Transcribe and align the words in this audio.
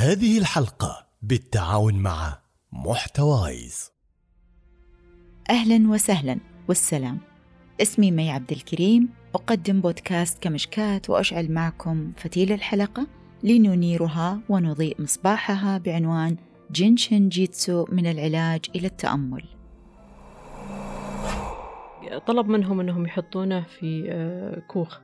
هذه 0.00 0.38
الحلقة 0.38 1.06
بالتعاون 1.22 1.94
مع 1.94 2.38
محتوايز. 2.72 3.92
أهلا 5.50 5.90
وسهلا. 5.90 6.38
والسلام. 6.68 7.18
اسمي 7.82 8.10
مي 8.10 8.30
عبد 8.30 8.52
الكريم. 8.52 9.08
أقدم 9.34 9.80
بودكاست 9.80 10.42
كمشكاة 10.42 11.10
وأشعل 11.10 11.52
معكم 11.52 12.12
فتيل 12.16 12.52
الحلقة 12.52 13.06
لننيرها 13.42 14.40
ونضيء 14.48 15.02
مصباحها 15.02 15.78
بعنوان 15.78 16.36
جينشن 16.72 17.28
جيتسو 17.28 17.86
من 17.92 18.06
العلاج 18.06 18.60
إلى 18.74 18.86
التأمل. 18.86 19.44
طلب 22.26 22.48
منهم 22.48 22.80
أنهم 22.80 23.06
يحطونه 23.06 23.60
في 23.60 24.04
آه، 24.08 24.60
كوخ 24.60 24.98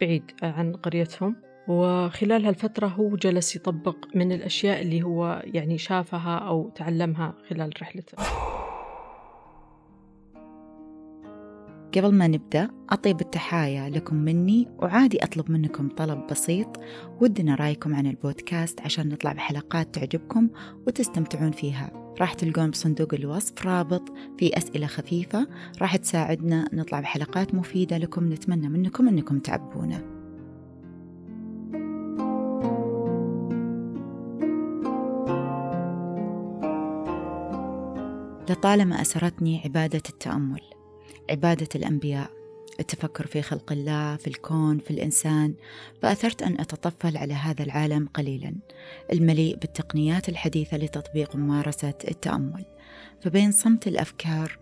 بعيد 0.00 0.22
عن 0.42 0.72
قريتهم. 0.72 1.47
وخلال 1.68 2.46
هالفترة 2.46 2.86
هو 2.86 3.16
جلس 3.16 3.56
يطبق 3.56 3.96
من 4.14 4.32
الأشياء 4.32 4.82
اللي 4.82 5.02
هو 5.02 5.42
يعني 5.44 5.78
شافها 5.78 6.38
أو 6.38 6.70
تعلمها 6.74 7.34
خلال 7.48 7.70
رحلته. 7.82 8.16
قبل 11.96 12.14
ما 12.14 12.26
نبدأ 12.26 12.70
أطيب 12.90 13.20
التحايا 13.20 13.90
لكم 13.90 14.16
مني 14.16 14.68
وعادي 14.78 15.24
أطلب 15.24 15.50
منكم 15.50 15.88
طلب 15.88 16.26
بسيط. 16.30 16.80
ودنا 17.20 17.54
رأيكم 17.54 17.94
عن 17.94 18.06
البودكاست 18.06 18.80
عشان 18.80 19.08
نطلع 19.08 19.32
بحلقات 19.32 19.94
تعجبكم 19.94 20.48
وتستمتعون 20.86 21.50
فيها. 21.50 22.14
راح 22.20 22.34
تلقون 22.34 22.70
بصندوق 22.70 23.14
الوصف 23.14 23.66
رابط 23.66 24.12
في 24.38 24.56
أسئلة 24.56 24.86
خفيفة. 24.86 25.48
راح 25.80 25.96
تساعدنا 25.96 26.68
نطلع 26.72 27.00
بحلقات 27.00 27.54
مفيدة 27.54 27.98
لكم 27.98 28.32
نتمنى 28.32 28.68
منكم 28.68 29.08
أنكم 29.08 29.38
تعبونا. 29.38 30.17
لطالما 38.50 39.02
أسرتني 39.02 39.60
عبادة 39.64 40.02
التأمل 40.08 40.60
عبادة 41.30 41.68
الأنبياء. 41.74 42.30
التفكر 42.80 43.26
في 43.26 43.42
خلق 43.42 43.72
الله 43.72 44.16
في 44.16 44.26
الكون 44.26 44.78
في 44.78 44.90
الإنسان 44.90 45.54
فأثرت 46.02 46.42
أن 46.42 46.60
أتطفل 46.60 47.16
على 47.16 47.34
هذا 47.34 47.62
العالم 47.62 48.08
قليلا. 48.14 48.54
المليء 49.12 49.56
بالتقنيات 49.56 50.28
الحديثة 50.28 50.76
لتطبيق 50.76 51.36
ممارسة 51.36 51.94
التأمل. 52.10 52.64
فبين 53.20 53.52
صمت 53.52 53.88
الأفكار 53.88 54.58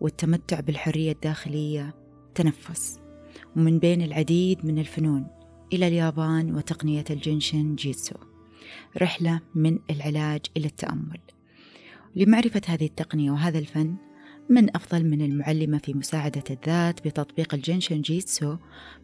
والتمتع 0.00 0.60
بالحرية 0.60 1.12
الداخلية 1.12 1.94
تنفس. 2.34 3.00
ومن 3.56 3.78
بين 3.78 4.02
العديد 4.02 4.66
من 4.66 4.78
الفنون 4.78 5.26
إلى 5.72 5.88
اليابان 5.88 6.54
وتقنية 6.54 7.04
الجنشن 7.10 7.74
جيتسو 7.74 8.16
رحلة 8.98 9.40
من 9.54 9.78
العلاج 9.90 10.40
إلى 10.56 10.66
التأمل. 10.66 11.20
لمعرفة 12.16 12.62
هذه 12.66 12.86
التقنية 12.86 13.30
وهذا 13.30 13.58
الفن 13.58 13.96
من 14.48 14.76
أفضل 14.76 15.04
من 15.04 15.22
المعلمة 15.22 15.78
في 15.78 15.94
مساعدة 15.94 16.42
الذات 16.50 17.08
بتطبيق 17.08 17.54
الجنشن 17.54 18.00
جيتسو 18.00 18.56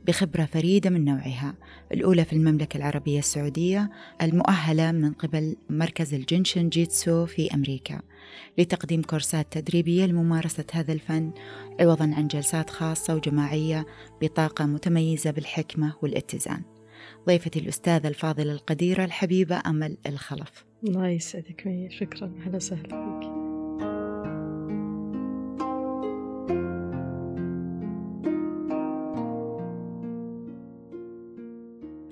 بخبرة 0.06 0.44
فريدة 0.44 0.90
من 0.90 1.04
نوعها 1.04 1.54
الأولى 1.92 2.24
في 2.24 2.32
المملكة 2.32 2.76
العربية 2.76 3.18
السعودية 3.18 3.90
المؤهلة 4.22 4.92
من 4.92 5.12
قبل 5.12 5.56
مركز 5.70 6.14
الجنشن 6.14 6.68
جيتسو 6.68 7.26
في 7.26 7.54
أمريكا. 7.54 8.00
لتقديم 8.58 9.02
كورسات 9.02 9.58
تدريبية 9.58 10.06
لممارسة 10.06 10.64
هذا 10.72 10.92
الفن 10.92 11.32
عوضا 11.80 12.14
عن 12.16 12.26
جلسات 12.26 12.70
خاصة 12.70 13.14
وجماعية 13.14 13.86
بطاقة 14.22 14.66
متميزة 14.66 15.30
بالحكمة 15.30 15.94
والاتزان. 16.02 16.62
ضيفتي 17.26 17.58
الأستاذة 17.58 18.08
الفاضلة 18.08 18.52
القديرة 18.52 19.04
الحبيبة 19.04 19.62
أمل 19.66 19.96
الخلف. 20.06 20.67
الله 20.84 21.08
يسعدك 21.08 21.66
مي 21.66 21.90
شكرا. 21.90 22.32
أهلا 22.40 22.56
وسهلا 22.56 22.82
فيك. 22.82 23.28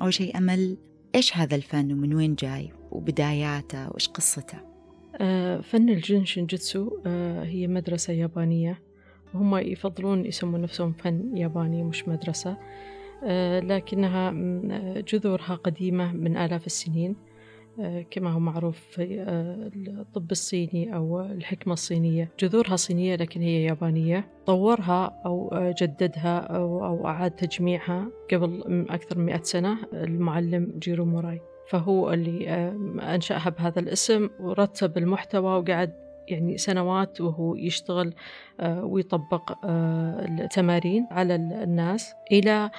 أول 0.02 0.14
شيء 0.14 0.38
أمل 0.38 0.76
إيش 1.14 1.36
هذا 1.36 1.56
الفن 1.56 1.92
ومن 1.92 2.14
وين 2.14 2.34
جاي 2.34 2.72
وبداياته 2.90 3.88
وإيش 3.90 4.08
قصته؟ 4.08 4.58
آه 5.20 5.60
فن 5.60 5.88
الجنشن 5.88 6.46
جيتسو 6.46 6.98
آه 7.06 7.44
هي 7.44 7.66
مدرسة 7.66 8.12
يابانية. 8.12 8.82
هم 9.34 9.56
يفضلون 9.56 10.24
يسمون 10.24 10.60
نفسهم 10.60 10.92
فن 10.92 11.36
ياباني 11.36 11.82
مش 11.82 12.08
مدرسة. 12.08 12.56
آه 13.24 13.60
لكنها 13.60 14.30
جذورها 15.00 15.54
قديمة 15.54 16.12
من 16.12 16.36
آلاف 16.36 16.66
السنين. 16.66 17.16
كما 18.10 18.30
هو 18.30 18.38
معروف 18.38 18.78
في 18.78 19.20
آه، 19.20 19.70
الطب 20.00 20.30
الصيني 20.30 20.94
أو 20.94 21.20
الحكمة 21.20 21.72
الصينية. 21.72 22.30
جذورها 22.40 22.76
صينية 22.76 23.16
لكن 23.16 23.40
هي 23.42 23.64
يابانية. 23.64 24.28
طورها 24.46 25.22
أو 25.26 25.48
آه، 25.52 25.74
جددها 25.80 26.38
أو, 26.38 27.06
أعاد 27.06 27.30
تجميعها 27.30 28.08
قبل 28.32 28.86
أكثر 28.90 29.18
من 29.18 29.24
مئة 29.24 29.42
سنة. 29.42 29.78
المعلم 29.92 30.72
جيرو 30.78 31.04
موراي. 31.04 31.40
فهو 31.68 32.12
اللي 32.12 32.50
أنشأها 33.14 33.50
بهذا 33.50 33.80
الاسم 33.80 34.28
ورتب 34.40 34.98
المحتوى 34.98 35.58
وقعد 35.58 35.92
يعني 36.28 36.58
سنوات 36.58 37.20
وهو 37.20 37.54
يشتغل 37.54 38.14
ويطبق 38.62 39.52
التمارين 39.64 41.06
على 41.10 41.34
الناس 41.34 42.14
إلى 42.32 42.70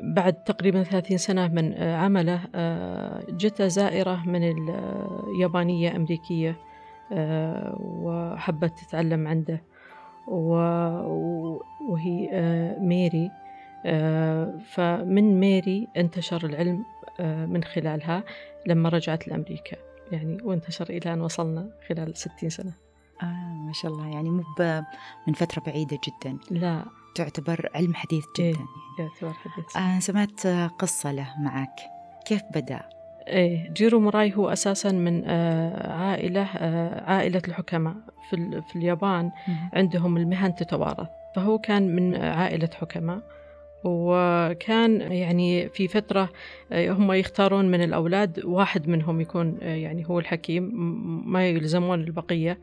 بعد 0.00 0.44
تقريبا 0.44 0.82
ثلاثين 0.82 1.18
سنة 1.18 1.48
من 1.48 1.72
آه، 1.74 1.96
عمله 1.96 2.40
آه، 2.54 3.24
جت 3.30 3.62
زائرة 3.62 4.22
من 4.26 4.42
اليابانية 4.42 5.96
أمريكية 5.96 6.56
آه، 7.12 7.76
وحبت 7.80 8.78
تتعلم 8.78 9.28
عنده 9.28 9.62
وهي 11.88 12.30
ميري 12.80 13.30
فمن 14.64 15.40
ميري 15.40 15.88
انتشر 15.96 16.46
العلم 16.46 16.84
من 17.50 17.64
خلالها 17.64 18.24
لما 18.66 18.88
رجعت 18.88 19.28
لأمريكا 19.28 19.76
يعني 20.12 20.38
وانتشر 20.44 20.90
إلى 20.90 21.12
أن 21.12 21.20
وصلنا 21.20 21.70
خلال 21.88 22.16
ستين 22.16 22.50
سنة. 22.50 22.72
آه 23.22 23.54
ما 23.66 23.72
شاء 23.72 23.92
الله 23.92 24.06
يعني 24.08 24.30
مو 24.30 24.42
من 25.26 25.32
فترة 25.32 25.62
بعيدة 25.66 25.98
جدا. 26.04 26.38
لا. 26.50 26.84
تعتبر 27.18 27.68
علم 27.74 27.94
حديث 27.94 28.24
جدا 28.38 28.44
إيه؟ 28.44 28.54
يعني. 28.54 28.66
تعتبر 28.98 29.32
حديث 29.32 29.76
آه 29.76 29.98
سمعت 29.98 30.46
قصة 30.78 31.12
له 31.12 31.34
معك 31.38 31.80
كيف 32.26 32.42
بدأ؟ 32.54 32.80
إيه 33.28 33.72
جيرو 33.72 34.00
موراي 34.00 34.34
هو 34.36 34.48
أساسا 34.48 34.92
من 34.92 35.22
آه 35.26 35.92
عائلة 35.92 36.42
آه 36.42 37.10
عائلة 37.10 37.42
الحكماء 37.48 37.94
في, 38.30 38.62
في 38.68 38.76
اليابان 38.76 39.30
عندهم 39.72 40.16
المهن 40.16 40.54
تتوارث 40.54 41.08
فهو 41.36 41.58
كان 41.58 41.96
من 41.96 42.16
عائلة 42.16 42.68
حكماء 42.74 43.20
وكان 43.84 45.00
يعني 45.00 45.68
في 45.68 45.88
فترة 45.88 46.28
هم 46.72 47.12
يختارون 47.12 47.70
من 47.70 47.82
الأولاد 47.82 48.44
واحد 48.44 48.88
منهم 48.88 49.20
يكون 49.20 49.58
يعني 49.60 50.08
هو 50.08 50.18
الحكيم 50.18 50.64
ما 51.32 51.48
يلزمون 51.48 52.00
البقية 52.00 52.58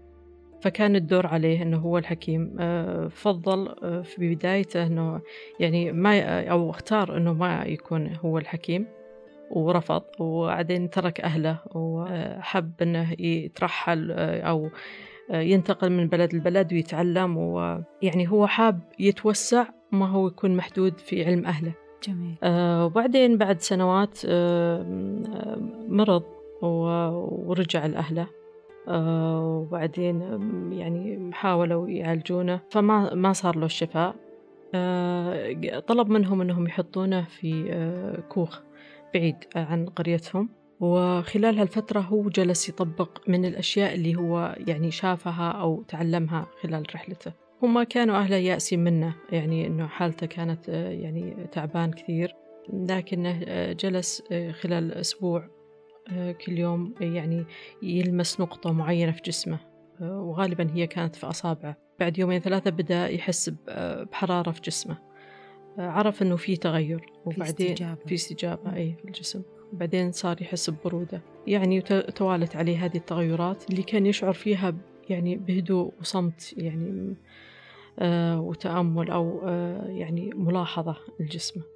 فكان 0.66 0.96
الدور 0.96 1.28
عليه 1.28 1.62
إنه 1.62 1.78
هو 1.78 1.98
الحكيم. 1.98 2.56
آه، 2.60 3.08
فضل 3.08 3.76
آه، 3.84 4.02
في 4.02 4.36
بدايته 4.36 4.88
إنه 4.88 5.22
يعني 5.60 5.92
ما 5.92 6.42
أو 6.52 6.70
اختار 6.70 7.18
إنه 7.18 7.34
ما 7.34 7.64
يكون 7.64 8.16
هو 8.26 8.38
الحكيم 8.38 8.88
ورفض 9.52 10.04
وبعدين 10.20 10.90
ترك 10.90 11.22
أهله 11.22 11.60
وحب 11.76 12.72
إنه 12.82 13.16
يترحل 13.20 14.12
آه، 14.12 14.42
أو 14.42 14.70
ينتقل 15.30 15.92
من 15.92 16.08
بلد 16.08 16.36
لبلد 16.36 16.74
ويتعلم 16.74 17.38
ويعني 17.38 18.30
هو 18.30 18.48
حاب 18.48 18.80
يتوسع 19.00 19.66
ما 19.92 20.08
هو 20.08 20.28
يكون 20.28 20.56
محدود 20.56 21.00
في 21.00 21.26
علم 21.26 21.46
أهله. 21.46 21.74
جميل. 22.04 22.36
وبعدين 22.84 23.38
بعد 23.38 23.62
سنوات 23.62 24.20
مرض 25.88 26.24
ورجع 26.62 27.86
لأهله. 27.86 28.28
وبعدين 28.88 30.22
يعني 30.72 31.30
حاولوا 31.34 31.90
يعالجونه 31.90 32.60
فما 32.72 33.14
ما 33.14 33.34
صار 33.34 33.58
له 33.58 33.66
الشفاء 33.66 34.16
آه، 34.76 35.80
طلب 35.80 36.10
منهم 36.10 36.42
أنهم 36.42 36.68
يحطونه 36.68 37.24
في 37.24 37.66
آه، 37.72 38.20
كوخ 38.30 38.62
بعيد 39.14 39.36
عن 39.56 39.86
قريتهم. 39.86 40.50
وخلال 40.80 41.60
هالفترة 41.60 42.00
هو 42.00 42.30
جلس 42.30 42.70
يطبق 42.70 43.22
من 43.28 43.46
الأشياء 43.46 43.96
اللي 43.96 44.16
هو 44.16 44.56
يعني 44.68 44.92
شافها 44.92 45.52
أو 45.52 45.84
تعلمها 45.84 46.48
خلال 46.62 46.84
رحلته. 46.96 47.32
هم 47.64 47.84
كانوا 47.84 48.16
أهله 48.16 48.36
يأسين 48.36 48.84
منه 48.84 49.16
يعني 49.32 49.68
أنه 49.68 49.88
حالته 49.88 50.28
كانت 50.28 50.68
يعني 50.70 51.48
تعبان 51.52 51.92
كثير. 51.92 52.36
لكنه 52.74 53.40
جلس 53.72 54.24
خلال 54.62 54.92
أسبوع 54.92 55.44
آه، 55.44 55.55
كل 56.46 56.60
يوم 56.60 56.94
يعني 57.02 57.46
يلمس 57.82 58.40
نقطة 58.40 58.72
معينة 58.72 59.12
في 59.12 59.22
جسمه. 59.26 59.60
آه، 60.02 60.20
وغالبا 60.20 60.72
هي 60.74 60.88
كانت 60.88 61.16
في 61.16 61.28
أصابعه. 61.28 61.78
بعد 62.00 62.18
يومين 62.18 62.40
ثلاثة 62.40 62.72
بدأ 62.72 63.08
يحس 63.08 63.52
آه، 63.70 64.04
بحرارة 64.04 64.52
في 64.52 64.62
جسمه. 64.62 64.98
عرف 65.78 66.22
أنه 66.22 66.36
في 66.36 66.56
تغير 66.58 67.06
وبعدين 67.26 67.46
في 67.46 67.72
استجابة, 67.72 68.02
في 68.08 68.16
استجابة 68.16 68.76
أي 68.76 68.96
في 69.02 69.06
الجسم. 69.06 69.42
بعدين 69.74 70.12
صار 70.12 70.42
يحس 70.42 70.70
ببرودة. 70.70 71.22
يعني 71.48 71.82
توالت 72.16 72.56
عليه 72.56 72.86
هذه 72.86 72.98
التغيرات 72.98 73.70
اللي 73.70 73.84
كان 73.84 74.06
يشعر 74.06 74.34
فيها 74.34 74.76
يعني 75.10 75.36
بهدوء 75.36 75.94
وصمت 76.00 76.54
يعني 76.58 77.16
آه 78.00 78.42
وتأمل 78.42 79.12
أو 79.12 79.42
آه 79.48 79.88
يعني 79.88 80.30
ملاحظة 80.36 80.96
لجسمه. 81.20 81.64
آه 81.64 81.75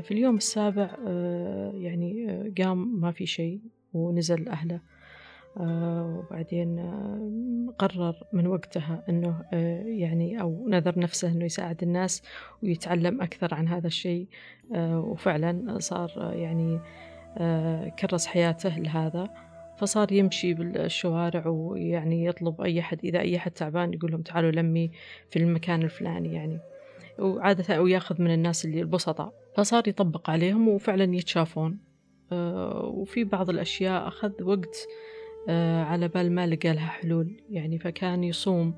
في 0.00 0.10
اليوم 0.10 0.36
السابع 0.36 0.90
آه 1.06 1.72
يعني 1.74 2.30
آه 2.30 2.52
قام 2.62 3.00
ما 3.00 3.12
في 3.12 3.26
شيء 3.26 3.60
ونزل 3.92 4.48
أهله. 4.48 4.80
آه 5.56 6.16
وبعدين 6.18 6.78
آه 6.78 7.74
قرر 7.78 8.14
من 8.32 8.46
وقتها 8.46 9.04
أنه 9.08 9.44
آه 9.52 9.82
يعني 9.82 10.40
أو 10.40 10.68
نذر 10.68 10.98
نفسه 10.98 11.28
أنه 11.32 11.44
يساعد 11.44 11.82
الناس 11.82 12.22
ويتعلم 12.62 13.22
أكثر 13.22 13.54
عن 13.54 13.68
هذا 13.68 13.86
الشيء. 13.86 14.26
وفعلا 14.80 15.78
صار 15.78 16.32
يعني 16.36 16.80
كرس 17.98 18.26
حياته 18.26 18.78
لهذا. 18.78 19.30
فصار 19.78 20.12
يمشي 20.12 20.54
بالشوارع 20.54 21.46
ويعني 21.46 22.24
يطلب 22.24 22.60
أي 22.60 22.80
أحد 22.80 22.98
إذا 23.04 23.20
أي 23.20 23.36
أحد 23.36 23.50
تعبان 23.50 23.92
يقول 23.94 24.12
لهم 24.12 24.22
تعالوا 24.22 24.50
لمي 24.50 24.90
في 25.30 25.38
المكان 25.38 25.82
الفلاني 25.82 26.34
يعني. 26.34 26.58
وعادة 27.18 27.76
أو 27.76 27.86
ياخذ 27.86 28.22
من 28.22 28.34
الناس 28.34 28.64
اللي 28.64 28.80
البسطاء 28.80 29.32
فصار 29.56 29.88
يطبق 29.88 30.30
عليهم 30.30 30.68
وفعلا 30.68 31.16
يتشافون. 31.16 31.78
وفي 32.84 33.24
بعض 33.24 33.50
الأشياء 33.50 34.08
أخذ 34.08 34.42
وقت 34.42 34.88
على 35.88 36.08
بال 36.08 36.32
ما 36.32 36.46
لقى 36.46 36.72
لها 36.72 36.86
حلول. 36.86 37.40
يعني 37.50 37.78
فكان 37.78 38.24
يصوم 38.24 38.74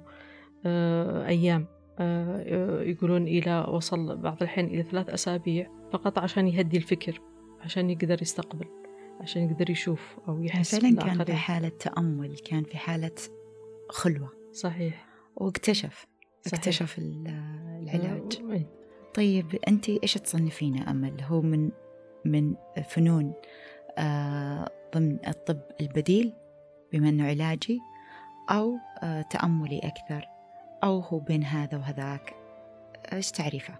أيام 1.26 1.66
يقولون 2.88 3.22
إلى 3.22 3.66
وصل 3.69 4.16
بعض 4.16 4.42
الحين 4.42 4.66
إلى 4.66 4.82
ثلاث 4.82 5.08
أسابيع 5.10 5.70
فقط 5.92 6.19
عشان 6.19 6.48
يهدي 6.48 6.76
الفكر 6.76 7.20
عشان 7.60 7.90
يقدر 7.90 8.22
يستقبل 8.22 8.66
عشان 9.20 9.50
يقدر 9.50 9.70
يشوف 9.70 10.19
أو 10.28 10.42
يحس 10.42 10.75
فعلا 10.75 10.96
كان 10.96 11.25
في 11.25 11.34
حالة 11.34 11.69
تأمل 11.69 12.36
كان 12.36 12.62
في 12.62 12.78
حالة 12.78 13.14
خلوة. 13.90 14.32
صحيح. 14.52 15.06
واكتشف. 15.36 16.06
صحيح. 16.44 16.58
اكتشف 16.58 16.99
العلاج. 16.99 18.41
أه 18.50 18.61
طيب 19.14 19.58
أنت 19.69 19.88
إيش 19.88 20.14
تصنفينه 20.14 20.91
أمل؟ 20.91 21.20
هو 21.23 21.41
من 21.41 21.70
من 22.25 22.55
فنون 22.88 23.32
آه 23.99 24.69
ضمن 24.94 25.19
الطب 25.29 25.61
البديل 25.81 26.32
بما 26.93 27.08
أنه 27.08 27.26
علاجي 27.26 27.81
أو 28.50 28.76
آه 29.02 29.23
تأملي 29.23 29.79
أكثر 29.79 30.26
أو 30.85 30.99
هو 31.00 31.19
بين 31.19 31.44
هذا 31.44 31.79
وهذاك؟ 31.79 32.35
إيش 33.12 33.31
تعريفه؟ 33.31 33.75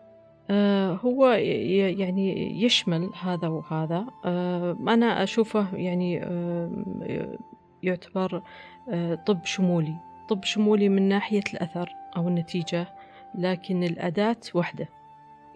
آه 0.51 0.93
هو 0.93 1.27
يعني 1.27 2.63
يشمل 2.63 3.11
هذا 3.23 3.49
وهذا. 3.49 4.07
آه 4.25 4.77
أنا 4.89 5.23
أشوفه 5.23 5.77
يعني 5.77 6.23
آه 6.25 7.39
يعتبر 7.83 8.43
آه، 8.91 9.15
طب 9.15 9.45
شمولي. 9.45 9.95
طب 10.29 10.45
شمولي 10.45 10.89
من 10.89 11.09
ناحية 11.09 11.43
الأثر. 11.55 11.93
أو 12.17 12.29
النتيجة 12.29 12.87
لكن 13.35 13.85
الأداة 13.85 14.37
وحدة 14.55 14.89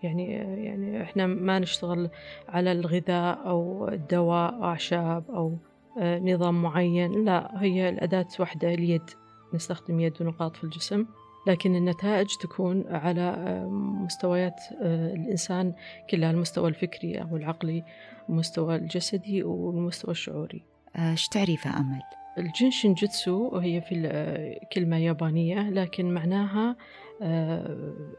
يعني 0.03 0.33
يعني 0.65 1.03
إحنا 1.03 1.27
ما 1.27 1.59
نشتغل 1.59 2.11
على 2.49 2.73
الغذاء 2.73 3.49
أو 3.49 3.89
الدواء 3.89 4.63
أعشاب 4.63 5.25
أو 5.31 5.57
آه، 5.99 6.19
نظام 6.19 6.63
معين. 6.63 7.25
لا 7.25 7.63
هي 7.63 7.89
الأداة 7.89 8.27
وحدة 8.41 8.75
اليد. 8.75 9.11
نستخدم 9.55 10.01
يد 10.01 10.23
ونقاط 10.23 10.57
في 10.57 10.65
الجسم 10.65 11.07
لكن 11.47 11.77
النتائج 11.77 12.27
تكون 12.41 12.85
على 12.91 13.21
آه، 13.21 13.69
مستويات 14.05 14.61
آه، 14.83 15.15
الإنسان 15.15 15.73
كلها 16.11 16.31
المستوى 16.31 16.69
الفكري 16.69 17.23
أو 17.23 17.37
العقلي 17.37 17.85
المستوى 18.29 18.77
الجسدي 18.77 19.43
والمستوى 19.43 20.11
الشعوري. 20.11 20.63
إيش 20.99 21.29
تعريفه 21.29 21.81
أمل؟ 21.81 22.03
الجنشن 22.39 22.95
جيتسو 22.95 23.57
هي 23.57 23.81
في 23.81 24.59
كلمة 24.73 24.99
يابانية 24.99 25.71
لكن 25.71 26.15
معناها 26.15 26.77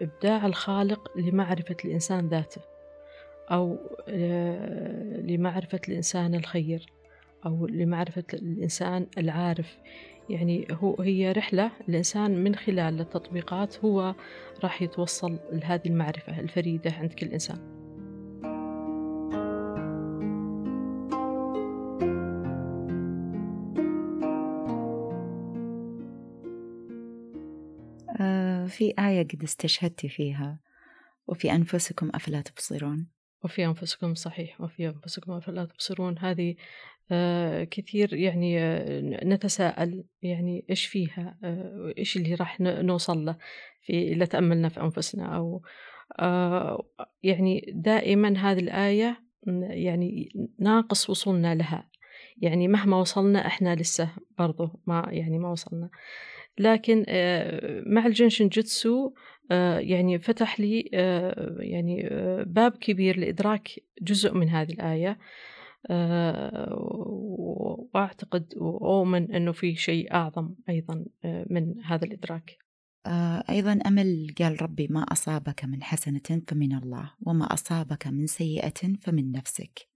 إبداع 0.02 0.46
الخالق 0.46 1.18
لمعرفة 1.18 1.76
الإنسان 1.86 2.28
ذاته 2.28 2.62
أو 3.52 3.78
لمعرفة 5.22 5.80
الإنسان 5.90 6.36
الخير 6.36 6.86
أو 7.46 7.68
لمعرفة 7.68 8.24
الإنسان 8.34 9.08
العارف. 9.18 9.78
يعني 10.30 10.68
هو 10.72 10.96
هي 11.02 11.32
رحلة 11.32 11.72
الإنسان 11.90 12.44
من 12.44 12.56
خلال 12.56 13.02
التطبيقات 13.02 13.86
هو 13.86 14.16
راح 14.64 14.82
يتوصل 14.82 15.40
لهذه 15.52 15.86
المعرفة 15.86 16.40
الفريدة 16.40 16.92
عند 16.92 17.14
كل 17.14 17.28
إنسان. 17.28 17.79
في 28.80 28.94
آية 29.00 29.28
قد 29.28 29.44
استشهدتي 29.44 30.10
فيها. 30.10 30.60
وفي 31.28 31.52
أنفسكم 31.52 32.10
أفلا 32.16 32.42
تبصرون. 32.42 33.08
وفي 33.44 33.66
أنفسكم 33.66 34.16
صحيح 34.16 34.62
وفي 34.62 34.88
أنفسكم 34.88 35.32
أفلا 35.32 35.66
تبصرون. 35.66 36.18
هذه 36.20 36.56
آه، 37.12 37.64
كثير 37.64 38.14
يعني 38.14 38.60
آه، 38.60 39.02
نتساءل 39.24 40.04
يعني 40.22 40.66
إيش 40.70 40.86
فيها 40.86 41.38
آه، 41.44 41.94
إيش 41.98 42.18
اللي 42.18 42.36
راح 42.36 42.60
نوصل 42.60 43.26
له 43.26 43.38
في 43.82 44.14
إذا 44.14 44.26
تأملنا 44.26 44.70
في 44.70 44.82
أنفسنا. 44.82 45.36
أو 45.36 45.62
يعني 47.24 47.74
دائما 47.76 48.38
هذه 48.38 48.60
الآية 48.60 49.24
يعني 49.70 50.30
ناقص 50.60 51.10
وصولنا 51.10 51.56
لها. 51.56 51.90
يعني 52.38 52.68
مهما 52.68 52.98
وصلنا 52.98 53.48
إحنا 53.48 53.76
لسه 53.76 54.10
برضو 54.38 54.70
ما 54.88 55.08
يعني 55.12 55.40
ما 55.40 55.52
وصلنا. 55.52 55.90
لكن 56.60 57.06
مع 57.86 58.06
الجنشن 58.06 58.48
جيتسو 58.48 59.14
يعني 59.80 60.20
فتح 60.20 60.60
لي 60.60 60.80
يعني 61.60 62.10
باب 62.46 62.72
كبير 62.72 63.20
لإدراك 63.20 63.70
جزء 64.02 64.34
من 64.34 64.50
هذه 64.50 64.72
الآية. 64.72 65.20
آه، 65.88 66.76
وأعتقد 67.94 68.54
وأؤمن 68.58 69.32
أنه 69.32 69.52
في 69.52 69.76
شيء 69.76 70.14
أعظم 70.14 70.56
أيضا 70.70 71.06
آه، 71.26 71.46
من 71.50 71.84
هذا 71.84 72.06
الإدراك. 72.06 72.58
آه، 73.06 73.44
أيضا 73.50 73.80
أمل 73.86 74.34
قال 74.40 74.62
ربي 74.62 74.88
ما 74.88 75.04
أصابك 75.04 75.66
من 75.66 75.84
حسنة 75.84 76.42
فمن 76.48 76.74
الله 76.78 77.14
وما 77.22 77.54
أصابك 77.54 78.08
من 78.08 78.28
سيئة 78.28 78.94
فمن 79.02 79.32
نفسك. 79.32 79.88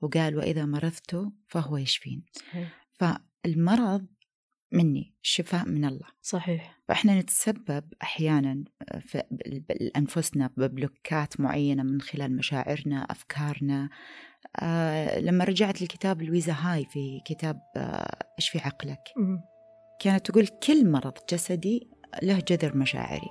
وقال 0.00 0.36
وإذا 0.36 0.64
مرضت 0.64 1.32
فهو 1.46 1.76
يشفين. 1.76 2.24
صحيح. 2.32 2.86
فالمرض 2.92 4.06
مني 4.72 5.14
الشفاء 5.22 5.68
من 5.68 5.84
الله. 5.84 6.06
صحيح. 6.22 6.80
فإحنا 6.88 7.20
نتسبب 7.20 7.84
أحيانا 8.02 8.64
في 9.00 9.22
أنفسنا 9.96 10.50
ببلوكات 10.56 11.40
معينة 11.40 11.82
من 11.82 12.00
خلال 12.00 12.36
مشاعرنا 12.36 13.06
أفكارنا. 13.10 13.88
آه 14.60 15.20
لما 15.20 15.44
رجعت 15.44 15.82
لكتاب 15.82 16.22
لويزا 16.22 16.52
هاي 16.52 16.84
في 16.84 17.20
كتاب 17.24 17.60
آه 17.76 18.26
إيش 18.38 18.48
في 18.48 18.58
عقلك؟ 18.58 19.02
كانت 20.00 20.30
تقول 20.30 20.46
كل 20.46 20.90
مرض 20.90 21.14
جسدي 21.30 21.90
له 22.22 22.38
جذر 22.48 22.76
مشاعري. 22.76 23.30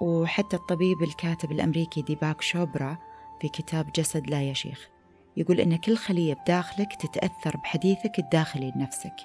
وحتى 0.00 0.56
الطبيب 0.56 1.02
الكاتب 1.02 1.52
الأمريكي 1.52 2.02
ديباك 2.02 2.42
شوبرا 2.42 2.98
في 3.40 3.48
كتاب 3.48 3.92
جسد 3.92 4.30
لا 4.30 4.42
يشيخ 4.42 4.88
يقول 5.36 5.60
إن 5.60 5.76
كل 5.76 5.96
خلية 5.96 6.34
بداخلك 6.34 6.94
تتأثر 6.94 7.56
بحديثك 7.56 8.18
الداخلي 8.18 8.72
لنفسك. 8.76 9.16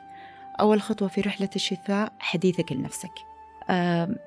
أول 0.59 0.81
خطوة 0.81 1.07
في 1.07 1.21
رحلة 1.21 1.50
الشفاء 1.55 2.13
حديثك 2.19 2.71
لنفسك. 2.71 3.12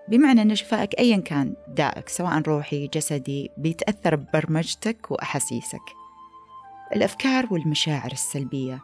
بمعنى 0.09 0.43
أن 0.43 0.55
شفائك 0.55 0.99
أيا 0.99 1.17
كان 1.17 1.55
دائك 1.69 2.09
سواء 2.09 2.39
روحي 2.39 2.87
جسدي 2.87 3.51
بيتأثر 3.57 4.17
ببرمجتك 4.17 5.11
وأحاسيسك. 5.11 5.83
الأفكار 6.97 7.47
والمشاعر 7.51 8.13
السلبية 8.13 8.81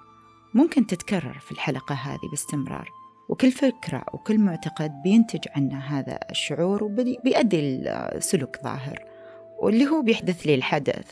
ممكن 0.54 0.86
تتكرر 0.86 1.38
في 1.38 1.52
الحلقة 1.52 1.94
هذه 1.94 2.30
باستمرار 2.30 2.88
وكل 3.28 3.52
فكرة 3.52 4.04
وكل 4.12 4.38
معتقد 4.38 5.02
بينتج 5.02 5.40
عنه 5.56 5.78
هذا 5.78 6.18
الشعور 6.30 6.84
وبيؤدي 6.84 7.84
لسلوك 8.14 8.62
ظاهر 8.62 9.04
واللي 9.58 9.86
هو 9.86 10.02
بيحدث 10.02 10.46
لي 10.46 10.54
الحدث 10.54 11.06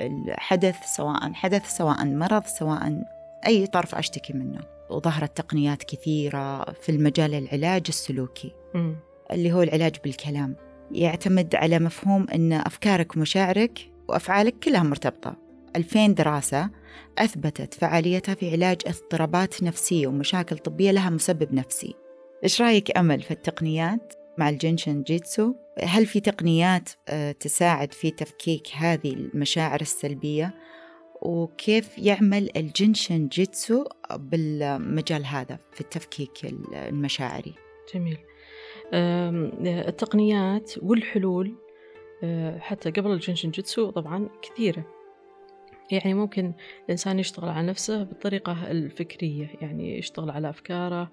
الحدث 0.00 0.76
سواء 0.96 1.32
حدث 1.32 1.76
سواء 1.76 2.04
مرض 2.04 2.44
سواء 2.44 3.02
أي 3.46 3.66
طرف 3.66 3.94
أشتكي 3.94 4.32
منه. 4.32 4.77
وظهرت 4.90 5.36
تقنيات 5.36 5.82
كثيرة 5.82 6.72
في 6.72 6.88
المجال 6.88 7.34
العلاج 7.34 7.82
السلوكي 7.88 8.54
م. 8.74 8.92
اللي 9.32 9.52
هو 9.52 9.62
العلاج 9.62 9.96
بالكلام 10.04 10.56
يعتمد 10.92 11.54
على 11.54 11.78
مفهوم 11.78 12.26
أن 12.34 12.52
أفكارك 12.52 13.16
ومشاعرك 13.16 13.92
وأفعالك 14.08 14.58
كلها 14.58 14.82
مرتبطة 14.82 15.36
2000 15.76 16.06
دراسة 16.06 16.70
أثبتت 17.18 17.74
فعاليتها 17.74 18.34
في 18.34 18.50
علاج 18.50 18.76
اضطرابات 18.86 19.62
نفسية 19.62 20.06
ومشاكل 20.06 20.58
طبية 20.58 20.90
لها 20.90 21.10
مسبب 21.10 21.54
نفسي 21.54 21.94
إيش 22.44 22.62
رأيك 22.62 22.98
أمل 22.98 23.22
في 23.22 23.30
التقنيات 23.30 24.12
مع 24.38 24.48
الجنشن 24.48 25.02
جيتسو؟ 25.02 25.54
هل 25.82 26.06
في 26.06 26.20
تقنيات 26.20 26.88
آه، 27.08 27.32
تساعد 27.32 27.92
في 27.92 28.10
تفكيك 28.10 28.66
هذه 28.76 29.12
المشاعر 29.12 29.80
السلبية؟ 29.80 30.54
وكيف 31.22 31.98
يعمل 31.98 32.50
الجنشن 32.56 33.28
جيتسو 33.28 33.84
بالمجال 34.10 35.26
هذا 35.26 35.58
في 35.72 35.80
التفكيك 35.80 36.32
المشاعري. 36.72 37.54
جميل. 37.94 38.18
التقنيات 39.88 40.72
والحلول 40.82 41.54
آه، 42.22 42.58
حتى 42.58 42.90
قبل 42.90 43.10
الجنشن 43.10 43.50
جيتسو 43.50 43.90
طبعا 43.90 44.28
كثيرة. 44.42 44.84
يعني 45.90 46.14
ممكن 46.14 46.52
الإنسان 46.84 47.18
يشتغل 47.18 47.48
على 47.48 47.66
نفسه 47.66 48.02
بالطريقة 48.02 48.70
الفكرية 48.70 49.50
يعني 49.60 49.98
يشتغل 49.98 50.30
على 50.30 50.50
أفكاره 50.50 51.10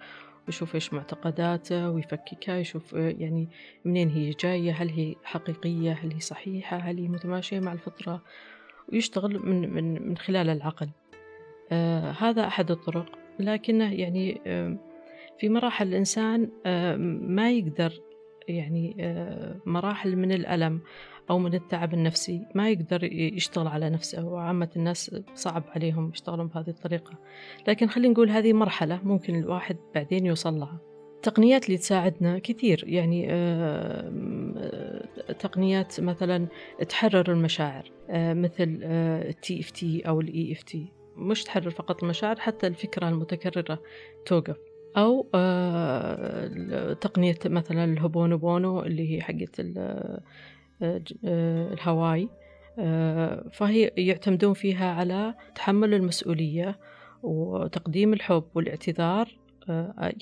ويشوف 0.47 0.75
إيش 0.75 0.93
معتقداته 0.93 1.89
ويفككها 1.89 2.57
يشوف 2.57 2.93
يعني 2.93 3.50
منين 3.85 4.09
هي 4.09 4.29
جاية 4.29 4.71
هل 4.71 4.89
هي 4.89 5.15
حقيقية 5.24 5.91
هل 5.91 6.13
هي 6.13 6.19
صحيحة 6.19 6.77
هل 6.77 6.97
هي 6.97 7.07
متماشية 7.07 7.59
مع 7.59 7.74
الفطرة. 7.74 8.24
ويشتغل 8.94 9.39
من, 9.39 9.74
من, 9.74 10.08
من 10.10 10.18
خلال 10.18 10.50
العقل. 10.50 10.89
آه 11.72 12.12
هذا 12.12 12.48
أحد 12.48 12.72
الطرق 12.72 13.06
لكنه 13.39 13.94
يعني 13.94 14.42
آه 14.48 14.77
في 15.39 15.50
مراحل 15.50 15.88
الإنسان 15.88 16.50
آه 16.65 16.96
ما 17.22 17.51
يقدر 17.51 17.94
يعني 18.48 18.96
آه 19.00 19.56
مراحل 19.65 20.15
من 20.15 20.32
الألم 20.32 20.82
أو 21.30 21.39
من 21.39 21.54
التعب 21.54 21.94
النفسي 21.94 22.42
ما 22.56 22.70
يقدر 22.70 23.04
يشتغل 23.13 23.68
على 23.68 23.89
نفسه 23.89 24.25
وعامة 24.25 24.70
الناس 24.75 25.15
صعب 25.34 25.63
عليهم 25.75 26.12
يشتغلون 26.13 26.48
بهذه 26.48 26.70
الطريقة. 26.70 27.13
لكن 27.68 27.88
خلينا 27.88 28.13
نقول 28.13 28.30
هذه 28.30 28.54
مرحلة 28.54 29.00
ممكن 29.04 29.36
الواحد 29.39 29.77
بعدين 29.96 30.25
يوصل 30.25 30.60
لها. 30.60 30.95
التقنيات 31.27 31.65
اللي 31.65 31.77
تساعدنا 31.77 32.39
كثير. 32.39 32.84
يعني 32.88 33.27
تقنيات 35.39 36.01
مثلا 36.01 36.48
تحرر 36.89 37.32
المشاعر 37.32 37.91
مثل 38.10 38.79
ال 38.84 39.60
TFT 39.60 40.01
أو 40.08 40.22
ال 40.22 40.51
EFT. 40.51 40.91
مش 41.17 41.44
تحرر 41.44 41.70
فقط 41.70 42.03
المشاعر 42.03 42.39
حتى 42.39 42.67
الفكرة 42.67 43.10
المتكررة 43.10 43.79
توقف. 44.25 44.58
أو 44.98 45.22
تقنية 47.01 47.38
مثلا 47.46 47.84
الهوبونو 47.84 48.84
اللي 48.84 49.15
هي 49.15 49.22
حقت 49.22 49.62
آه، 49.77 50.22
الهواي 51.74 52.29
آه، 52.79 53.50
فهي 53.51 53.91
يعتمدون 53.98 54.53
فيها 54.53 54.91
على 54.91 55.34
تحمل 55.55 55.94
المسؤولية 55.94 56.79
وتقديم 57.24 58.13
الحب 58.13 58.44
والاعتذار 58.55 59.27
آه، 59.27 59.45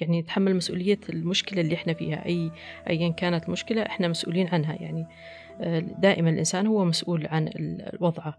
يعني 0.01 0.21
نتحمل 0.21 0.55
مسؤولية 0.55 0.99
المشكلة 1.09 1.61
اللي 1.61 1.75
إحنا 1.75 1.93
فيها. 1.93 2.25
أي 2.25 2.51
أيا 2.89 3.09
كانت 3.09 3.45
المشكلة 3.45 3.81
إحنا 3.81 4.07
مسؤولين 4.07 4.47
عنها. 4.47 4.73
يعني 4.81 5.05
دائما 5.99 6.29
الإنسان 6.29 6.67
هو 6.67 6.85
مسؤول 6.85 7.27
عن 7.27 7.49
وضعه 7.99 8.37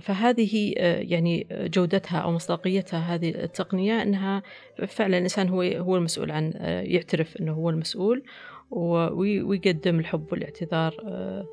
فهذه 0.00 0.72
يعني 1.00 1.46
جودتها 1.50 2.18
أو 2.18 2.32
مصداقيتها 2.32 3.14
هذه 3.14 3.30
التقنية 3.30 4.02
أنها 4.02 4.42
فعلا 4.86 5.18
الإنسان 5.18 5.48
هو 5.48 5.62
هو 5.62 5.96
المسؤول 5.96 6.30
عن 6.30 6.52
يعترف 6.84 7.36
أنه 7.36 7.52
هو 7.52 7.70
المسؤول 7.70 8.22
ويقدم 8.70 9.98
الحب 9.98 10.26
والإعتذار 10.32 10.94
آه، 11.04 11.46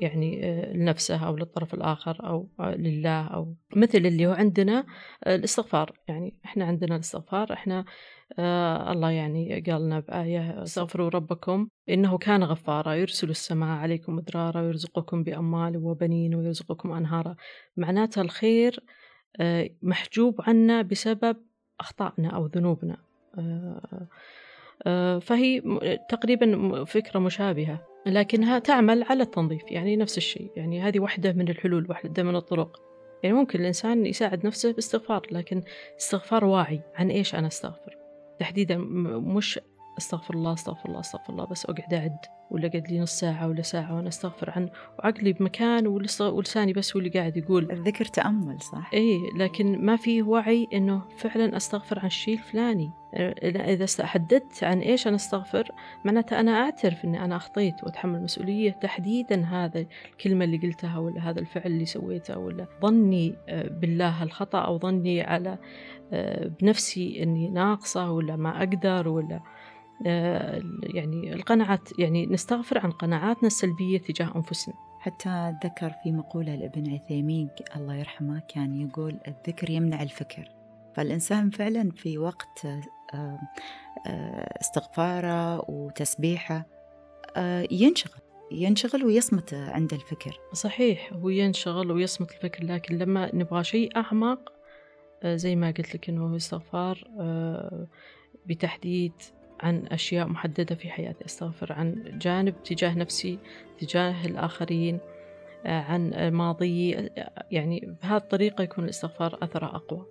يعني 0.00 0.44
آه، 0.44 0.72
لنفسه 0.72 1.26
أو 1.26 1.36
للطرف 1.36 1.74
الآخر 1.74 2.26
أو 2.28 2.48
آه، 2.60 2.74
لله 2.74 3.26
أو 3.26 3.54
مثل 3.76 3.98
اللي 3.98 4.26
هو 4.26 4.32
عندنا 4.32 4.86
الاستغفار. 5.26 5.92
يعني 6.08 6.34
إحنا 6.44 6.64
عندنا 6.64 6.94
الاستغفار 6.94 7.52
إحنا 7.52 7.84
آه 8.38 8.92
الله 8.92 9.10
يعني 9.10 9.60
قال 9.60 9.82
لنا 9.82 10.00
بآية 10.00 10.62
استغفروا 10.62 11.08
ربكم 11.08 11.68
إنه 11.88 12.18
كان 12.18 12.44
غفارا 12.44 12.94
يرسل 12.94 13.30
السماء 13.30 13.78
عليكم 13.78 14.16
مدرارا 14.16 14.60
ويرزقكم 14.62 15.22
بأموال 15.22 15.76
وبنين 15.76 16.34
ويرزقكم 16.34 16.92
أنهارا. 16.92 17.36
معناتها 17.76 18.22
الخير 18.22 18.80
آه 19.40 19.70
محجوب 19.82 20.40
عنا 20.40 20.82
بسبب 20.82 21.36
أخطائنا 21.80 22.28
أو 22.28 22.46
ذنوبنا. 22.46 22.96
آه 23.38 23.80
آه، 23.92 24.06
فهي 25.20 25.60
تقريبا 26.08 26.84
فكرة 26.84 27.20
مشابهة 27.20 27.88
لكنها 28.06 28.58
تعمل 28.58 29.02
على 29.02 29.22
التنظيف 29.22 29.62
يعني 29.70 29.96
نفس 29.96 30.16
الشيء 30.16 30.50
يعني 30.56 30.82
هذه 30.82 31.00
واحدة 31.00 31.32
من 31.32 31.48
الحلول 31.48 31.86
واحدة 31.88 32.22
من 32.22 32.36
الطرق. 32.36 32.82
يعني 33.22 33.36
ممكن 33.36 33.60
الإنسان 33.60 34.06
يساعد 34.06 34.46
نفسه 34.46 34.72
باستغفار 34.72 35.26
لكن 35.30 35.62
استغفار 36.00 36.44
واعي 36.44 36.80
عن 36.94 37.10
إيش 37.10 37.34
أنا 37.34 37.46
أستغفر؟ 37.46 37.96
تحديدا 38.38 38.78
مش 38.78 39.60
أستغفر 39.98 40.34
الله 40.34 40.52
أستغفر 40.52 40.88
الله 40.88 41.00
أستغفر 41.00 41.32
الله 41.32 41.44
بس 41.44 41.66
أقعد 41.66 41.94
أعد 41.94 42.16
ولا 42.50 42.68
قعد 42.68 42.88
لي 42.90 43.00
نص 43.00 43.12
ساعة 43.12 43.48
ولا 43.48 43.62
ساعة 43.62 43.96
وأنا 43.96 44.08
أستغفر 44.08 44.50
عنه 44.50 44.68
وعقلي 44.98 45.32
بمكان 45.32 45.86
ولساني 46.20 46.72
بس 46.72 46.96
هو 46.96 46.98
اللي 47.00 47.10
قاعد 47.10 47.36
يقول 47.36 47.72
الذكر 47.72 48.04
تأمل 48.04 48.62
صح؟ 48.62 48.90
إيه 48.92 49.18
لكن 49.36 49.84
ما 49.84 49.96
في 49.96 50.22
وعي 50.22 50.68
إنه 50.72 51.02
فعلا 51.16 51.56
أستغفر 51.56 51.98
عن 51.98 52.06
الشيء 52.06 52.34
الفلاني 52.34 52.90
إذا 53.14 54.06
حددت 54.06 54.64
عن 54.64 54.80
إيش 54.80 55.06
أنا 55.06 55.16
أستغفر 55.16 55.68
معناته 56.04 56.40
أنا 56.40 56.52
أعترف 56.52 57.04
إني 57.04 57.24
أنا 57.24 57.36
أخطيت 57.36 57.84
وأتحمل 57.84 58.22
مسؤولية 58.22 58.70
تحديدا 58.70 59.44
هذا 59.44 59.86
الكلمة 60.12 60.44
اللي 60.44 60.56
قلتها 60.56 60.98
ولا 60.98 61.30
هذا 61.30 61.40
الفعل 61.40 61.66
اللي 61.66 61.86
سويته 61.86 62.38
ولا 62.38 62.66
ظني 62.82 63.34
آه، 63.48 63.68
بالله 63.68 64.22
الخطأ 64.22 64.58
أو 64.58 64.78
ظني 64.78 65.22
على 65.22 65.58
آه، 66.12 66.50
بنفسي 66.60 67.22
إني 67.22 67.48
ناقصة 67.48 68.10
ولا 68.10 68.36
ما 68.36 68.58
أقدر 68.58 69.08
ولا 69.08 69.40
يعني 70.00 71.34
القناعات 71.34 71.98
يعني 71.98 72.26
نستغفر 72.26 72.78
عن 72.78 72.90
قناعاتنا 72.90 73.46
السلبية 73.46 73.98
تجاه 73.98 74.36
أنفسنا. 74.36 74.74
حتى 75.00 75.54
ذكر 75.64 75.92
في 76.02 76.12
مقولة 76.12 76.54
لابن 76.54 76.94
عثيمين 76.94 77.48
الله 77.76 77.94
يرحمه 77.94 78.42
كان 78.48 78.80
يقول 78.80 79.18
الذكر 79.28 79.70
يمنع 79.70 80.02
الفكر. 80.02 80.48
فالإنسان 80.94 81.50
فعلا 81.50 81.90
في 81.90 82.18
وقت 82.18 82.64
آه، 82.64 83.38
آه، 84.06 84.58
استغفاره 84.60 85.70
وتسبيحه 85.70 86.66
ينشغل 87.70 88.20
ينشغل 88.52 89.04
ويصمت 89.04 89.54
عند 89.54 89.92
الفكر. 89.92 90.40
صحيح 90.52 91.12
هو 91.12 91.28
ينشغل 91.28 91.92
ويصمت 91.92 92.30
الفكر 92.32 92.64
لكن 92.64 92.98
لما 92.98 93.34
نبغى 93.34 93.64
شيء 93.64 93.96
أعمق 93.96 94.52
زي 95.24 95.56
ما 95.56 95.66
قلت 95.66 95.94
لك 95.94 96.08
إنه 96.08 96.36
استغفار 96.36 96.98
بتحديد 98.46 99.12
عن 99.60 99.86
أشياء 99.86 100.28
محددة 100.28 100.74
في 100.74 100.90
حياتي. 100.90 101.24
أستغفر 101.24 101.72
عن 101.72 102.18
جانب 102.18 102.62
تجاه 102.62 102.94
نفسي 102.94 103.38
تجاه 103.78 104.26
الآخرين 104.26 104.98
آه، 105.66 105.80
عن 105.80 106.30
ماضي 106.32 106.90
يعني 107.50 107.96
بهذه 108.02 108.16
الطريقة 108.16 108.62
يكون 108.62 108.84
الاستغفار 108.84 109.38
أثره 109.42 109.66
أقوى. 109.66 110.06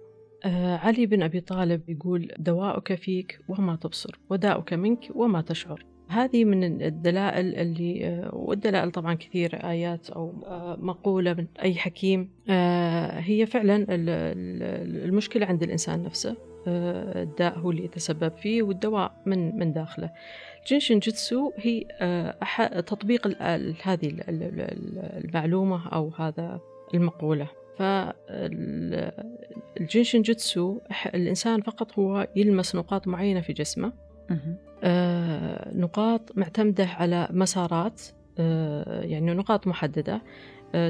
آه، 0.46 0.77
علي 0.77 1.06
بن 1.06 1.24
أبي 1.24 1.42
طالب 1.42 1.89
يقول 1.89 2.32
دواؤك 2.38 2.96
فيك 2.96 3.39
وما 3.48 3.75
تبصر 3.75 4.20
وداؤك 4.30 4.74
منك 4.74 5.08
وما 5.16 5.42
تشعر. 5.42 5.86
هذه 6.10 6.46
من 6.46 6.82
الدلائل 6.82 7.56
اللي 7.56 8.06
آه، 8.06 8.36
والدلائل 8.36 8.92
طبعا 8.92 9.14
كثير 9.14 9.70
آيات 9.70 10.10
أو 10.10 10.34
مقولة 10.78 11.34
من 11.34 11.46
أي 11.62 11.76
حكيم. 11.76 12.30
هي 13.20 13.46
فعلا 13.46 13.86
المشكلة 13.90 15.46
عند 15.46 15.64
الإنسان 15.64 16.04
نفسه. 16.04 16.36
الداء 16.68 17.60
هو 17.60 17.72
اللي 17.72 17.86
يتسبب 17.86 18.32
فيه 18.32 18.64
والدواء 18.64 19.22
من 19.26 19.60
من 19.60 19.74
داخله. 19.74 20.10
جينشن 20.68 21.00
جيتسو 21.00 21.52
هي 21.58 21.86
آه، 22.02 22.80
تطبيق 22.80 23.28
هذه 23.84 24.14
المعلومة 25.24 25.88
أو 25.88 26.12
هذا 26.18 26.60
المقولة. 26.94 27.48
فالجينشن 27.78 29.02
جيتسو 30.22 30.80
الإنسان 31.06 31.62
فقط 31.62 32.00
هو 32.00 32.28
يلمس 32.36 32.76
نقاط 32.76 33.08
معينة 33.08 33.42
في 33.42 33.54
جسمه. 33.54 34.07
آه، 34.84 35.76
نقاط 35.76 36.38
معتمدة 36.38 36.86
على 36.86 37.28
مسارات 37.32 38.02
آه، 38.40 39.02
يعني 39.02 39.34
نقاط 39.34 39.68
محددة 39.68 40.22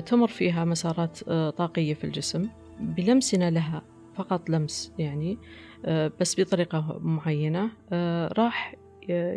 تمر 0.05 0.27
فيها 0.27 0.65
مسارات 0.65 1.23
طاقية 1.57 1.93
في 1.93 2.03
الجسم. 2.03 2.49
بلمسنا 2.79 3.49
لها 3.49 3.81
فقط 4.15 4.49
لمس 4.49 4.93
يعني 4.99 5.37
آه، 5.85 6.11
بس 6.19 6.39
بطريقة 6.41 6.99
معينة 7.01 7.69
آه، 7.91 8.33
راح 8.37 8.75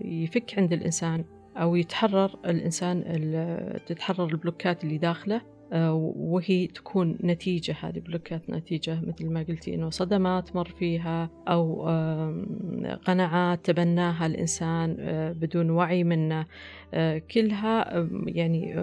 يفك 0.04 0.59
عند 0.59 0.73
الإنسان 0.73 1.25
أو 1.57 1.76
يتحرر 1.76 2.38
الإنسان 2.47 3.04
تتحرر 3.87 4.25
البلوكات 4.25 4.85
اللي 4.85 4.99
داخله. 4.99 5.37
آه، 5.37 5.42
وهي 5.72 6.66
تكون 6.66 7.18
نتيجة 7.24 7.76
هذه 7.80 7.98
بلوكات 7.98 8.50
نتيجة 8.50 9.00
مثل 9.06 9.30
ما 9.30 9.42
قلتي 9.48 9.74
إنه 9.74 9.90
صدمات 9.90 10.56
مر 10.56 10.68
فيها 10.78 11.30
أو 11.48 11.82
قناعات 13.06 13.64
تبناها 13.64 14.26
الإنسان 14.26 14.96
بدون 15.40 15.70
وعي 15.70 16.04
منه. 16.04 16.46
كلها 17.34 18.08
يعني 18.26 18.74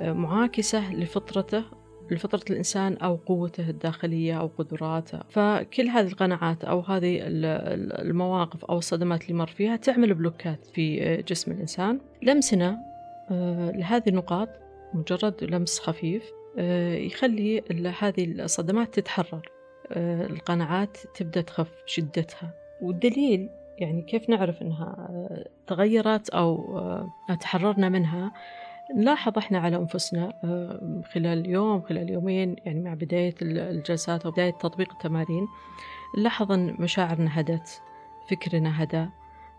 معاكسة 0.00 0.94
لفطرته 0.94 1.64
لفطرة 2.10 2.42
الإنسان 2.50 2.96
أو 2.96 3.16
قوته 3.16 3.70
الداخلية 3.70 4.40
أو 4.40 4.50
قدراته. 4.58 5.20
فكل 5.28 5.88
هذه 5.88 6.06
القناعات 6.06 6.64
أو 6.64 6.80
هذه 6.80 7.20
المواقف 7.22 8.64
أو 8.64 8.78
الصدمات 8.78 9.22
اللي 9.22 9.34
مر 9.34 9.46
فيها 9.46 9.76
تعمل 9.76 10.14
بلوكات 10.14 10.66
في 10.66 11.16
جسم 11.28 11.52
الإنسان. 11.52 12.00
لمسنا 12.22 12.90
آه، 13.30 13.70
لهذه 13.70 14.08
النقاط 14.08 14.48
مجرد 14.94 15.44
لمس 15.44 15.80
خفيف 15.80 16.32
آه، 16.58 16.94
يخلي 16.94 17.62
هذه 18.00 18.24
الصدمات 18.24 18.94
تتحرر. 18.94 19.50
آه، 19.92 20.26
القناعات 20.26 20.96
تبدأ 21.14 21.40
تخف 21.40 21.82
شدتها. 21.86 22.54
والدليل 22.82 23.48
يعني 23.78 24.02
كيف 24.02 24.28
نعرف 24.28 24.62
أنها 24.62 24.96
آه، 25.10 25.48
تغيرت 25.66 26.30
أو 26.30 26.80
تحررنا 27.40 27.88
منها؟ 27.88 28.32
نلاحظ 28.96 29.38
إحنا 29.38 29.58
على 29.58 29.76
أنفسنا 29.76 30.32
خلال 31.14 31.50
يوم 31.50 31.82
خلال 31.82 32.10
يومين 32.10 32.56
يعني 32.64 32.80
مع 32.80 32.94
بداية 32.94 33.34
الجلسات 33.42 34.24
أو 34.24 34.30
بداية 34.30 34.50
تطبيق 34.50 34.92
التمارين 34.92 35.46
نلاحظ 36.18 36.52
إن 36.52 36.76
مشاعرنا 36.78 37.40
هدت 37.40 37.82
فكرنا 38.30 38.82
هدى. 38.82 39.06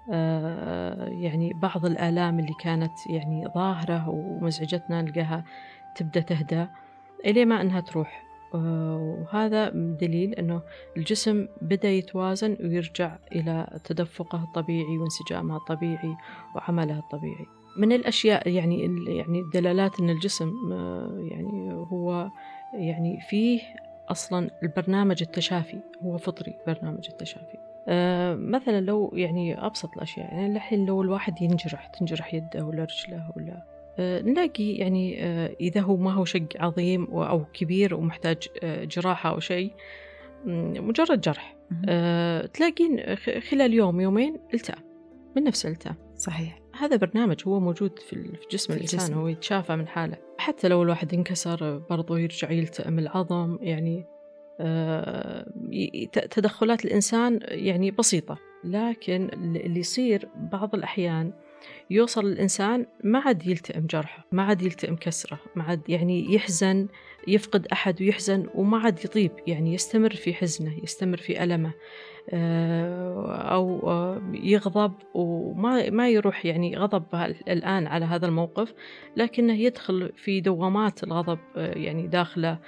يعني 0.07 1.53
بعض 1.53 1.85
الآلام 1.85 2.39
اللي 2.39 2.53
كانت 2.59 3.07
يعني 3.09 3.47
ظاهرة 3.55 4.09
ومزعجتنا 4.09 5.01
نلقاها 5.01 5.43
تبدأ 5.95 6.21
تهدى 6.21 6.67
إلى 7.25 7.45
ما 7.45 7.61
أنها 7.61 7.79
تروح. 7.79 8.31
آه، 8.53 9.25
وهذا 9.33 9.69
دليل 9.73 10.33
أنه 10.33 10.61
الجسم 10.97 11.47
بدأ 11.61 11.89
يتوازن 11.89 12.57
ويرجع 12.59 13.17
إلى 13.31 13.79
تدفقه 13.83 14.43
الطبيعي 14.43 14.97
وانسجامه 14.97 15.57
الطبيعي 15.57 16.15
وعمله 16.55 16.99
الطبيعي. 16.99 17.45
من 17.77 17.91
الأشياء 17.91 18.49
يعني 18.49 18.81
يعني 19.07 19.39
الدلالات 19.39 19.99
أن 19.99 20.09
الجسم 20.09 20.51
آه، 20.73 21.27
يعني 21.31 21.73
هو 21.73 22.29
يعني 22.73 23.19
فيه 23.29 23.61
أصلا 24.09 24.49
البرنامج 24.63 25.21
التشافي 25.21 25.79
هو 26.03 26.17
فطري 26.17 26.55
برنامج 26.67 27.07
التشافي. 27.09 27.70
مثلا 28.35 28.81
لو 28.81 29.11
يعني 29.13 29.65
أبسط 29.65 29.89
الأشياء 29.95 30.33
يعني 30.33 30.55
الحين 30.55 30.85
لو 30.85 31.01
الواحد 31.01 31.41
ينجرح 31.41 31.87
تنجرح 31.87 32.33
يده 32.33 32.65
ولا 32.65 32.83
رجله 32.83 33.31
ولا 33.35 33.71
آه، 33.99 34.21
نلاقي 34.21 34.71
يعني 34.71 35.23
آه، 35.23 35.55
إذا 35.61 35.81
هو 35.81 35.97
ما 35.97 36.13
هو 36.13 36.25
شق 36.25 36.47
عظيم 36.55 37.05
أو 37.05 37.45
كبير 37.53 37.95
ومحتاج 37.95 38.47
آه، 38.63 38.83
جراحة 38.83 39.29
أو 39.29 39.39
شيء 39.39 39.71
مجرد 40.45 41.21
جرح 41.21 41.57
تلاقين 42.53 43.15
خلال 43.49 43.73
يوم 43.73 44.01
يومين 44.01 44.39
التئم 44.53 44.83
من 45.35 45.43
نفس 45.43 45.65
التئم 45.65 45.95
صحيح. 46.15 46.59
هذا 46.79 46.95
برنامج 46.95 47.41
هو 47.47 47.59
موجود 47.59 47.99
في 47.99 48.37
جسم 48.51 48.73
الإنسان 48.73 49.13
هو 49.13 49.27
يتشافى 49.27 49.75
من 49.75 49.87
حالة. 49.87 50.17
حتى 50.37 50.67
لو 50.67 50.83
الواحد 50.83 51.13
انكسر 51.13 51.77
برضو 51.89 52.15
يرجع 52.15 52.51
يلتئم 52.51 52.99
العظم 52.99 53.57
يعني 53.61 54.05
تدخلات 56.11 56.85
الإنسان 56.85 57.39
يعني 57.43 57.91
بسيطة. 57.91 58.37
لكن 58.63 59.29
اللي 59.33 59.79
يصير 59.79 60.27
بعض 60.35 60.75
الأحيان 60.75 61.33
يوصل 61.89 62.25
الإنسان 62.25 62.85
ما 63.03 63.19
عاد 63.19 63.47
يلتئم 63.47 63.85
جرحه 63.85 64.25
ما 64.31 64.43
عاد 64.43 64.61
يلتئم 64.61 64.95
كسره 64.95 65.39
ما 65.55 65.63
عاد 65.63 65.89
يعني 65.89 66.33
يحزن 66.33 66.87
يفقد 67.27 67.67
أحد 67.67 68.01
ويحزن 68.01 68.47
وما 68.55 68.77
عاد 68.77 69.05
يطيب 69.05 69.31
يعني 69.47 69.73
يستمر 69.73 70.09
في 70.09 70.33
حزنه 70.33 70.79
يستمر 70.83 71.17
في 71.17 71.43
ألمه 71.43 71.73
آه، 72.29 73.35
أو 73.35 73.89
آه، 73.89 74.21
يغضب 74.33 74.93
وما 75.13 75.89
ما 75.89 76.09
يروح 76.09 76.45
يعني 76.45 76.77
غضب 76.77 77.03
الآن 77.47 77.87
على 77.87 78.05
هذا 78.05 78.25
الموقف 78.25 78.73
لكنه 79.17 79.53
يدخل 79.53 80.11
في 80.15 80.41
دوامات 80.41 81.03
الغضب 81.03 81.39
آه، 81.57 81.77
يعني 81.77 82.07
داخله 82.07 82.59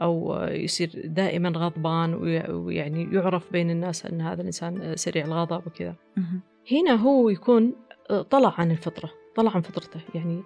أو 0.00 0.44
يصير 0.50 0.90
دائما 1.04 1.52
غضبان 1.56 2.14
ويعني 2.50 3.08
يعرف 3.12 3.52
بين 3.52 3.70
الناس 3.70 4.06
أن 4.06 4.20
هذا 4.20 4.40
الإنسان 4.40 4.96
سريع 4.96 5.24
الغضب 5.24 5.66
وكذا. 5.66 5.94
هنا 6.72 6.94
هو 6.94 7.28
يكون 7.28 7.74
طلع 8.30 8.54
عن 8.58 8.70
الفطرة 8.70 9.10
طلع 9.36 9.50
عن 9.54 9.60
فطرته. 9.60 10.00
يعني 10.14 10.42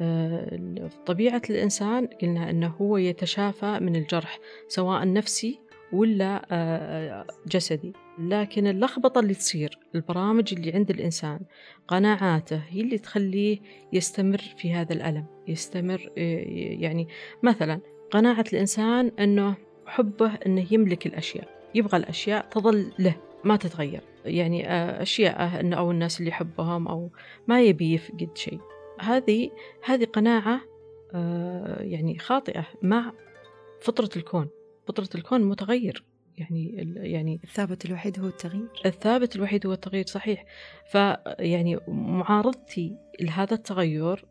آه، 0.00 0.90
طبيعة 1.06 1.42
الإنسان 1.50 2.06
قلنا 2.06 2.50
أنه 2.50 2.74
هو 2.80 2.96
يتشافى 2.96 3.78
من 3.80 3.96
الجرح 3.96 4.38
سواء 4.68 5.12
نفسي 5.12 5.60
ولا 5.92 6.46
آه، 6.50 7.26
جسدي. 7.46 7.92
لكن 8.18 8.66
اللخبطة 8.66 9.18
اللي 9.20 9.34
تصير 9.34 9.78
البرامج 9.94 10.54
اللي 10.54 10.72
عند 10.72 10.90
الإنسان 10.90 11.40
قناعاته 11.88 12.62
هي 12.68 12.80
اللي 12.80 12.98
تخليه 12.98 13.58
يستمر 13.92 14.42
في 14.56 14.74
هذا 14.74 14.92
الألم 14.92 15.26
يستمر 15.48 16.10
آه، 16.18 16.44
يعني 16.80 17.08
مثلا 17.42 17.80
قناعة 18.12 18.44
الإنسان 18.52 19.12
أنه 19.18 19.54
حبه 19.86 20.34
أنه 20.46 20.66
يملك 20.70 21.06
الأشياء 21.06 21.48
يبغى 21.74 21.98
الأشياء 21.98 22.48
تظل 22.50 22.92
له 22.98 23.16
ما 23.44 23.56
تتغير. 23.56 24.00
يعني 24.24 24.68
آه، 24.68 25.02
أشياء 25.02 25.60
إنه 25.60 25.76
أو 25.76 25.90
الناس 25.90 26.18
اللي 26.18 26.30
يحبهم 26.30 26.88
أو 26.88 27.10
ما 27.48 27.62
يبي 27.62 27.94
يفقد 27.94 28.30
شيء. 28.34 28.60
هذه 29.00 29.50
هذه 29.84 30.04
قناعة 30.04 30.60
آه، 31.14 31.82
يعني 31.82 32.18
خاطئة 32.18 32.66
مع 32.82 33.12
فطرة 33.80 34.10
الكون. 34.16 34.48
فطرة 34.88 35.08
الكون 35.14 35.44
متغير. 35.44 36.04
يعني 36.36 36.74
يعني 36.96 37.40
الثابت 37.44 37.84
الوحيد 37.84 38.20
هو 38.20 38.26
التغيير. 38.26 38.68
الثابت 38.86 39.36
الوحيد 39.36 39.66
هو 39.66 39.72
التغيير 39.72 40.06
صحيح. 40.06 40.44
فيعني 40.90 41.78
معارضتي 41.88 42.96
لهذا 43.20 43.54
التغير 43.54 44.24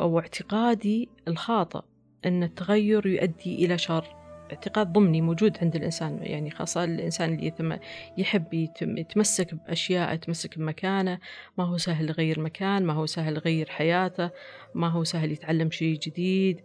أو 0.00 0.18
اعتقادي 0.18 1.08
الخاطئ 1.28 1.80
أن 2.26 2.42
التغير 2.42 3.06
يؤدي 3.06 3.64
إلى 3.64 3.78
شر. 3.78 4.04
اعتقاد 4.50 4.92
ضمني 4.92 5.20
موجود 5.20 5.58
عند 5.62 5.76
الإنسان 5.76 6.18
يعني 6.22 6.50
خاصة 6.50 6.84
الإنسان 6.84 7.34
اللي 7.34 7.80
يحب 8.18 8.54
يتمسك 8.82 9.54
بأشياء 9.54 10.14
يتمسك 10.14 10.58
بمكانة. 10.58 11.18
ما 11.58 11.64
هو 11.64 11.76
سهل 11.76 12.08
يغير 12.08 12.40
مكان 12.40 12.84
ما 12.84 12.92
هو 12.92 13.06
سهل 13.06 13.36
يغير 13.36 13.68
حياته 13.68 14.30
ما 14.74 14.88
هو 14.88 15.04
سهل 15.04 15.32
يتعلم 15.32 15.70
شيء 15.70 15.98
جديد 15.98 16.60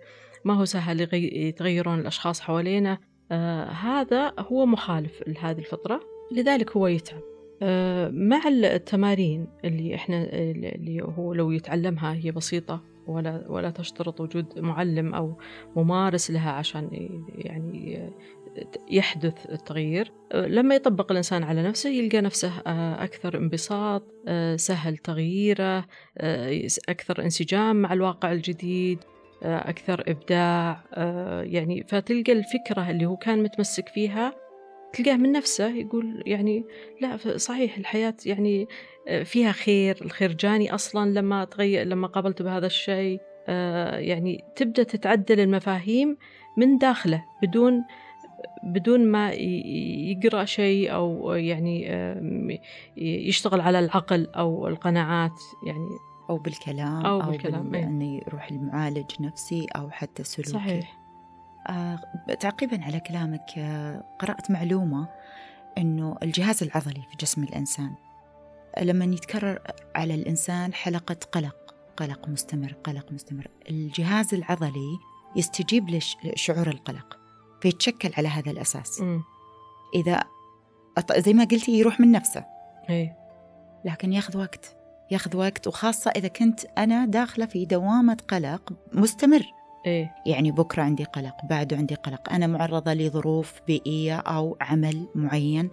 ما 0.45 0.53
هو 0.53 0.65
سهل 0.65 1.07
يتغيرون 1.13 1.99
الأشخاص 1.99 2.41
حوالينا. 2.41 2.97
آه 3.31 3.65
هذا 3.65 4.33
هو 4.39 4.65
مخالف 4.65 5.23
لهذه 5.27 5.59
الفطرة 5.59 5.99
لذلك 6.31 6.77
هو 6.77 6.87
يتعب. 6.87 7.21
آه 7.61 8.09
مع 8.09 8.47
التمارين 8.47 9.47
اللي 9.65 9.95
إحنا 9.95 10.33
اللي 10.33 11.01
هو 11.01 11.33
لو 11.33 11.51
يتعلمها 11.51 12.13
هي 12.13 12.31
بسيطة. 12.31 12.90
ولا 13.07 13.45
ولا 13.47 13.69
تشترط 13.69 14.21
وجود 14.21 14.59
معلم 14.59 15.13
أو 15.13 15.37
ممارس 15.75 16.31
لها 16.31 16.51
عشان 16.51 16.89
يعني 17.35 18.09
يحدث 18.91 19.45
التغيير. 19.51 20.11
لما 20.33 20.75
يطبق 20.75 21.11
الإنسان 21.11 21.43
على 21.43 21.63
نفسه 21.63 21.89
يلقى 21.89 22.21
نفسه 22.21 22.51
أكثر 23.03 23.37
انبساط 23.37 24.03
سهل 24.55 24.97
تغييره 24.97 25.85
أكثر 26.89 27.21
انسجام 27.23 27.75
مع 27.75 27.93
الواقع 27.93 28.31
الجديد 28.31 28.99
أكثر 29.43 30.03
إبداع 30.07 30.83
يعني 31.43 31.83
فتلقى 31.87 32.31
الفكرة 32.31 32.89
اللي 32.89 33.05
هو 33.05 33.17
كان 33.17 33.43
متمسك 33.43 33.87
فيها 33.87 34.33
تلقاه 34.93 35.17
من 35.17 35.31
نفسه 35.31 35.67
يقول 35.67 36.23
يعني 36.25 36.65
لا 37.01 37.37
صحيح 37.37 37.77
الحياة 37.77 38.15
يعني 38.25 38.67
آه، 39.07 39.23
فيها 39.23 39.51
خير 39.51 39.97
الخير 40.01 40.33
جاني 40.33 40.75
أصلا 40.75 41.09
لما 41.09 41.45
تغير 41.45 41.87
لما 41.87 42.07
قابلت 42.07 42.41
بهذا 42.41 42.65
الشيء. 42.65 43.19
آه، 43.47 43.97
يعني 43.97 44.43
تبدأ 44.55 44.83
تتعدل 44.83 45.39
المفاهيم 45.39 46.17
من 46.57 46.77
داخله 46.77 47.23
بدون 47.43 47.83
بدون 48.63 49.05
ما 49.05 49.31
يقرأ 49.31 50.45
شيء 50.45 50.93
أو 50.93 51.33
يعني 51.33 51.87
يشتغل 52.97 53.61
على 53.61 53.79
العقل 53.79 54.27
أو 54.35 54.67
القناعات 54.67 55.39
يعني. 55.65 55.89
أو 56.29 56.37
بالكلام 56.37 57.05
أو, 57.05 57.21
أو 57.21 57.31
بالكلام 57.31 57.75
إيه. 57.75 57.83
أنه 57.83 58.21
يروح 58.27 58.51
المعالج 58.51 59.11
نفسي 59.19 59.67
أو 59.75 59.89
حتى 59.89 60.23
سلوكي. 60.23 60.51
صحيح. 60.51 61.00
تعقيبا 62.39 62.83
على 62.83 62.99
كلامك 62.99 63.57
آه 63.57 64.03
قرأت 64.19 64.51
معلومة 64.51 65.07
أنه 65.77 66.17
الجهاز 66.23 66.63
العضلي 66.63 67.01
في 67.11 67.17
جسم 67.19 67.43
الإنسان 67.43 67.95
لما 68.81 69.05
يتكرر 69.05 69.59
على 69.95 70.15
الإنسان 70.15 70.73
حلقة 70.73 71.17
قلق 71.31 71.75
قلق 71.97 72.29
مستمر 72.29 72.75
قلق 72.83 73.11
مستمر 73.11 73.47
الجهاز 73.69 74.33
العضلي 74.33 74.99
يستجيب 75.35 75.89
لشعور 75.89 76.67
القلق 76.67 77.19
فيتشكل 77.61 78.11
على 78.17 78.27
هذا 78.27 78.51
الأساس 78.51 79.01
م. 79.01 79.21
إذا 79.95 80.23
زي 81.17 81.33
ما 81.33 81.43
قلتي 81.43 81.71
يروح 81.71 81.99
من 81.99 82.11
نفسه 82.11 82.45
هي. 82.87 83.15
لكن 83.85 84.13
ياخذ 84.13 84.37
وقت 84.37 84.75
ياخذ 85.11 85.37
وقت 85.37 85.67
وخاصة 85.67 86.11
إذا 86.11 86.27
كنت 86.27 86.65
أنا 86.65 87.05
داخلة 87.05 87.45
في 87.45 87.65
دوامة 87.65 88.17
قلق 88.27 88.73
مستمر 88.93 89.43
إيه؟ 89.85 90.11
يعني 90.25 90.51
بكرة 90.51 90.83
عندي 90.83 91.03
قلق 91.03 91.35
بعده 91.49 91.77
عندي 91.77 91.95
قلق. 91.95 92.33
أنا 92.33 92.47
معرضة 92.47 92.93
لظروف 92.93 93.61
بيئية 93.67 94.17
أو 94.17 94.57
عمل 94.61 95.07
معين 95.15 95.69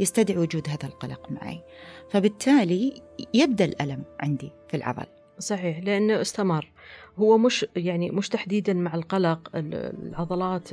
يستدعي 0.00 0.38
وجود 0.38 0.68
هذا 0.68 0.88
القلق 0.88 1.30
معي. 1.30 1.62
فبالتالي 2.10 3.02
يبدأ 3.34 3.64
الألم 3.64 4.02
عندي 4.20 4.52
في 4.68 4.76
العضل. 4.76 5.06
صحيح 5.38 5.78
لأنه 5.78 6.20
استمر. 6.20 6.72
هو 7.18 7.38
مش 7.38 7.66
يعني 7.76 8.10
مش 8.10 8.28
تحديدا 8.28 8.72
مع 8.72 8.94
القلق 8.94 9.50
العضلات 9.54 10.68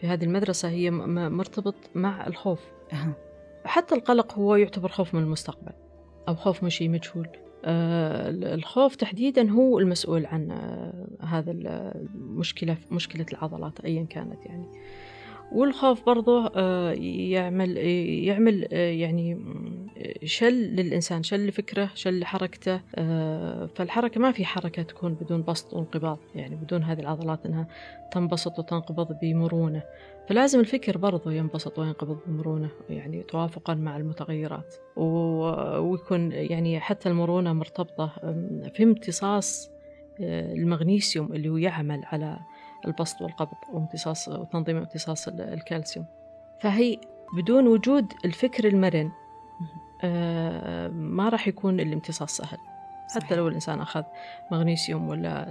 في 0.00 0.06
هذه 0.06 0.24
المدرسة 0.24 0.68
هي 0.68 0.90
مرتبط 0.90 1.74
مع 1.94 2.26
الخوف. 2.26 2.60
أه. 2.92 3.12
حتى 3.64 3.94
القلق 3.94 4.34
هو 4.34 4.56
يعتبر 4.56 4.88
خوف 4.88 5.14
من 5.14 5.22
المستقبل 5.22 5.72
أو 6.28 6.34
خوف 6.34 6.62
من 6.62 6.70
شيء 6.70 6.90
مجهول 6.90 7.28
آه، 7.28 7.47
الخوف 7.64 8.96
تحديدا 8.96 9.50
هو 9.50 9.78
المسؤول 9.78 10.26
عن 10.26 10.50
آه، 10.50 11.26
هذا 11.26 11.50
المشكلة 11.50 12.76
مشكلة 12.90 13.26
العضلات 13.32 13.80
أيا 13.80 14.06
كانت 14.10 14.46
يعني. 14.46 14.66
والخوف 15.52 16.06
برضه 16.06 16.52
آه، 16.56 16.92
يعمل 16.92 17.76
يعمل 18.26 18.72
يعني 18.72 19.38
شل 20.24 20.54
للإنسان 20.54 21.22
شل 21.22 21.46
لفكره 21.46 21.90
شل 21.94 22.20
لحركته. 22.20 22.80
فالحركة 23.74 24.20
ما 24.20 24.32
في 24.32 24.44
حركة 24.44 24.82
تكون 24.82 25.14
بدون 25.14 25.42
بسط 25.42 25.74
وانقباض 25.74 26.18
يعني 26.34 26.56
بدون 26.56 26.82
هذه 26.82 27.00
العضلات 27.00 27.46
أنها 27.46 27.66
تنبسط 28.12 28.58
وتنقبض 28.58 29.18
بمرونة. 29.22 29.82
فلازم 30.28 30.60
الفكر 30.60 30.98
برضه 30.98 31.32
ينبسط 31.32 31.78
وينقبض 31.78 32.18
بمرونة 32.26 32.70
يعني 32.88 33.22
توافقا 33.22 33.74
مع 33.74 33.96
المتغيرات. 33.96 34.74
ويكون 34.96 36.32
يعني 36.32 36.80
حتى 36.80 37.08
المرونة 37.08 37.52
مرتبطة 37.52 38.12
في 38.74 38.82
امتصاص 38.82 39.70
آه، 40.20 40.52
المغنيسيوم 40.52 41.32
اللي 41.32 41.48
هو 41.48 41.56
يعمل 41.56 42.04
على 42.04 42.38
البسط 42.86 43.22
والقبض 43.22 43.56
وامتصاص 43.72 44.28
وتنظيم 44.28 44.76
امتصاص 44.76 45.28
الكالسيوم. 45.28 46.06
فهي 46.60 46.98
بدون 47.36 47.66
وجود 47.66 48.12
الفكر 48.24 48.68
المرن 48.68 49.10
آه، 50.02 50.88
ما 50.88 51.28
راح 51.28 51.48
يكون 51.48 51.80
الامتصاص 51.80 52.36
سهل. 52.36 52.58
صحيح. 53.08 53.24
حتى 53.24 53.36
لو 53.36 53.48
الإنسان 53.48 53.80
أخذ 53.80 54.02
مغنيسيوم 54.52 55.08
ولا 55.08 55.46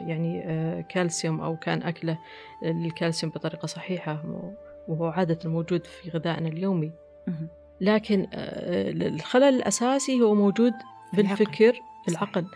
يعني 0.00 0.42
آه، 0.46 0.80
كالسيوم 0.80 1.40
أو 1.40 1.56
كان 1.56 1.82
أكله 1.82 2.18
الكالسيوم 2.62 3.32
بطريقة 3.32 3.66
صحيحة 3.66 4.22
وهو 4.88 5.06
عادة 5.06 5.50
موجود 5.50 5.86
في 5.86 6.10
غذائنا 6.10 6.48
اليومي. 6.48 6.92
لكن 7.80 8.26
آه، 8.32 8.90
الخلل 8.90 9.44
الأساسي 9.44 10.20
هو 10.20 10.34
موجود 10.34 10.72
بالفكر 11.12 11.72
في 12.04 12.08
العقل. 12.08 12.46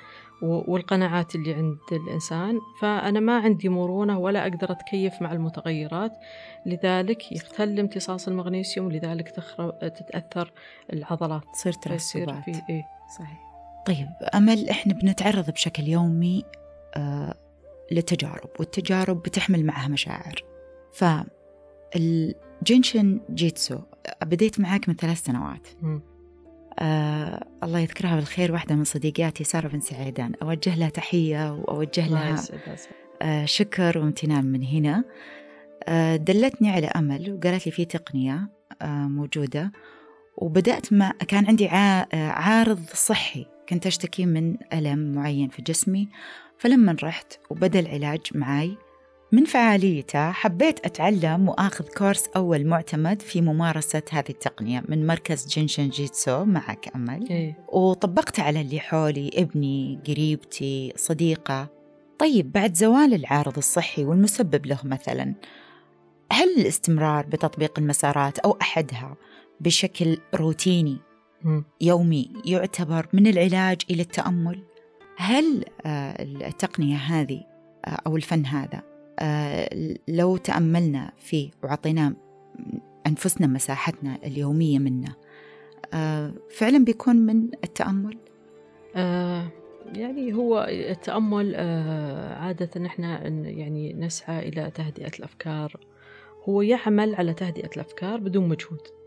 والقناعات 0.43 1.35
اللي 1.35 1.55
عند 1.55 1.79
الإنسان. 1.93 2.59
فأنا 2.81 3.21
ما 3.21 3.39
عندي 3.39 3.69
مرونة 3.69 4.19
ولا 4.19 4.43
أقدر 4.43 4.73
أتكيف 4.73 5.23
مع 5.23 5.33
المتغيرات. 5.33 6.13
لذلك 6.67 7.33
يختل 7.33 7.81
امتصاص 7.81 8.29
المغنيسيوم 8.29 8.93
لذلك 8.93 9.29
تتأثر 9.81 10.53
العضلات. 10.93 11.43
تصير 11.53 11.73
ترسبات. 11.73 12.45
في 12.45 12.63
إيه؟ 12.71 12.83
صحيح. 13.19 13.52
طيب 13.87 14.09
أمل 14.35 14.69
إحنا 14.69 14.95
بنتعرض 14.95 15.51
بشكل 15.51 15.83
يومي 15.83 16.45
آه 16.97 17.35
لتجارب 17.93 18.51
والتجارب 18.59 19.23
بتحمل 19.23 19.67
معها 19.67 19.89
مشاعر. 19.89 20.45
فالجينشن 21.95 23.21
جيتسو 23.31 23.79
بديت 24.23 24.61
معك 24.61 24.89
من 24.89 24.95
ثلاث 24.95 25.25
سنوات. 25.25 25.69
آه 26.79 27.47
الله 27.63 27.79
يذكرها 27.79 28.17
بالخير 28.17 28.53
واحدة 28.53 28.75
من 28.75 28.85
صديقاتي 28.85 29.45
سارة 29.45 29.69
بن 29.69 29.81
سعيدان. 29.81 30.33
أوجه 30.43 30.77
لها 30.77 30.89
تحية 30.89 31.53
وأوجه 31.53 32.09
لها 32.09 32.37
آه 33.23 33.45
شكر 33.45 33.99
وامتنان 33.99 34.45
من 34.45 34.65
هنا. 34.65 35.05
آه 35.85 36.17
دلتني 36.17 36.71
على 36.71 36.87
أمل 36.87 37.33
وقالت 37.33 37.67
لي 37.67 37.73
في 37.73 37.85
تقنية 37.85 38.51
آه 38.83 38.87
موجودة. 38.87 39.73
وبدأت 40.37 40.93
مع 40.93 41.13
كان 41.29 41.47
عندي 41.47 41.69
عارض 42.13 42.81
صحي. 42.95 43.47
كنت 43.73 43.87
أشتكي 43.87 44.27
من 44.27 44.57
ألم 44.73 45.13
معين 45.13 45.49
في 45.49 45.63
جسمي 45.63 46.09
فلما 46.59 46.97
رحت 47.03 47.39
وبدأ 47.51 47.81
العلاج 47.81 48.21
معي 48.35 48.77
من 49.33 49.45
فعاليته 49.45 50.31
حبيت 50.31 50.87
أتعلم 50.87 51.49
وآخذ 51.49 51.85
course 51.89 52.29
أول 52.37 52.67
معتمد 52.67 53.23
في 53.23 53.41
ممارسة 53.41 54.03
هذه 54.11 54.29
التقنية 54.29 54.83
من 54.89 55.07
مركز 55.07 55.47
جينشن 55.49 55.89
جيتسو 55.89 56.45
معك 56.45 56.91
أمل 56.97 57.29
إيه؟ 57.31 57.65
وطبقته 57.69 58.43
على 58.43 58.61
اللي 58.61 58.81
حولي 58.81 59.31
ابني 59.35 60.01
قريبتي 60.09 60.93
صديقة 60.97 61.69
طيب 62.19 62.53
بعد 62.53 62.75
زوال 62.75 63.15
العارض 63.15 63.57
الصحي 63.57 64.05
والمسبب 64.05 64.67
له 64.67 64.79
مثلا 64.85 65.35
هل 66.33 66.49
الاستمرار 66.59 67.27
بتطبيق 67.27 67.79
المسارات 67.79 68.39
أو 68.39 68.59
أحدها 68.63 69.17
بشكل 69.61 70.19
روتيني 70.35 70.99
يومي 71.81 72.31
يعتبر 72.45 73.07
من 73.13 73.27
العلاج 73.27 73.83
إلى 73.91 74.03
التأمل. 74.03 74.63
هل 75.17 75.65
آه، 75.87 76.23
التقنية 76.23 76.97
هذه 76.97 77.45
آه، 77.85 77.99
أو 78.07 78.17
الفن 78.17 78.47
هذا 78.47 78.83
آه، 79.19 79.97
لو 80.09 80.37
تأملنا 80.37 81.13
فيه 81.19 81.51
وعطينا 81.63 82.15
أنفسنا 83.07 83.47
مساحتنا 83.47 84.19
اليومية 84.25 84.79
منه 84.79 85.15
فعلا 86.51 86.85
بيكون 86.85 87.17
من 87.17 87.49
التأمل؟ 87.65 88.17
يعني 89.95 90.33
هو 90.35 90.67
التأمل 90.71 91.55
عادة 92.37 92.81
نحن 92.81 93.03
يعني 93.45 93.93
نسعى 93.93 94.49
إلى 94.49 94.71
تهدئة 94.71 95.11
الأفكار. 95.19 95.77
هو 96.49 96.63
يعمل 96.63 97.15
على 97.15 97.35
تهدئة 97.35 97.71
الأفكار 97.77 98.21
بدون 98.21 98.49
مجهود. 98.49 99.02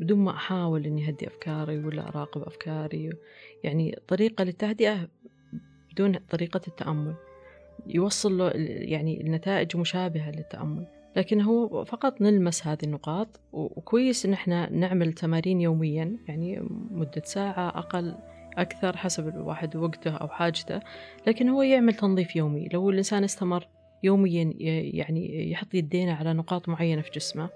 بدون 0.00 0.18
ما 0.18 0.30
أحاول 0.30 0.86
إني 0.86 1.08
أهدي 1.08 1.26
أفكاري 1.26 1.78
ولا 1.78 2.08
أراقب 2.08 2.42
أفكاري. 2.42 3.10
يعني 3.64 3.98
طريقة 4.08 4.44
للتهدئة 4.44 5.08
بدون 5.92 6.16
طريقة 6.30 6.60
التأمل. 6.68 7.14
يوصل 7.86 8.38
له 8.38 8.50
يعني 8.54 9.20
النتائج 9.20 9.76
مشابهة 9.76 10.30
للتأمل. 10.30 10.86
لكن 11.16 11.40
هو 11.40 11.84
فقط 11.84 12.20
نلمس 12.20 12.66
هذه 12.66 12.78
النقاط 12.84 13.40
وكويس 13.52 14.26
إن 14.26 14.32
إحنا 14.32 14.72
نعمل 14.72 15.12
تمارين 15.12 15.60
يوميا 15.60 16.16
يعني 16.28 16.60
مدة 16.90 17.22
ساعة 17.24 17.68
أقل 17.68 18.14
أكثر 18.56 18.96
حسب 18.96 19.28
الواحد 19.28 19.76
وقته 19.76 20.10
أو 20.10 20.28
حاجته. 20.28 20.80
لكن 21.26 21.48
هو 21.48 21.62
يعمل 21.62 21.94
تنظيف 21.94 22.36
يومي. 22.36 22.68
لو 22.72 22.90
الإنسان 22.90 23.24
استمر 23.24 23.68
يوميا 24.02 24.54
يعني 24.94 25.50
يحط 25.50 25.74
يدينا 25.74 26.14
على 26.14 26.32
نقاط 26.32 26.68
معينة 26.68 27.02
في 27.02 27.10
جسمه 27.10 27.50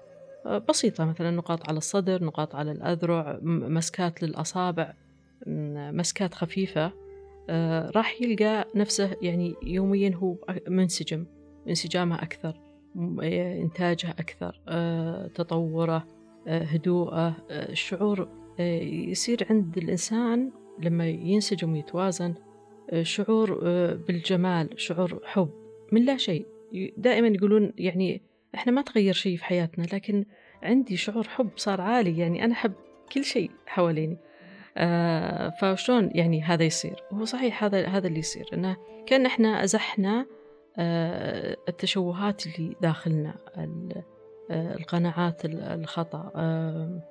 بسيطة 0.69 1.05
مثلا 1.05 1.31
نقاط 1.31 1.69
على 1.69 1.77
الصدر 1.77 2.23
نقاط 2.23 2.55
على 2.55 2.71
الأذرع 2.71 3.39
مسكات 3.43 4.23
للأصابع 4.23 4.93
مسكات 5.47 6.33
خفيفة 6.33 6.91
آه، 7.49 7.89
راح 7.89 8.21
يلقى 8.21 8.67
نفسه 8.75 9.17
يعني 9.21 9.55
يوميا 9.63 10.15
هو 10.15 10.35
منسجم 10.67 11.25
انسجامه 11.69 12.15
أكثر 12.15 12.59
إنتاجه 13.61 14.09
أكثر 14.09 14.61
آه، 14.67 15.27
تطوره 15.27 16.07
آه، 16.47 16.63
هدوءه 16.63 17.35
الشعور 17.51 18.27
يصير 19.09 19.47
عند 19.49 19.77
الإنسان 19.77 20.51
لما 20.79 21.07
ينسجم 21.07 21.73
ويتوازن 21.73 22.33
شعور 23.01 23.59
بالجمال 23.93 24.69
شعور 24.75 25.19
حب 25.23 25.49
من 25.91 26.05
لا 26.05 26.17
شيء. 26.17 26.47
دائما 26.97 27.27
يقولون 27.27 27.73
يعني 27.77 28.21
إحنا 28.55 28.71
ما 28.71 28.81
تغير 28.81 29.13
شيء 29.13 29.37
في 29.37 29.45
حياتنا 29.45 29.83
لكن 29.93 30.25
عندي 30.63 30.97
شعور 30.97 31.27
حب 31.27 31.49
صار 31.55 31.81
عالي 31.81 32.17
يعني 32.17 32.45
أنا 32.45 32.53
أحب 32.53 32.73
كل 33.11 33.23
شيء 33.23 33.51
حواليني. 33.67 34.17
آه 34.77 35.49
فشلون 35.49 36.09
يعني 36.13 36.41
هذا 36.43 36.63
يصير؟ 36.63 37.03
وهو 37.11 37.25
صحيح 37.25 37.63
هذا 37.63 37.87
هذا 37.87 38.07
اللي 38.07 38.19
يصير 38.19 38.45
إنه 38.53 38.77
كأن 39.05 39.25
إحنا 39.25 39.63
أزحنا 39.63 40.25
آه 40.77 41.57
التشوهات 41.69 42.47
اللي 42.47 42.75
داخلنا 42.81 43.35
آه 43.57 44.75
القناعات 44.75 45.41
الخطأ 45.45 46.31
آه 46.35 47.01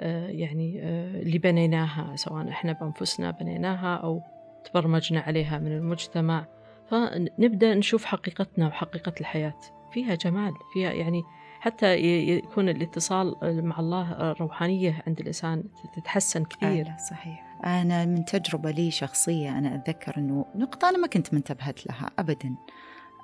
آه 0.00 0.28
يعني 0.28 0.80
آه 0.82 1.20
اللي 1.20 1.38
بنيناها 1.38 2.16
سواء 2.16 2.48
إحنا 2.48 2.72
بأنفسنا 2.72 3.30
بنيناها 3.30 3.96
أو 3.96 4.20
تبرمجنا 4.64 5.20
عليها 5.20 5.58
من 5.58 5.72
المجتمع. 5.72 6.46
فنبدا 6.90 7.74
نشوف 7.74 8.04
حقيقتنا 8.04 8.66
وحقيقة 8.66 9.12
الحياة. 9.20 9.58
فيها 9.92 10.14
جمال 10.14 10.54
فيها 10.72 10.92
يعني 10.92 11.24
حتى 11.60 11.96
يكون 12.28 12.68
الاتصال 12.68 13.36
مع 13.42 13.80
الله 13.80 14.32
روحانية 14.32 15.02
عند 15.06 15.20
الإنسان 15.20 15.64
تتحسن 15.96 16.44
كثير 16.44 16.86
آه 16.86 16.96
صحيح 17.10 17.56
أنا 17.64 18.04
من 18.04 18.24
تجربة 18.24 18.70
لي 18.70 18.90
شخصية 18.90 19.58
أنا 19.58 19.74
أتذكر 19.74 20.18
أنه 20.18 20.46
نقطة 20.54 20.88
أنا 20.88 20.98
ما 20.98 21.06
كنت 21.06 21.34
منتبهت 21.34 21.86
لها 21.86 22.10
أبدا 22.18 22.54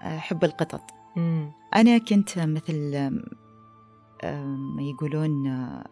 آه، 0.03 0.19
حب 0.19 0.45
القطط 0.45 0.91
مم. 1.17 1.53
أنا 1.77 1.99
كنت 1.99 2.39
مثل 2.39 3.11
ما 4.57 4.83
يقولون 4.83 5.47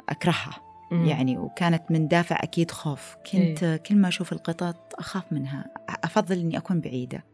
أكرهها 0.09 0.67
مم. 0.91 1.07
يعني 1.07 1.39
وكانت 1.39 1.91
من 1.91 2.09
دافع 2.09 2.37
أكيد 2.43 2.71
خوف 2.71 3.17
كنت 3.33 3.63
إيه؟ 3.63 3.77
كل 3.77 3.97
ما 3.97 4.09
أشوف 4.09 4.33
القطط 4.33 4.95
أخاف 4.99 5.33
منها 5.33 5.71
أفضل 6.05 6.39
أني 6.39 6.57
أكون 6.57 6.81
بعيدة 6.81 7.25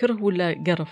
كره 0.00 0.22
ولا 0.22 0.62
قرف 0.66 0.90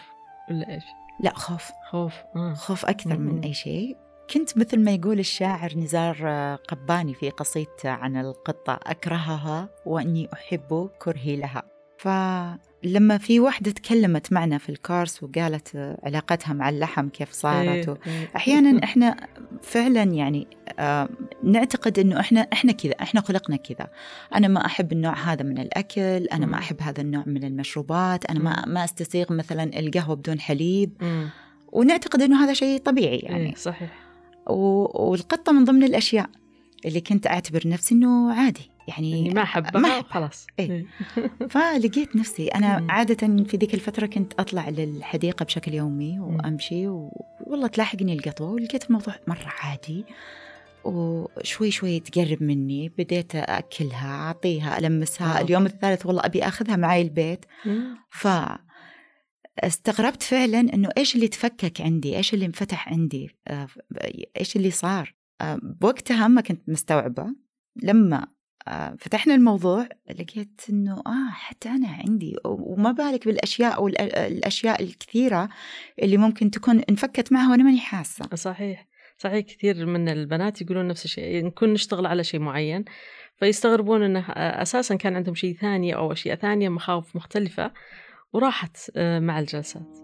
ولا 0.50 0.74
إيش؟ 0.74 0.84
لا 1.20 1.34
خوف. 1.34 1.70
خوف. 1.90 2.14
آه. 2.36 2.54
خوف 2.54 2.86
أكثر 2.86 3.18
من 3.18 3.44
أي 3.44 3.54
شيء. 3.54 3.96
كنت 4.30 4.58
مثل 4.58 4.80
ما 4.80 4.90
يقول 4.90 5.18
الشاعر 5.18 5.78
نزار 5.78 6.16
آه، 6.22 6.54
قباني 6.54 7.14
في 7.14 7.30
قصيدته 7.30 7.90
عن 7.90 8.16
القطة 8.16 8.80
أكرهها 8.82 9.68
وأني 9.86 10.28
أحب 10.32 10.90
كرهي 10.98 11.36
لها. 11.36 11.62
فلما 11.98 13.18
في 13.18 13.40
واحدة 13.40 13.70
تكلمت 13.70 14.32
معنا 14.32 14.58
في 14.58 14.68
الكورس 14.68 15.22
وقالت 15.22 15.76
آه، 15.76 15.98
علاقتها 16.04 16.52
مع 16.52 16.68
اللحم 16.68 17.08
كيف 17.08 17.32
صارت 17.32 17.88
إيه، 17.88 17.98
إيه. 18.06 18.28
أحيانا 18.36 18.84
إحنا 18.84 19.16
فعلا 19.62 20.02
يعني 20.02 20.46
نعتقد 21.42 21.98
إنه 21.98 22.20
إحنا 22.20 22.40
إحنا 22.52 22.72
كذا 22.72 22.92
إحنا 23.02 23.20
خلقنا 23.20 23.56
كذا 23.56 23.88
أنا 24.34 24.48
ما 24.48 24.66
أحب 24.66 24.92
النوع 24.92 25.14
هذا 25.32 25.42
من 25.42 25.58
الأكل 25.58 26.00
أنا 26.32 26.46
ما. 26.46 26.58
أحب 26.58 26.82
هذا 26.82 27.00
النوع 27.00 27.22
من 27.26 27.44
المشروبات 27.44 28.24
أنا 28.30 28.38
ما 28.40 28.64
ما 28.66 28.84
أستسيغ 28.84 29.32
مثلا 29.32 29.78
القهوة 29.78 30.16
بدون 30.16 30.40
حليب. 30.40 30.90
ونعتقد 31.72 32.22
إنه 32.22 32.44
هذا 32.44 32.52
شيء 32.52 32.78
طبيعي 32.80 33.16
يعني 33.18 33.46
إيه 33.48 33.54
صحيح 33.54 33.92
و- 34.46 35.08
والقطة 35.10 35.52
من 35.52 35.64
ضمن 35.64 35.82
الأشياء 35.82 36.30
اللي 36.84 37.00
كنت 37.00 37.26
أعتبر 37.26 37.68
نفسي 37.68 37.94
إنه 37.94 38.32
عادي 38.32 38.70
يعني 38.88 39.10
يعني 39.10 39.34
ما 39.34 39.42
أحبها 39.42 39.80
ما 39.80 39.88
أحبها. 39.88 40.10
خلاص 40.12 40.46
إيه. 40.58 40.86
فلقيت 41.50 42.16
نفسي 42.16 42.48
أنا 42.48 42.78
مم. 42.80 42.90
عادة 42.90 43.44
في 43.44 43.56
ذيك 43.56 43.74
الفترة 43.74 44.06
كنت 44.06 44.32
أطلع 44.40 44.68
للحديقة 44.68 45.44
بشكل 45.44 45.74
يومي 45.74 46.20
وأمشي 46.20 46.88
و- 46.88 47.12
والله 47.40 47.66
تلاحقني 47.68 48.12
القطوه 48.12 48.50
ولقيت 48.50 48.86
الموضوع 48.86 49.14
مرة 49.28 49.52
عادي 49.62 50.04
وشوي 50.84 51.70
شوي 51.70 52.00
تقرب 52.00 52.42
مني 52.42 52.88
بديت 52.88 53.34
أكلها 53.36 54.08
أعطيها 54.26 54.78
ألمسها 54.78 55.38
آه. 55.38 55.42
اليوم 55.42 55.66
الثالث 55.66 56.06
والله 56.06 56.22
أبي 56.24 56.42
أخذها 56.42 56.76
معي 56.76 57.02
البيت 57.02 57.44
مم. 57.66 57.96
ف 58.10 58.28
استغربت 59.58 60.22
فعلا 60.22 60.60
إنه 60.60 60.88
إيش 60.98 61.14
اللي 61.14 61.28
تفكك 61.28 61.80
عندي 61.80 62.16
إيش 62.16 62.34
اللي 62.34 62.46
انفتح 62.46 62.88
عندي 62.88 63.30
آه، 63.48 63.66
إيش 64.40 64.56
اللي 64.56 64.70
صار 64.70 65.14
آه، 65.40 65.58
بوقتها 65.62 66.28
ما 66.28 66.40
كنت 66.40 66.68
مستوعبة 66.68 67.26
لما 67.82 68.26
فتحنا 68.98 69.34
الموضوع 69.34 69.88
لقيت 70.10 70.60
إنه 70.70 70.92
آه 71.06 71.30
حتى 71.30 71.68
أنا 71.68 71.88
عندي 71.88 72.36
وما 72.44 72.92
بالك 72.92 73.26
بالأشياء 73.26 73.82
والاشياء 73.82 74.82
الكثيرة 74.82 75.48
اللي 76.02 76.16
ممكن 76.16 76.50
تكون 76.50 76.80
انفكت 76.80 77.32
معها 77.32 77.50
وأنا 77.50 77.62
ماني 77.64 77.80
حاسة. 77.80 78.24
صحيح 78.34 78.86
صحيح 79.18 79.46
كثير 79.46 79.86
من 79.86 80.08
البنات 80.08 80.62
يقولون 80.62 80.88
نفس 80.88 81.04
الشيء 81.04 81.44
نكون 81.44 81.72
نشتغل 81.72 82.06
على 82.06 82.24
شيء 82.24 82.40
معين 82.40 82.84
فيستغربون 83.36 84.02
إنه 84.02 84.20
أساسا 84.36 84.94
كان 84.94 85.16
عندهم 85.16 85.34
شيء 85.34 85.56
ثاني 85.56 85.94
أو 85.94 86.12
أشياء 86.12 86.36
ثانية 86.36 86.68
مخاوف 86.68 87.16
مختلفة 87.16 87.72
وراحت 88.32 88.76
آه، 88.96 89.18
مع 89.18 89.38
الجلسات. 89.38 89.98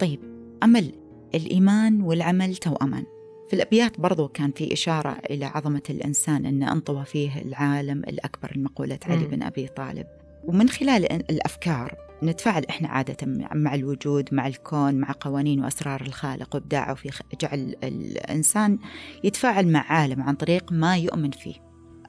طيب 0.00 0.29
أمل 0.62 0.92
الإيمان 1.34 2.02
والعمل 2.02 2.56
توأمان 2.56 3.04
في 3.50 3.56
الأبيات 3.56 4.00
برضو 4.00 4.28
كان 4.28 4.52
في 4.52 4.72
إشارة 4.72 5.18
إلى 5.30 5.44
عظمة 5.44 5.82
الإنسان 5.90 6.46
أن 6.46 6.62
أنطوى 6.62 7.04
فيه 7.04 7.42
العالم 7.42 7.98
الأكبر 7.98 8.52
المقولة 8.56 8.98
علي. 9.06 9.24
بن 9.24 9.42
أبي 9.42 9.66
طالب. 9.66 10.06
ومن 10.44 10.68
خلال 10.68 11.12
الأفكار 11.12 11.94
نتفاعل 12.22 12.64
إحنا 12.64 12.88
عادة 12.88 13.16
مع 13.54 13.74
الوجود 13.74 14.28
مع 14.34 14.46
الكون 14.46 14.94
مع 14.94 15.14
قوانين 15.20 15.64
وأسرار 15.64 16.00
الخالق 16.00 16.54
وإبداعه 16.54 16.94
في 16.94 17.10
جعل 17.40 17.74
الإنسان 17.84 18.78
يتفاعل 19.24 19.68
مع 19.68 19.92
عالم 19.92 20.22
عن 20.22 20.34
طريق 20.34 20.72
ما 20.72 20.96
يؤمن 20.96 21.30
فيه. 21.30 21.54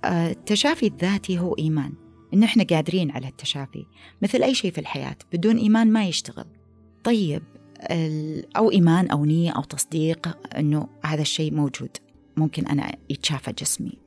آه، 0.06 0.32
التشافي 0.32 0.88
الذاتي 0.88 1.40
هو 1.40 1.54
إيمان. 1.54 1.94
إن 2.34 2.44
إحنا 2.44 2.64
قادرين 2.64 3.12
على 3.12 3.28
التشافي 3.28 3.86
مثل 4.22 4.44
أي 4.44 4.54
شيء 4.54 4.72
في 4.72 4.82
الحياة 4.82 5.16
بدون 5.34 5.58
إيمان 5.58 5.92
ما 5.92 6.06
يشتغل. 6.06 6.46
طيب 7.04 7.44
أو 8.58 8.72
إيمان 8.72 9.08
أو 9.08 9.26
نية 9.26 9.52
أو 9.52 9.62
تصديق 9.62 10.38
أنه 10.58 10.88
هذا 11.06 11.22
الشيء 11.22 11.54
موجود. 11.54 11.98
ممكن 12.38 12.68
أنا 12.68 12.92
يتشافى 13.10 13.52
جسمي. 13.52 13.98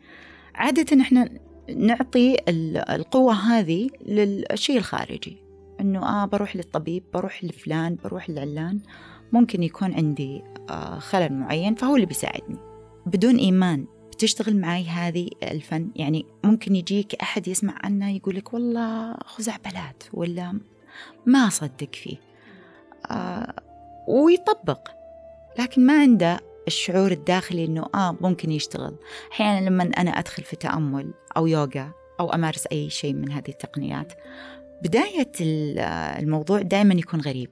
عادة 0.54 1.00
إحنا 1.00 1.28
نعطي 1.76 2.37
ال- 2.48 2.90
القوة 2.90 3.34
هذه 3.34 3.90
للشيء 4.06 4.78
الخارجي. 4.78 5.37
أنه 5.80 6.06
آه 6.06 6.24
بروح 6.24 6.56
للطبيب 6.56 7.02
بروح 7.14 7.44
لفلان 7.44 7.96
بروح 8.04 8.30
لعلان. 8.30 8.80
ممكن 9.32 9.62
يكون 9.62 9.94
عندي 9.94 10.42
آه 10.70 10.98
خلل 10.98 11.32
معين 11.32 11.74
فهو 11.74 11.94
اللي 11.94 12.06
بيساعدني. 12.06 12.58
بدون 13.06 13.37
إيمان 13.37 13.87
بتشتغل 14.12 14.56
معي 14.56 14.84
هذه 14.84 15.28
الفن؟ 15.42 15.90
يعني 15.96 16.26
ممكن 16.44 16.76
يجيك 16.76 17.14
أحد 17.14 17.48
يسمع 17.48 17.74
عنه 17.84 18.10
يقول 18.10 18.37
لك 18.37 18.54
والله 18.54 19.14
خزعبلات 19.14 20.02
ولا 20.12 20.60
ما 21.26 21.38
أصدق 21.38 21.94
فيه. 21.94 22.16
آه 23.10 23.54
ويطبق. 24.08 24.88
لكن 25.58 25.86
ما 25.86 26.00
عنده 26.00 26.40
الشعور 26.66 27.12
الداخلي 27.12 27.64
إنه 27.64 27.86
آه 27.94 28.16
ممكن 28.20 28.52
يشتغل. 28.52 28.96
أحيانا 29.32 29.68
لما 29.68 29.82
أنا 29.98 30.10
أدخل 30.10 30.42
في 30.42 30.56
تأمل 30.56 31.14
أو 31.36 31.46
يوغا 31.46 31.90
أو 32.20 32.32
أمارس 32.34 32.66
أي 32.66 32.90
شيء 32.90 33.12
من 33.14 33.32
هذه 33.32 33.48
التقنيات 33.48 34.12
بداية 34.82 35.32
ال- 35.40 35.78
الموضوع 36.22 36.62
دائما 36.62 36.94
يكون 36.94 37.20
غريب. 37.20 37.50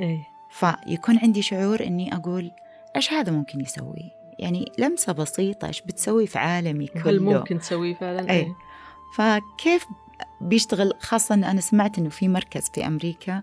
إيه. 0.00 0.18
فيكون 0.50 1.18
عندي 1.18 1.42
شعور 1.42 1.84
إني 1.84 2.14
أقول 2.16 2.50
إيش 2.96 3.12
هذا 3.12 3.32
ممكن 3.32 3.60
يسوي؟ 3.60 4.10
يعني 4.38 4.72
لمسة 4.78 5.12
بسيطة 5.12 5.68
إيش 5.68 5.80
بتسوي 5.82 6.26
في 6.26 6.38
عالمي 6.38 6.88
هل 6.96 7.02
كله؟ 7.02 7.20
ممكن 7.32 7.58
تسويه 7.58 7.94
فعلا؟ 7.94 8.30
أي. 8.30 8.36
إيه. 8.36 8.54
فكيف 9.16 9.86
بيشتغل؟ 10.40 10.92
خاصة 11.00 11.34
أنا 11.34 11.60
سمعت 11.60 11.98
أنه 11.98 12.08
في 12.08 12.28
مركز 12.28 12.70
في 12.74 12.86
أمريكا 12.86 13.36
آه، 13.36 13.42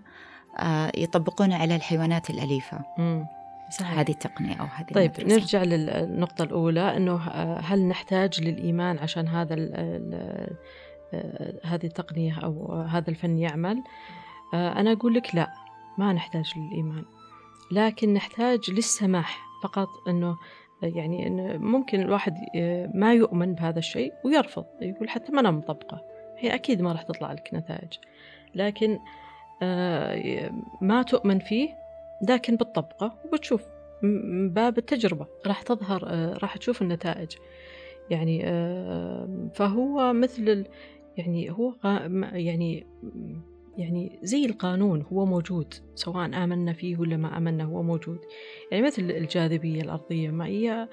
يطبقونه 0.96 1.56
على 1.56 1.76
الحيوانات 1.76 2.30
الأليفة. 2.30 2.78
مم. 2.98 3.26
صحيح. 3.70 3.98
هذه 3.98 4.10
التقنية 4.10 4.54
أو 4.54 4.64
هذه 4.64 4.92
طيب 4.94 5.12
المدرسة. 5.18 5.36
نرجع 5.36 5.62
للنقطة 5.62 6.42
الأولى 6.42 6.96
أنه 6.96 7.28
آه، 7.28 7.60
هل 7.60 7.88
نحتاج 7.88 8.40
للإيمان 8.42 8.98
عشان 8.98 9.28
هذا 9.28 9.54
ال 9.54 9.74
ال 9.74 10.14
آه، 11.14 11.54
هذه 11.64 11.86
التقنية 11.86 12.38
أو 12.44 12.72
هذا 12.82 13.10
الفن 13.10 13.38
يعمل؟ 13.38 13.82
آه، 14.54 14.80
أنا 14.80 14.92
أقول 14.92 15.14
لك 15.14 15.34
لا 15.34 15.52
ما 15.98 16.12
نحتاج 16.12 16.52
للإيمان. 16.56 17.04
لكن 17.72 18.14
نحتاج 18.14 18.70
للسماح 18.70 19.38
فقط 19.62 19.88
أنه 20.08 20.36
يعني 20.82 21.26
إنه 21.26 21.56
ممكن 21.56 22.00
الواحد 22.00 22.34
آه، 22.56 22.90
ما 22.94 23.14
يؤمن 23.14 23.54
بهذا 23.54 23.78
الشيء 23.78 24.12
ويرفض 24.24 24.64
يقول 24.80 25.08
حتى 25.08 25.32
ما 25.32 25.40
أنا 25.40 25.50
مطبقة. 25.50 26.02
هي 26.38 26.54
أكيد 26.54 26.82
ما 26.82 26.92
راح 26.92 27.02
تطلع 27.02 27.32
لك 27.32 27.50
نتائج. 27.52 27.92
لكن 28.54 28.92
آه، 28.92 29.21
ما 30.80 31.02
تؤمن 31.02 31.38
فيه 31.38 31.68
لكن 32.28 32.56
بتطبقه 32.56 33.18
وبتشوف 33.24 33.62
من 34.02 34.50
باب 34.50 34.78
التجربة 34.78 35.26
راح 35.46 35.62
تظهر 35.62 36.02
آه، 36.06 36.38
راح 36.38 36.56
تشوف 36.56 36.82
النتائج. 36.82 37.36
يعني 38.10 38.42
آه، 38.44 39.48
فهو 39.54 40.12
مثل 40.12 40.66
يعني 41.16 41.50
هو 41.50 41.74
يعني 42.32 42.86
يعني 43.76 44.18
زي 44.22 44.44
القانون 44.44 45.02
هو 45.02 45.26
موجود 45.26 45.74
سواء 45.94 46.44
آمنا 46.44 46.72
فيه 46.72 46.96
ولا 46.96 47.16
ما 47.16 47.38
آمنا 47.38 47.64
هو 47.64 47.82
موجود. 47.82 48.18
يعني 48.70 48.86
مثل 48.86 49.02
الجاذبية 49.02 49.82
الأرضية 49.82 50.30
ما 50.30 50.46
هي 50.46 50.88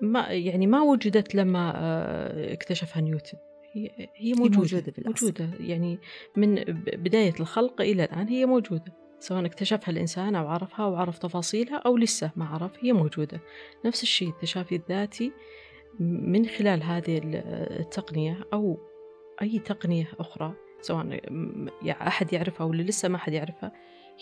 ما 0.00 0.26
يعني 0.28 0.66
ما 0.66 0.82
وجدت 0.82 1.34
لما 1.34 1.72
آه، 1.76 2.52
اكتشفها 2.52 3.02
نيوتن. 3.02 3.38
هي 3.72 3.90
هي 4.16 4.32
موجودة, 4.32 4.58
موجودة 4.58 4.92
بالأصل. 4.96 5.26
موجودة. 5.26 5.50
يعني 5.60 5.98
من 6.36 6.54
بداية 6.92 7.34
الخلق 7.40 7.80
إلى 7.80 8.04
الآن 8.04 8.28
هي 8.28 8.46
موجودة. 8.46 8.94
سواء 9.20 9.46
اكتشفها 9.46 9.90
الإنسان 9.92 10.34
أو 10.34 10.48
عرفها 10.48 10.86
أو 10.86 10.94
عرف 10.96 11.18
تفاصيلها 11.18 11.76
أو 11.76 11.96
لسه 11.96 12.30
ما 12.36 12.44
عرف 12.44 12.70
هي 12.84 12.92
موجودة. 12.92 13.40
نفس 13.86 14.02
الشيء 14.02 14.28
التشافي 14.28 14.76
الذاتي 14.76 15.32
من 16.00 16.46
خلال 16.46 16.82
هذه 16.82 17.18
ال- 17.18 17.36
التقنية 17.80 18.38
أو 18.52 18.78
أي 19.42 19.58
تقنية 19.58 20.08
أخرى 20.18 20.54
سواء 20.80 21.20
أحد 21.90 22.32
يعرفها 22.32 22.66
ولا 22.66 22.82
لسه 22.82 23.08
ما 23.08 23.16
أحد 23.16 23.32
يعرفها 23.32 23.72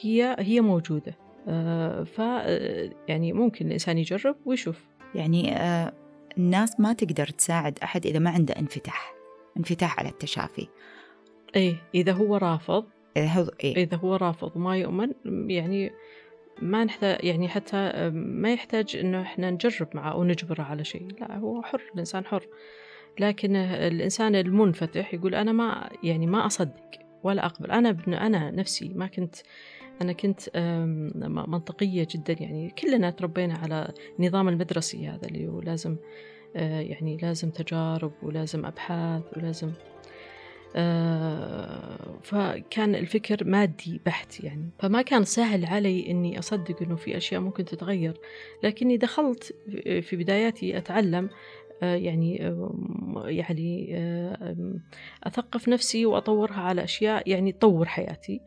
هي 0.01 0.37
هي 0.39 0.61
موجودة. 0.61 1.19
آه، 1.49 2.03
ف 2.05 2.21
آه، 2.21 2.91
يعني 3.09 3.33
ممكن 3.33 3.67
الإنسان 3.67 3.99
يجرب 3.99 4.37
ويشوف. 4.47 4.85
يعني 5.15 5.57
آه، 5.57 5.93
الناس 6.39 6.81
ما 6.81 6.93
تقدر 6.93 7.27
تساعد 7.27 7.79
أحد 7.83 8.07
إذا 8.07 8.19
ما 8.19 8.31
عنده 8.31 8.55
انفتاح. 8.59 9.15
انفتاح 9.57 9.99
على 9.99 10.09
التشافي. 10.09 10.69
إيه 11.57 11.77
إذا 11.95 12.13
هو 12.13 12.37
رافض 12.37 12.85
إذا 13.17 13.27
هو 13.27 13.51
إيه؟ 13.65 13.77
إذا 13.77 13.97
هو 13.97 14.17
رافض 14.17 14.57
وما 14.57 14.77
يؤمن 14.77 15.13
يعني 15.51 15.91
ما 16.63 16.85
نحتاج 16.85 17.25
يعني 17.25 17.49
حتى 17.49 18.11
ما 18.15 18.53
يحتاج 18.53 18.97
إنه 18.97 19.23
إحنا 19.23 19.51
نجرب 19.51 19.89
معه 19.95 20.13
أو 20.13 20.25
نجبره 20.25 20.63
على 20.63 20.85
شيء. 20.85 21.09
لا 21.21 21.39
هو 21.39 21.63
حر 21.63 21.83
الإنسان 21.95 22.25
حر. 22.25 22.47
لكن 23.21 23.57
الإنسان 23.57 24.35
المنفتح 24.35 25.15
يقول 25.15 25.35
أنا 25.35 25.53
ما 25.53 25.91
يعني 26.03 26.27
ما 26.27 26.47
أصدق 26.47 26.91
ولا 27.23 27.47
أقبل. 27.47 27.71
أنا 27.71 27.89
ابن 27.89 28.15
أنا 28.15 28.51
نفسي 28.51 28.89
ما 28.89 29.07
كنت 29.07 29.35
أنا 30.03 30.13
كنت 30.13 30.41
منطقية 31.49 32.07
جدا. 32.11 32.37
يعني 32.41 32.71
كلنا 32.71 33.11
تربينا 33.11 33.55
على 33.55 33.93
النظام 34.19 34.49
المدرسي 34.49 35.09
هذا 35.09 35.29
اللي 35.29 35.49
هو 35.49 35.61
لازم 35.61 35.97
يعني 36.55 37.17
لازم 37.17 37.51
تجارب 37.51 38.13
ولازم 38.23 38.67
أبحاث 38.67 39.23
ولازم 39.37 39.73
آه، 40.77 42.19
فكان 42.23 42.95
الفكر 42.95 43.45
مادي 43.45 44.01
بحت 44.07 44.45
يعني. 44.45 44.71
فما 44.79 45.03
كان 45.03 45.25
سهل 45.25 45.67
علي 45.67 46.11
إني 46.11 46.39
أصدق 46.39 46.83
إنه 46.83 46.97
في 46.97 47.17
أشياء 47.17 47.41
ممكن 47.41 47.65
تتغير. 47.65 48.21
لكني 48.63 48.97
دخلت 48.97 49.55
في 50.03 50.17
بداياتي 50.17 50.77
أتعلم 50.79 51.31
آه، 51.83 51.95
يعني 51.95 52.37
يعني 53.27 53.97
آم، 53.97 54.81
أثقف 55.25 55.69
نفسي 55.69 56.07
وأطورها 56.07 56.61
على 56.61 56.85
أشياء 56.85 57.31
يعني 57.31 57.53
تطور 57.53 57.87
حياتي. 57.87 58.41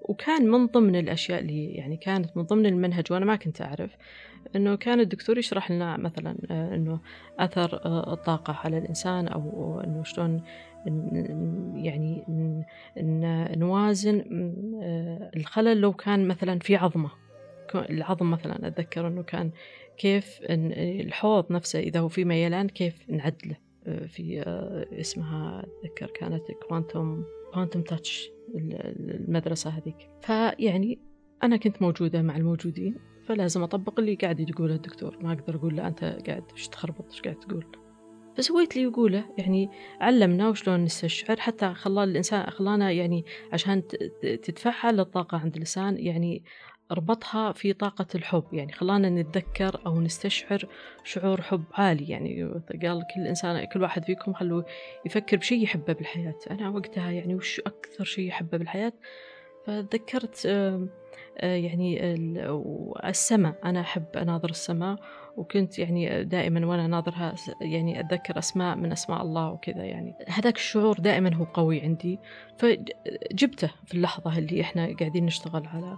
وكان 0.00 0.50
من 0.50 0.66
ضمن 0.66 0.96
الأشياء 0.96 1.40
اللي 1.40 1.66
يعني 1.66 1.96
كانت 1.96 2.36
من 2.36 2.42
ضمن 2.42 2.66
المنهج 2.66 3.12
وأنا 3.12 3.24
ما 3.24 3.36
كنت 3.36 3.60
أعرف 3.60 3.90
أنه 4.56 4.74
كان 4.76 5.00
الدكتور 5.00 5.38
يشرح 5.38 5.70
لنا 5.70 5.96
مثلا 5.96 6.36
آه، 6.50 6.74
أنه 6.74 7.00
أثر 7.38 7.80
آه، 7.84 8.12
الطاقة 8.12 8.60
على 8.64 8.78
الإنسان 8.78 9.28
أو 9.28 9.80
أنه 9.84 10.02
شلون 10.04 10.42
يعني 11.74 12.24
نوازن 13.56 14.18
آه، 14.82 15.30
الخلل 15.36 15.80
لو 15.80 15.92
كان 15.92 16.28
مثلا 16.28 16.58
في 16.58 16.76
عظمة. 16.76 17.10
ك- 17.70 17.90
العظم 17.90 18.30
مثلا 18.30 18.66
أتذكر 18.66 19.08
أنه 19.08 19.22
كان 19.22 19.50
كيف 19.98 20.38
الحوض 20.50 21.52
نفسه 21.52 21.78
إذا 21.78 22.00
هو 22.00 22.08
في 22.08 22.24
ميلان 22.24 22.68
كيف 22.68 23.10
نعدله 23.10 23.56
في 24.06 24.42
اسمها 25.00 25.66
أتذكر 25.84 26.06
كانت 26.06 26.42
كوانتوم 26.68 27.24
كوانتوم 27.54 27.82
تاتش 27.82 28.30
المدرسة 28.54 29.70
هذيك. 29.70 29.96
فيعني 30.22 30.98
أنا 31.42 31.56
كنت 31.56 31.82
موجودة 31.82 32.22
مع 32.22 32.36
الموجودين. 32.36 32.96
فلازم 33.26 33.62
أطبق 33.62 34.00
اللي 34.00 34.14
قاعد 34.14 34.40
يقوله 34.40 34.74
الدكتور. 34.74 35.18
ما 35.20 35.32
أقدر 35.32 35.56
أقول 35.56 35.76
له 35.76 35.86
أنت 35.86 36.04
قاعد 36.04 36.44
وش 36.52 36.68
تخربط؟ 36.68 37.10
وش 37.10 37.20
قاعد 37.20 37.36
تقول؟ 37.36 37.66
فسويت 38.36 38.76
لي 38.76 38.82
يقوله 38.82 39.24
يعني 39.38 39.70
علمنا 40.00 40.48
وشلون 40.48 40.84
نستشعر 40.84 41.36
حتى 41.40 41.74
خلى 41.74 42.04
الإنسان 42.04 42.50
خلانا 42.50 42.90
يعني 42.90 43.24
عشان 43.52 43.82
تتفعل 44.22 45.00
الطاقة 45.00 45.38
عند 45.38 45.54
الإنسان 45.54 45.98
يعني 45.98 46.44
ربطها 46.92 47.52
في 47.52 47.72
طاقة 47.72 48.06
الحب. 48.14 48.44
يعني 48.52 48.72
خلانا 48.72 49.10
نتذكر 49.10 49.80
أو 49.86 50.00
نستشعر 50.00 50.68
شعور 51.04 51.42
حب 51.42 51.64
عالي. 51.72 52.08
يعني 52.08 52.44
قال 52.82 53.02
كل 53.14 53.26
إنسان 53.26 53.64
كل 53.64 53.82
واحد 53.82 54.04
فيكم 54.04 54.32
خلوه 54.32 54.66
يفكر 55.06 55.36
بشيء 55.36 55.62
يحبه 55.62 55.92
بالحياة. 55.92 56.38
أنا 56.50 56.68
وقتها 56.68 57.10
يعني 57.10 57.34
وش 57.34 57.60
أكثر 57.60 58.04
شيء 58.04 58.28
يحبه 58.28 58.58
بالحياة؟ 58.58 58.92
فتذكرت 59.66 60.46
يعني 61.42 62.14
ال- 62.14 62.92
السماء. 63.04 63.54
أنا 63.64 63.80
أحب 63.80 64.04
أناظر 64.16 64.50
السماء 64.50 64.96
وكنت 65.36 65.78
يعني 65.78 66.24
دائما 66.24 66.66
وأنا 66.66 66.86
ناظرها 66.86 67.34
يعني 67.60 68.00
أتذكر 68.00 68.38
أسماء 68.38 68.76
من 68.76 68.92
أسماء 68.92 69.22
الله 69.22 69.50
وكذا 69.50 69.84
يعني. 69.84 70.14
هذاك 70.28 70.56
الشعور 70.56 70.96
دائما 70.98 71.34
هو 71.34 71.44
قوي 71.44 71.80
عندي. 71.80 72.18
فجبته 72.58 73.70
في 73.86 73.94
اللحظة 73.94 74.38
اللي 74.38 74.60
إحنا 74.60 74.96
قاعدين 75.00 75.26
نشتغل 75.26 75.66
على 75.66 75.96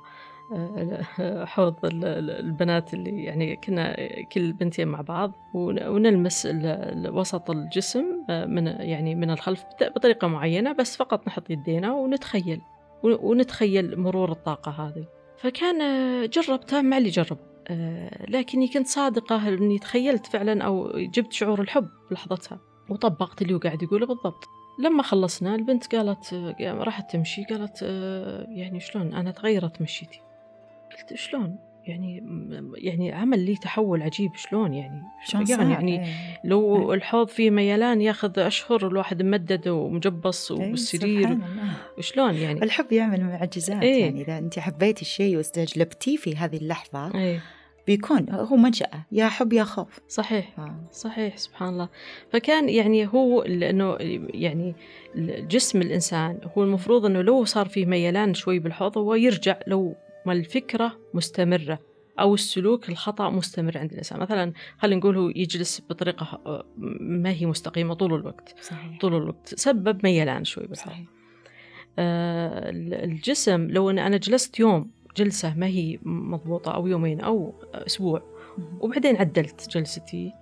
آه، 0.55 1.45
حوض 1.45 1.85
ال- 1.85 2.05
ال- 2.05 2.31
البنات 2.31 2.95
اللي 2.95 3.25
يعني 3.25 3.57
كنا 3.57 3.97
كل 4.33 4.53
بنتين 4.53 4.89
مع 4.89 5.01
بعض 5.01 5.33
ون- 5.55 5.87
ونلمس 5.87 6.49
وسط 7.09 7.51
الجسم 7.51 8.05
آه، 8.31 8.47
من 8.47 8.67
يعني 8.67 9.15
من 9.15 9.31
الخلف 9.31 9.65
بط- 9.65 9.93
بطريقة 9.97 10.29
معينة 10.29 10.73
بس 10.73 10.97
فقط 10.97 11.27
نحط 11.27 11.51
يدينا 11.51 11.93
ونتخيل 11.93 12.61
ون- 13.03 13.19
ونتخيل 13.21 14.01
مرور 14.01 14.33
الطاقة 14.33 14.71
هذه. 14.73 15.07
فكان 15.39 15.83
آه، 15.83 16.27
جربتها 16.27 16.83
مع 16.83 16.99
اللي 16.99 17.09
جرب. 17.09 17.39
آه، 17.69 18.31
لكني 18.31 18.69
كنت 18.69 18.87
صادقة 18.87 19.49
إني 19.49 19.79
تخيلت 19.79 20.27
فعلا 20.27 20.65
أو 20.65 20.93
جبت 20.97 21.33
شعور 21.33 21.61
الحب 21.61 21.89
بلحظتها. 22.11 22.61
وطبقت 22.91 23.43
اللي 23.43 23.55
قاعد 23.55 23.83
يقوله 23.83 24.07
بالضبط. 24.07 24.45
لما 24.79 25.03
خلصنا 25.03 25.55
البنت 25.55 25.95
قالت 25.95 26.35
راحت 26.61 27.13
تمشي 27.13 27.45
قالت 27.45 27.79
آه، 27.83 28.47
يعني 28.49 28.81
شلون 28.81 29.15
أنا 29.15 29.31
تغيرت 29.31 29.83
مشيتي؟ 29.83 30.21
قلت 30.93 31.15
شلون؟ 31.15 31.59
يعني 31.89 32.23
يعني 32.75 33.13
عمل 33.13 33.39
لي 33.39 33.57
تحول 33.57 34.03
عجيب 34.03 34.35
شلون 34.37 34.75
يعني؟ 34.75 35.03
شلون 35.27 35.47
يعني؟ 35.49 35.73
يعني 35.73 36.07
إيه. 36.07 36.41
لو 36.45 36.93
الحوض 36.95 37.29
فيه 37.29 37.51
ميلان 37.51 38.01
ياخذ 38.01 38.39
أشهر 38.39 38.87
الواحد 38.87 39.23
ممدد 39.23 39.69
ومجبص 39.69 40.51
وبالسرير 40.51 41.29
الله. 41.29 41.39
وشلون 41.99 42.35
يعني؟ 42.35 42.63
الحب 42.63 42.93
يعمل 42.93 43.25
معجزات 43.25 43.83
إيه. 43.83 44.05
يعني. 44.05 44.23
إذا 44.23 44.39
أنت 44.39 44.59
حبيتي 44.59 45.03
الشيء 45.03 45.37
واستجلبتيه 45.37 46.17
في 46.17 46.37
هذه 46.37 46.57
اللحظة 46.57 47.15
إيه. 47.15 47.41
بيكون 47.87 48.27
هو 48.31 48.57
منشأة 48.57 49.07
يا 49.13 49.29
حب 49.29 49.53
يا 49.53 49.65
خوف. 49.65 49.99
صحيح. 50.09 50.51
ف- 50.57 50.95
صحيح 50.95 51.37
سبحان 51.37 51.69
الله. 51.69 51.89
فكان 52.33 52.69
يعني 52.69 53.07
هو 53.07 53.43
لأنه 53.43 53.97
يعني 54.35 54.75
جسم 55.51 55.83
الإنسان 55.83 56.39
هو 56.57 56.63
المفروض 56.63 57.05
إنه 57.07 57.23
لو 57.23 57.45
صار 57.45 57.69
فيه 57.69 57.87
ميلان 57.87 58.35
شوي 58.35 58.59
بالحوض 58.59 58.99
هو 58.99 59.15
يرجع 59.15 59.57
لو 59.67 59.95
ما 60.29 60.35
الفكرة 60.35 60.99
مستمرة 61.15 61.79
أو 62.21 62.35
السلوك 62.35 62.89
الخطأ 62.89 63.31
مستمر 63.31 63.79
عند 63.79 63.93
الإنسان. 63.93 64.21
مثلا 64.21 64.53
خلينا 64.79 65.01
نقول 65.01 65.17
هو 65.17 65.29
يجلس 65.29 65.83
بطريقة 65.91 66.41
آه، 66.47 66.65
ما 67.01 67.31
هي 67.31 67.47
مستقيمة 67.47 67.95
طول 67.95 68.15
الوقت 68.15 68.55
صحيح. 68.63 68.99
طول 68.99 69.17
الوقت. 69.17 69.55
سبب 69.55 70.01
ميلان 70.05 70.45
شوي 70.45 70.67
بالحوض 70.67 70.93
صحيح. 70.93 71.07
آه، 71.99 72.71
الجسم 73.05 73.71
لو 73.71 73.91
أن 73.91 73.99
أنا 73.99 74.17
جلست 74.17 74.61
يوم 74.61 74.91
جلسة 75.17 75.55
ما 75.57 75.67
هي 75.67 75.99
مضبوطة 76.03 76.75
أو 76.75 76.87
يومين 76.87 77.21
أو 77.21 77.55
أسبوع. 77.75 78.23
وبعدين 78.81 79.17
عدلت 79.17 79.69
جلستي. 79.71 80.33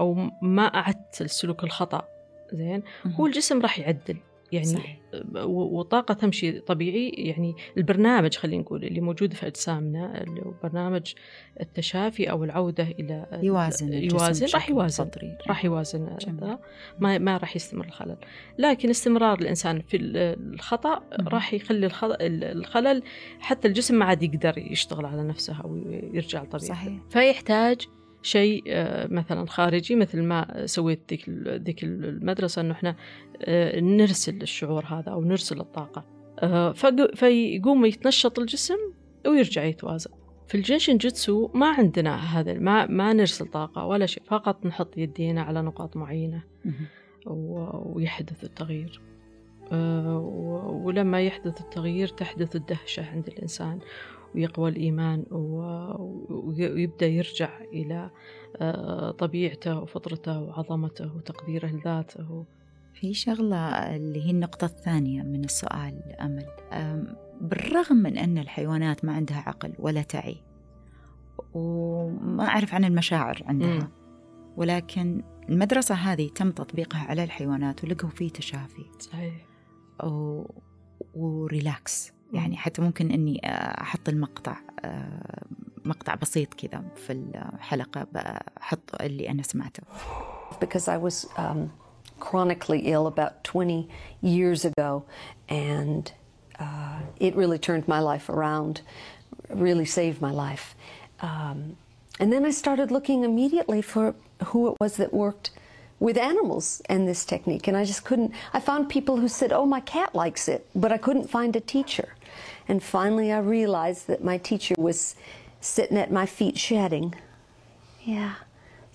أو 0.00 0.30
ما 0.42 0.62
أعدت 0.62 1.20
السلوك 1.22 1.64
الخطأ 1.64 2.04
زين؟ 2.52 2.82
هو 3.06 3.26
الجسم 3.26 3.60
راح 3.60 3.78
يعدل. 3.78 4.16
يعني 4.52 4.66
صحيح. 4.66 4.98
وطاقة 5.46 6.14
تمشي 6.14 6.60
طبيعي 6.60 7.08
يعني 7.08 7.54
البرنامج 7.76 8.34
خلينا 8.36 8.62
نقول 8.62 8.84
اللي 8.84 9.00
موجود 9.00 9.34
في 9.34 9.46
أجسامنا 9.46 10.24
برنامج 10.62 11.14
التشافي 11.60 12.30
أو 12.30 12.44
العودة 12.44 12.82
إلى 12.84 13.26
يوازن 13.42 13.92
يوازن 13.92 14.46
راح 14.54 14.70
يوازن. 14.70 15.10
راح 15.48 15.64
يوازن. 15.64 16.16
ذا 16.40 16.58
ما 16.98 17.18
ما 17.18 17.36
راح 17.36 17.56
يستمر 17.56 17.84
الخلل 17.84 18.16
لكن 18.58 18.90
استمرار 18.90 19.38
الإنسان 19.38 19.80
في 19.80 19.96
ال- 19.96 20.16
الخطأ 20.54 21.00
مهم. 21.18 21.28
راح 21.28 21.54
يخلي 21.54 21.86
الخ- 21.86 22.16
الخلل 22.20 23.02
حتى 23.40 23.68
الجسم 23.68 23.94
ما 23.98 24.04
عاد 24.04 24.22
يقدر 24.22 24.58
يشتغل 24.58 25.06
على 25.06 25.22
نفسه 25.22 25.60
أو 25.64 25.76
يرجع 26.12 26.42
لطبيعته 26.42 26.66
صحيح 26.66 26.98
فيحتاج 27.10 27.86
شيء 28.26 28.62
آه، 28.68 29.06
مثلا 29.06 29.46
خارجي 29.46 29.94
مثل 29.94 30.22
ما 30.22 30.66
سويت 30.66 31.00
ذيك 31.10 31.28
ذيك 31.48 31.84
المدرسة 31.84 32.62
إنه 32.62 32.72
إحنا 32.72 32.96
آه، 33.42 33.80
نرسل 33.80 34.42
الشعور 34.42 34.84
هذا 34.84 35.12
أو 35.12 35.24
نرسل 35.24 35.60
الطاقة. 35.60 36.04
آه، 36.38 36.72
فيقوم 37.14 37.84
يتنشط 37.86 38.38
الجسم 38.38 38.78
ويرجع 39.26 39.64
يتوازن. 39.64 40.10
في 40.48 40.54
الجنشن 40.54 40.96
جيتسو 40.96 41.50
ما 41.54 41.66
عندنا 41.66 42.16
هذا 42.16 42.54
ما 42.54 42.86
ما 42.86 43.12
نرسل 43.12 43.46
طاقة 43.46 43.86
ولا 43.86 44.06
شيء 44.06 44.22
فقط 44.26 44.66
نحط 44.66 44.98
يدينا 44.98 45.42
على 45.42 45.62
نقاط 45.62 45.96
معينة 45.96 46.42
ويحدث 47.26 48.44
التغيير. 48.44 49.00
ولما 50.82 51.22
يحدث 51.22 51.60
التغيير 51.60 52.08
تحدث 52.08 52.56
الدهشة 52.56 53.10
عند 53.10 53.28
الإنسان. 53.28 53.78
ويقوى 54.34 54.70
الإيمان 54.70 55.24
ويبدأ 56.30 57.06
يرجع 57.06 57.60
إلى 57.72 58.10
آه، 58.56 59.10
طبيعته 59.10 59.78
وفطرته 59.78 60.40
وعظمته 60.40 61.16
وتقديره 61.16 61.66
لذاته. 61.66 62.44
في 62.94 63.14
شغلة 63.14 63.56
اللي 63.96 64.26
هي 64.26 64.30
النقطة 64.30 64.64
الثانية 64.64 65.22
من 65.22 65.44
السؤال 65.44 66.16
أمل. 66.20 66.46
أم، 66.72 67.16
بالرغم 67.40 67.96
من 67.96 68.18
أن 68.18 68.38
الحيوانات 68.38 69.04
ما 69.04 69.12
عندها 69.12 69.38
عقل 69.46 69.72
ولا 69.78 70.02
تعي 70.02 70.36
وما 71.54 72.44
أعرف 72.44 72.74
عن 72.74 72.84
المشاعر 72.84 73.42
عندها 73.46 73.78
مم. 73.78 73.88
ولكن 74.56 75.22
المدرسة 75.48 75.94
هذه 75.94 76.28
تم 76.28 76.50
تطبيقها 76.50 77.00
على 77.00 77.24
الحيوانات 77.24 77.84
ولقوا 77.84 78.10
فيه 78.10 78.30
تشافي. 78.30 78.84
صحيح. 78.98 79.34
و... 80.04 80.44
وريلاكس. 81.14 82.12
يعني 82.32 82.56
حتى 82.56 82.82
ممكن 82.82 83.10
اني 83.10 83.40
أحط 83.80 84.08
المقطع 84.08 84.56
آه، 84.84 85.44
مقطع 85.84 86.14
بسيط 86.14 86.54
كذا 86.54 86.82
في 86.96 87.12
الحلقة 87.12 88.06
بحط 88.12 89.00
اللي 89.00 89.30
أنا 89.30 89.42
سمعته 89.42 89.82
because 90.60 90.88
I 90.88 90.96
was 90.96 91.26
um, 91.36 91.70
chronically 92.20 92.80
ill 92.86 93.06
about 93.06 93.44
20 93.44 93.88
years 94.22 94.64
ago, 94.64 95.04
and 95.48 96.12
uh, 96.58 97.00
it 97.20 97.34
really 97.36 97.58
turned 97.58 97.86
my 97.86 98.00
life 98.00 98.28
around, 98.28 98.80
really 99.50 99.84
saved 99.84 100.20
my 100.20 100.30
life. 100.30 100.74
Um, 101.20 101.76
and 102.18 102.32
then 102.32 102.44
I 102.46 102.50
started 102.50 102.90
looking 102.90 103.24
immediately 103.24 103.82
for 103.82 104.14
who 104.46 104.68
it 104.70 104.76
was 104.80 104.96
that 104.96 105.12
worked 105.12 105.50
with 105.98 106.16
animals 106.16 106.82
and 106.88 107.06
this 107.08 107.24
technique, 107.24 107.66
and 107.68 107.76
I 107.76 107.84
just 107.84 108.04
couldn't. 108.04 108.32
I 108.52 108.60
found 108.60 108.88
people 108.88 109.16
who 109.18 109.28
said, 109.28 109.52
"Oh, 109.52 109.66
my 109.66 109.80
cat 109.80 110.14
likes 110.14 110.48
it," 110.48 110.66
but 110.74 110.92
I 110.92 110.98
couldn't 110.98 111.28
find 111.30 111.54
a 111.56 111.60
teacher. 111.60 112.08
And 112.68 112.78
finally, 112.96 113.28
I 113.32 113.40
realized 113.56 114.06
that 114.10 114.20
my 114.30 114.38
teacher 114.38 114.74
was 114.78 114.98
sitting 115.60 115.98
at 116.04 116.10
my 116.20 116.26
feet 116.38 116.56
shedding. 116.66 117.08
Yeah. 118.14 118.34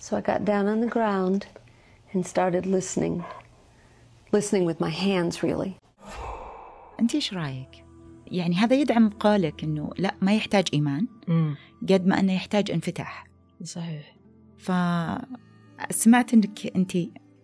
So 0.04 0.16
I 0.16 0.20
got 0.20 0.40
down 0.52 0.66
on 0.72 0.78
the 0.80 0.92
ground 0.96 1.40
and 2.12 2.26
started 2.34 2.64
listening. 2.66 3.24
Listening 4.38 4.64
with 4.70 4.78
my 4.80 4.90
hands, 4.90 5.42
really. 5.42 5.72
أنت 7.00 7.14
إيش 7.14 7.34
رأيك 7.34 7.84
يعني 8.26 8.54
هذا 8.54 8.76
يدعم 8.76 9.08
قولك 9.08 9.64
إنه 9.64 9.90
لا 9.98 10.14
ما 10.20 10.34
يحتاج 10.34 10.68
إيمان. 10.74 11.06
قد 11.88 12.06
ما 12.06 12.20
إنه 12.20 12.32
يحتاج 12.32 12.70
انفتاح 12.70 13.26
صحيح 13.64 14.16
سمعت 15.90 16.34
إنك 16.34 16.76
أنت 16.76 16.96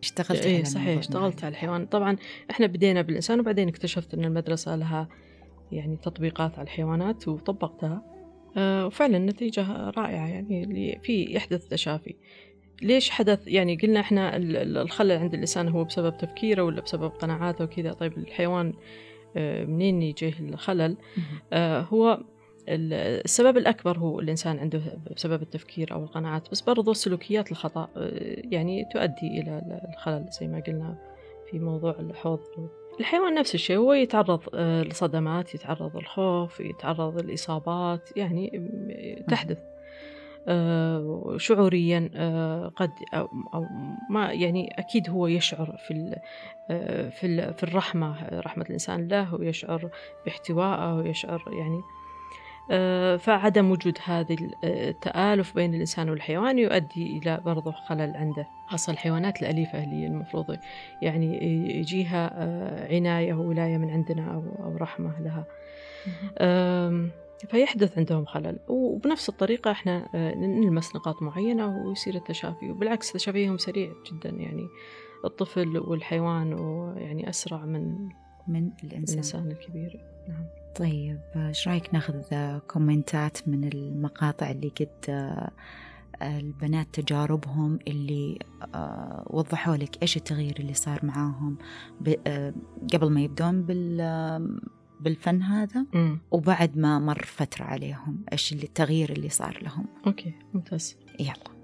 اشتغلت 0.03 0.47
إيه 0.47 0.57
على 0.57 0.65
صحيح 0.65 0.99
اشتغلت. 0.99 1.45
على 1.45 1.53
الحيوان 1.53 1.87
طبعا 1.87 2.17
إحنا 2.51 2.67
بدينا 2.67 3.03
بالإنسان 3.03 3.41
وبعدين 3.41 3.69
اكتشفت 3.69 4.15
أن 4.15 4.25
المدرسة 4.25 4.77
لها 4.77 5.09
يعني 5.73 5.97
تطبيقات 5.97 6.53
على 6.59 6.63
الحيوانات 6.63 7.29
وطبقتها. 7.29 8.03
آه، 8.57 8.87
وفعلا 8.87 9.17
النتيجة 9.17 9.91
رائعة 9.91 10.27
يعني 10.29 10.65
اللي 10.65 10.99
في 11.03 11.35
يحدث 11.35 11.69
تشافي. 11.69 12.15
ليش 12.83 13.11
حدث؟ 13.11 13.49
يعني 13.49 13.77
قلنا 13.77 14.01
إحنا 14.01 14.37
ال- 14.37 14.57
ال- 14.57 14.77
الخلل 14.79 15.13
عند 15.13 15.35
الإنسان 15.35 15.69
هو 15.69 15.85
بسبب 15.85 16.17
تفكيره 16.19 16.63
ولا 16.63 16.81
بسبب 16.81 17.11
قناعاته 17.11 17.65
وكذا؟ 17.65 17.93
طيب 17.93 18.19
الحيوان 18.19 18.73
آه، 19.37 19.65
منين 19.65 20.03
يجيه 20.03 20.35
الخلل. 20.41 20.97
آه، 21.53 21.81
هو 21.81 22.21
ال- 22.69 22.93
السبب 23.25 23.57
الأكبر 23.57 23.99
هو 23.99 24.21
الإنسان 24.21 24.59
عنده 24.59 24.81
بسبب 25.17 25.43
التفكير 25.43 25.93
أو 25.93 26.05
القناعات 26.05 26.51
بس 26.51 26.61
برضو 26.61 26.91
السلوكيات 26.91 27.51
الخطأ 27.53 27.89
يعني 28.51 28.85
تؤدي 28.93 29.41
إلى 29.41 29.59
ال- 29.59 29.81
الخلل 29.95 30.27
زي 30.41 30.47
ما 30.49 30.61
قلنا 30.67 30.99
في 31.51 31.59
موضوع 31.59 31.97
الحوض. 32.01 32.41
الحيوان 33.01 33.35
نفس 33.35 33.55
الشيء 33.55 33.77
هو 33.77 33.93
يتعرض 33.93 34.41
آه، 34.55 34.83
لصدمات 34.83 35.55
يتعرض 35.55 35.97
للخوف 35.97 36.61
يتعرض 36.61 37.21
للإصابات 37.25 38.17
يعني 38.17 38.63
تحدث 39.29 39.59
آه، 40.49 41.35
شعوريا 41.37 42.11
آه، 42.15 42.69
قد 42.77 42.91
أو 43.15 43.29
ما 44.11 44.33
يعني 44.33 44.69
أكيد 44.79 45.11
هو 45.11 45.27
يشعر 45.27 45.77
في 45.87 45.91
ال- 45.91 46.21
في 47.11 47.27
ال- 47.27 47.55
في 47.55 47.63
الرحمة 47.63 48.29
رحمة 48.33 48.65
الإنسان 48.65 49.09
له 49.09 49.35
ويشعر 49.35 49.91
باحتوائه 50.25 50.95
ويشعر 50.95 51.45
يعني 51.53 51.81
فعدم 53.19 53.71
وجود 53.71 53.99
هذه 54.05 54.35
ال- 54.35 54.55
آه، 54.65 54.91
التآلف 54.91 55.55
بين 55.55 55.75
الإنسان 55.75 56.11
والحيوان 56.11 56.59
يؤدي 56.59 57.19
إلى 57.19 57.41
برضه 57.45 57.73
خلل 57.73 58.17
عنده. 58.17 58.47
خاصة 58.69 58.93
الحيوانات 58.93 59.43
الأليفة 59.43 59.85
اللي 59.85 60.07
المفروض 60.07 60.57
يعني 61.03 61.45
يجيها 61.79 62.31
آه، 62.35 62.95
عناية 62.97 63.35
وولاية 63.35 63.79
من 63.79 63.91
عندنا 63.91 64.35
أو 64.35 64.77
رحمة 64.77 65.15
لها. 65.21 65.45
فيحدث 67.49 67.99
عندهم 67.99 68.25
خلل. 68.25 68.59
وبنفس 68.69 69.29
الطريقة 69.29 69.71
إحنا 69.71 70.09
آه، 70.15 70.35
نلمس 70.35 70.97
نقاط 70.97 71.23
معينة 71.23 71.87
ويصير 71.87 72.15
التشافي. 72.15 72.71
وبالعكس 72.71 73.13
تشافيهم 73.13 73.59
سريع 73.59 73.93
جدا. 74.13 74.29
يعني 74.31 74.67
الطفل 75.25 75.79
والحيوان 75.79 76.53
ويعني 76.55 77.29
أسرع 77.29 77.65
من 77.65 78.09
من 78.49 78.71
الإنسان. 78.85 79.13
الإنسان 79.13 79.51
الكبير. 79.51 80.01
نعم. 80.29 80.45
طيب 80.79 81.21
إيش 81.37 81.69
رأيك 81.69 81.95
ناخذ 81.95 82.23
كومنتات 82.59 83.49
من 83.49 83.65
المقاطع 83.65 84.51
اللي 84.51 84.69
قد 84.81 85.11
آه، 85.11 85.51
البنات 86.23 87.01
تجاربهم 87.01 87.79
اللي 87.89 88.39
آه، 88.75 89.25
وضحوا 89.31 89.77
لك 89.77 90.03
إيش 90.03 90.17
التغيير 90.17 90.57
اللي 90.61 90.75
صار 90.75 91.01
معاهم 91.03 91.59
آه، 92.27 92.55
قبل 92.93 93.11
ما 93.11 93.21
يبدون 93.21 93.63
بال 93.63 94.59
بالفن 95.01 95.43
هذا؟ 95.43 95.87
امم 95.95 96.19
وبعد 96.31 96.77
ما 96.77 96.99
مر 96.99 97.25
فترة 97.25 97.65
عليهم 97.65 98.25
إيش 98.33 98.53
اللي 98.53 98.65
التغيير 98.65 99.13
اللي 99.13 99.29
صار 99.29 99.59
لهم؟ 99.63 99.87
okay 100.07 100.35
ممتاز. 100.55 100.97
يلا. 101.21 101.58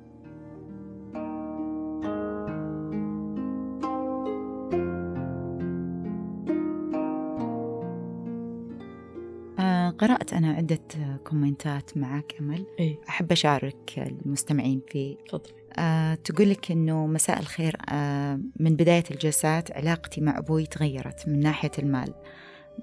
قرأت 10.15 10.33
أنا 10.33 10.53
عدة 10.53 10.81
كومنتات 11.25 11.97
معك 11.97 12.35
أمل. 12.41 12.67
إيه 12.79 12.99
أحب 13.09 13.33
أشارك 13.33 13.93
المستمعين 13.97 14.81
فيه 14.89 15.17
تفضل. 15.29 15.51
آه، 15.79 16.15
تقول 16.15 16.51
لك 16.51 16.71
إنه 16.71 17.07
مساء 17.07 17.41
الخير 17.41 17.77
آه، 17.89 18.41
من 18.61 18.77
بداية 18.77 19.05
الجلسات 19.11 19.73
علاقتي 19.73 20.21
مع 20.21 20.39
أبوي 20.39 20.67
تغيرت 20.67 21.29
من 21.29 21.41
ناحية 21.41 21.71
المال. 21.79 22.15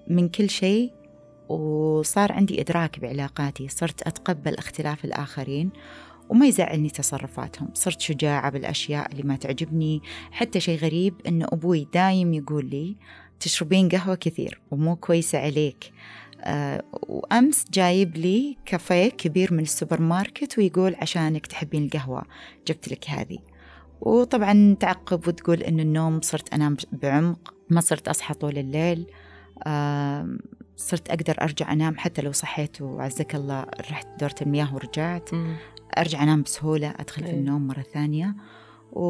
من 0.08 0.30
كل 0.30 0.50
شيء 0.50 0.94
وصار 1.50 2.32
عندي 2.32 2.62
إدراك 2.62 3.00
بعلاقاتي 3.00 3.68
صرت 3.68 4.08
أتقبل 4.08 4.56
اختلاف 4.56 5.06
الآخرين 5.06 5.70
وما 6.30 6.46
يزعلني 6.46 6.90
تصرفاتهم. 6.90 7.70
صرت 7.74 8.02
شجاعة 8.02 8.52
بالأشياء 8.52 9.12
اللي 9.12 9.24
ما 9.24 9.36
تعجبني. 9.36 10.02
حتى 10.32 10.60
شيء 10.60 10.80
غريب 10.80 11.14
إنه 11.28 11.46
أبوي 11.46 11.88
دايم 11.94 12.34
يقول 12.34 12.70
لي 12.70 12.96
تشربين 13.40 13.90
قهوة 13.90 14.16
كثير 14.16 14.62
ومو 14.72 14.96
كويسة 14.96 15.40
عليك. 15.40 15.92
آه 16.42 16.84
وأمس 16.92 17.66
جايب 17.74 18.18
لي 18.18 18.58
كافيه 18.66 19.10
كبير 19.10 19.54
من 19.54 19.60
السوبر 19.60 20.02
ماركت 20.02 20.58
ويقول 20.58 20.96
عشانك 20.96 21.48
تحبين 21.48 21.86
القهوة. 21.86 22.24
جبت 22.68 22.90
لك 22.90 23.10
هذه. 23.10 23.38
وطبعا 24.02 24.76
تعقب 24.80 25.28
وتقول 25.28 25.64
إن 25.64 25.80
النوم 25.80 26.22
صرت 26.22 26.54
أنام 26.54 26.78
بعمق 26.92 27.54
ما 27.70 27.82
صرت 27.82 28.08
أصحى 28.08 28.34
طول 28.34 28.58
الليل 28.58 29.08
آه 29.68 30.38
صرت 30.76 31.10
أقدر 31.10 31.42
أرجع 31.42 31.72
أنام 31.72 31.98
حتى 31.98 32.22
لو 32.22 32.32
صحيت 32.32 32.82
وعزك 32.82 33.36
الله 33.36 33.66
رحت 33.92 34.08
دورة 34.20 34.36
المياه 34.42 34.76
ورجعت. 34.76 35.30
أرجع 35.98 36.24
أنام 36.24 36.42
بسهولة 36.42 36.94
أدخل 37.00 37.24
في 37.24 37.30
إيه. 37.30 37.36
النوم 37.36 37.68
مرة 37.68 37.82
ثانية. 37.82 38.36
و... 38.92 39.04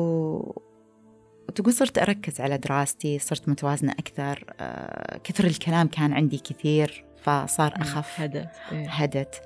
وتقول 1.50 1.74
صرت 1.74 1.98
أركز 1.98 2.42
على 2.42 2.58
دراستي 2.58 3.20
صرت 3.20 3.50
متوازنة 3.50 3.92
أكثر. 3.92 4.46
آه، 4.60 5.18
كثر 5.18 5.46
الكلام 5.46 5.88
كان 5.88 6.14
عندي 6.14 6.38
كثير. 6.38 7.06
فصار 7.22 7.74
أخف 7.76 8.22
هدت 8.22 8.50
إيه. 8.72 8.90
هدت 8.90 9.42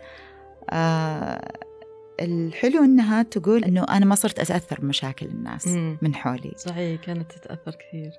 آه 0.70 1.52
الحلو 2.22 2.84
إنها 2.84 3.24
تقول 3.24 3.64
إنه 3.64 3.84
أنا 3.90 4.06
ما 4.06 4.16
صرت 4.16 4.40
أتأثر 4.40 4.80
بمشاكل 4.82 5.26
الناس 5.26 5.68
مم. 5.68 5.98
من 6.02 6.16
حولي 6.16 6.52
صحيح 6.58 7.02
كانت 7.02 7.32
تتأثر 7.32 7.72
كثير 7.76 8.12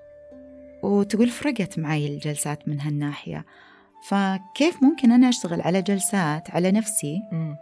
وتقول 0.82 1.28
فرقت 1.28 1.78
معي 1.78 2.06
الجلسات 2.06 2.68
من 2.68 2.80
هالناحية 2.80 3.44
فكيف 4.08 4.82
ممكن 4.82 5.12
أنا 5.12 5.28
أشتغل 5.28 5.60
على 5.60 5.82
جلسات 5.82 6.50
على 6.50 6.72
نفسي 6.72 7.22
مم. 7.32 7.56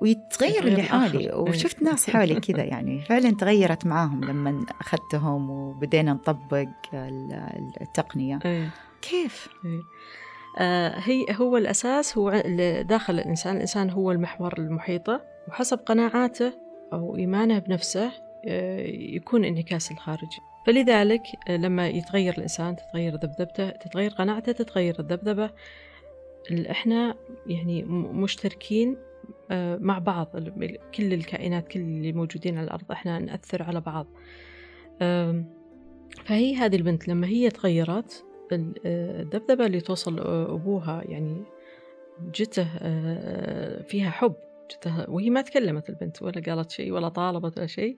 ويتغير 0.00 0.50
يتغير 0.50 0.68
اللي. 0.68 0.82
حولي 0.82 1.18
إيه. 1.18 1.34
وشفت 1.34 1.82
ناس 1.82 2.10
حولي 2.10 2.40
كذا 2.40 2.64
يعني 2.64 3.00
فعلا 3.08 3.30
تغيرت 3.30 3.86
معاهم 3.86 4.24
لما 4.24 4.66
أخذتهم 4.80 5.50
وبدينا 5.50 6.12
نطبق 6.12 6.68
ال- 6.94 7.72
التقنية 7.80 8.38
إيه. 8.44 8.70
كيف؟ 9.02 9.48
آه، 10.58 10.94
هي 10.98 11.24
هو 11.30 11.56
الأساس 11.56 12.18
هو 12.18 12.42
داخل 12.88 13.14
الإنسان 13.14 13.56
الإنسان 13.56 13.90
هو 13.90 14.10
المحور 14.12 14.54
المحيطة. 14.58 15.20
وحسب 15.48 15.78
قناعاته 15.78 16.52
أو 16.92 17.16
إيمانه 17.16 17.58
بنفسه 17.58 18.10
آه، 18.46 18.80
يكون 18.90 19.44
انعكاس 19.44 19.90
الخارجي. 19.92 20.38
فلذلك 20.66 21.22
آه، 21.48 21.56
لما 21.56 21.88
يتغير 21.88 22.34
الإنسان 22.38 22.76
تتغير 22.76 23.14
ذبذبته 23.14 23.70
تتغير 23.70 24.10
قناعته 24.10 24.52
تتغير 24.52 24.96
الذبذبة 25.00 25.50
ال- 26.50 26.66
إحنا 26.68 27.14
يعني 27.46 27.82
مشتركين 28.12 28.96
مع 29.80 29.98
بعض. 29.98 30.28
كل 30.94 31.12
الكائنات 31.12 31.68
كل 31.68 31.80
اللي 31.80 32.12
موجودين 32.12 32.58
على 32.58 32.64
الأرض 32.64 32.92
إحنا 32.92 33.18
نأثر 33.18 33.62
على 33.62 33.80
بعض. 33.80 34.06
فهي 36.24 36.54
هذه 36.56 36.76
البنت 36.76 37.08
لما 37.08 37.26
هي 37.26 37.50
تغيرت 37.50 38.24
الذبذبة 38.52 39.66
اللي 39.66 39.80
توصل 39.80 40.18
آه، 40.18 40.54
أبوها 40.54 41.02
يعني 41.08 41.44
جته 42.34 42.66
آه، 42.78 43.82
فيها 43.82 44.10
حب 44.10 44.34
جته 44.70 45.10
وهي 45.10 45.30
ما 45.30 45.42
تكلمت 45.42 45.88
البنت 45.88 46.22
ولا 46.22 46.42
قالت 46.46 46.70
شيء 46.70 46.92
ولا 46.92 47.08
طالبت 47.08 47.58
ولا 47.58 47.66
شيء. 47.66 47.96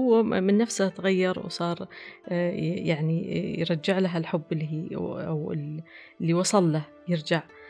هو 0.00 0.22
من 0.22 0.58
نفسه 0.58 0.88
تغير 0.88 1.38
وصار 1.38 1.88
آه، 2.28 2.50
يعني 2.50 3.38
يرجع 3.60 3.98
لها 3.98 4.18
الحب 4.18 4.42
اللي 4.52 4.66
هي 4.66 4.96
أو 4.96 5.52
اللي 6.20 6.34
وصل 6.34 6.72
له 6.72 6.84
يرجع. 7.08 7.38
آه، 7.38 7.65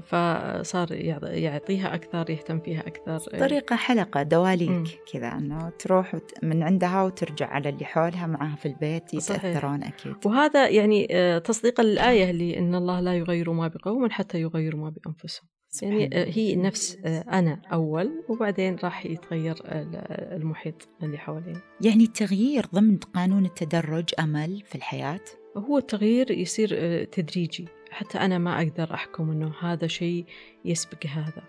فصار 0.00 0.92
يعط- 0.92 1.22
يعطيها 1.24 1.94
أكثر 1.94 2.30
يهتم 2.30 2.60
فيها 2.60 2.80
أكثر 2.86 3.18
طريقة 3.18 3.76
حلقة 3.76 4.22
دواليك. 4.22 5.00
كذا 5.12 5.28
أنه 5.28 5.68
تروح 5.78 6.16
من 6.42 6.62
عندها 6.62 7.02
وترجع 7.02 7.46
على 7.46 7.68
اللي 7.68 7.84
حولها 7.84 8.26
معها 8.26 8.56
في 8.56 8.66
البيت. 8.66 9.14
يتأثرون 9.14 9.82
أكيد 9.82 10.14
وهذا 10.26 10.68
يعني 10.68 11.08
آه، 11.10 11.38
تصديقا 11.38 11.82
للآية 11.82 12.30
اللي 12.30 12.58
إن 12.58 12.74
الله 12.74 13.00
لا 13.00 13.14
يغير 13.14 13.52
ما 13.52 13.68
بقوم 13.68 14.10
حتى 14.10 14.40
يغيروا 14.40 14.80
ما 14.80 14.90
بأنفسهم 14.90 15.48
يعني 15.82 16.10
آه،. 16.12 16.24
هي 16.28 16.56
نفس 16.56 16.98
آه، 17.04 17.24
أنا 17.32 17.62
أول 17.72 18.24
وبعدين 18.28 18.76
راح 18.84 19.06
يتغير 19.06 19.54
ال- 19.64 19.96
المحيط 20.36 20.88
اللي 21.02 21.18
حوالينا 21.18 21.60
يعني 21.80 22.04
التغيير 22.04 22.66
ضمن 22.74 22.96
قانون 22.96 23.44
التدرج 23.44 24.04
أمل 24.20 24.62
في 24.66 24.74
الحياة 24.74 25.20
هو 25.56 25.78
التغيير 25.78 26.30
يصير 26.30 26.68
آه، 26.72 27.04
تدريجي 27.04 27.68
حتى 27.90 28.18
أنا 28.18 28.38
ما 28.38 28.58
أقدر 28.58 28.94
أحكم 28.94 29.30
أنه 29.30 29.52
هذا 29.60 29.86
شيء 29.86 30.24
يسبق 30.64 31.06
هذا. 31.06 31.42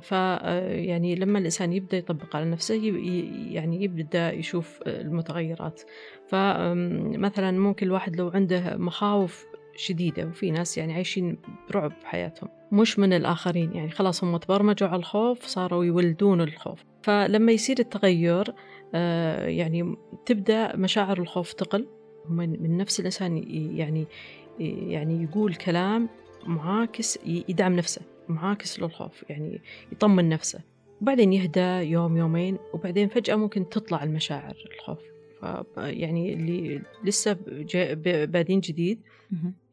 ف 0.00 0.12
يعني 0.72 1.14
لما 1.14 1.38
الإنسان 1.38 1.72
يبدأ 1.72 1.96
يطبق 1.96 2.36
على 2.36 2.50
نفسه 2.50 2.74
يعني 3.50 3.84
يبدأ 3.84 4.32
يشوف 4.32 4.80
المتغيرات. 4.86 5.82
فمثلا 6.28 7.50
ممكن 7.50 7.86
الواحد 7.86 8.16
لو 8.16 8.28
عنده 8.28 8.76
مخاوف 8.76 9.46
شديدة 9.76 10.26
وفي 10.26 10.50
ناس 10.50 10.78
يعني 10.78 10.94
عايشين 10.94 11.38
برعب 11.70 11.92
بحياتهم 12.02 12.48
مش 12.72 12.98
من 12.98 13.12
الآخرين 13.12 13.72
يعني 13.72 13.90
خلاص 13.90 14.24
هم 14.24 14.36
تبرمجوا 14.36 14.88
على 14.88 14.98
الخوف 14.98 15.46
صاروا 15.46 15.84
يولدون 15.84 16.40
الخوف. 16.40 16.84
فلما 17.02 17.52
يصير 17.52 17.78
التغير 17.78 18.54
آه، 18.94 19.46
يعني 19.46 19.96
تبدأ 20.26 20.76
مشاعر 20.76 21.18
الخوف 21.18 21.52
تقل. 21.52 21.86
من, 22.28 22.62
من 22.62 22.76
نفس 22.76 23.00
الإنسان 23.00 23.44
يعني 23.76 24.06
يعني 24.58 25.22
يقول 25.22 25.54
كلام 25.54 26.08
معاكس 26.46 27.18
يدعم 27.26 27.76
نفسه 27.76 28.02
معاكس 28.28 28.80
للخوف 28.80 29.24
يعني 29.28 29.60
يطمن 29.92 30.28
نفسه. 30.28 30.60
وبعدين 31.00 31.32
يهدى 31.32 31.90
يوم 31.90 32.16
يومين 32.16 32.58
وبعدين 32.74 33.08
فجأة 33.08 33.36
ممكن 33.36 33.68
تطلع 33.68 34.02
المشاعر 34.02 34.56
الخوف. 34.74 34.98
يعني 35.76 36.32
اللي 36.32 36.82
لسه 37.04 37.36
بادين 38.26 38.60
جديد 38.60 39.00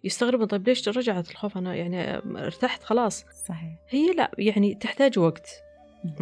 يستغربون 0.04 0.48
طيب 0.48 0.68
ليش 0.68 0.90
رجعت 0.90 1.32
الخوف؟ 1.32 1.58
أنا 1.58 1.76
يعني 1.76 2.18
ارتحت 2.18 2.84
خلاص. 2.84 3.26
صحيح. 3.48 3.76
هي 3.90 4.14
لا 4.14 4.32
يعني 4.38 4.76
تحتاج 4.76 5.20
وقت. 5.20 5.50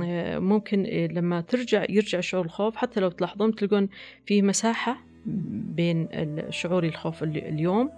آه، 0.03 0.39
ممكن 0.39 0.83
لما 1.11 1.41
ترجع 1.41 1.85
يرجع 1.89 2.19
شعور 2.19 2.45
الخوف 2.45 2.75
حتى 2.75 2.99
لو 2.99 3.09
تلاحظون 3.09 3.55
تلقون 3.55 3.89
في 4.25 4.41
مساحة 4.41 4.97
بين 5.75 6.07
شعوري 6.49 6.87
الخوف 6.87 7.23
اليوم 7.23 7.91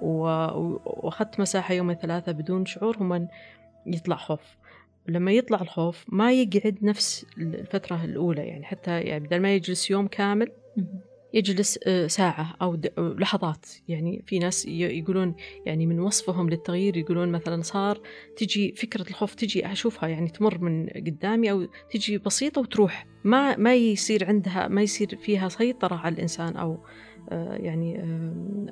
وأخذت 0.00 1.40
مساحة 1.40 1.74
يومين 1.74 1.96
ثلاثة 1.96 2.32
بدون 2.32 2.66
شعور 2.66 2.96
هم 2.96 3.28
يطلع 3.86 4.16
خوف. 4.16 4.56
لما 5.08 5.32
يطلع 5.32 5.60
الخوف 5.60 6.04
ما 6.08 6.32
يقعد 6.32 6.78
نفس 6.82 7.26
الفترة 7.38 8.04
الأولى 8.04 8.42
يعني 8.46 8.64
حتى 8.64 9.00
يعني 9.00 9.26
بدل 9.26 9.40
ما 9.40 9.54
يجلس 9.54 9.90
يوم 9.90 10.06
كامل 10.06 10.52
يجلس 11.34 11.78
آه، 11.86 12.06
ساعة 12.06 12.54
أو 12.62 12.78
لحظات. 12.98 13.66
يعني 13.88 14.22
في 14.26 14.38
ناس 14.38 14.66
يقولون 14.66 15.34
يعني 15.66 15.86
من 15.86 16.00
وصفهم 16.00 16.50
للتغيير 16.50 16.96
يقولون 16.96 17.28
مثلا 17.32 17.62
صار 17.62 18.00
تجي 18.36 18.74
فكرة 18.76 19.08
الخوف 19.08 19.34
تجي 19.34 19.72
أشوفها 19.72 20.08
يعني 20.08 20.28
تمر 20.28 20.58
من 20.58 20.86
قدامي 20.88 21.50
أو 21.50 21.66
تجي 21.90 22.18
بسيطة 22.18 22.60
وتروح. 22.60 23.06
ما 23.24 23.56
ما 23.56 23.74
يصير 23.74 24.24
عندها 24.28 24.68
ما 24.68 24.82
يصير 24.82 25.16
فيها 25.16 25.48
سيطرة 25.48 25.96
على 25.96 26.14
الإنسان 26.14 26.56
أو 26.56 26.78
آه، 27.30 27.54
يعني 27.54 27.98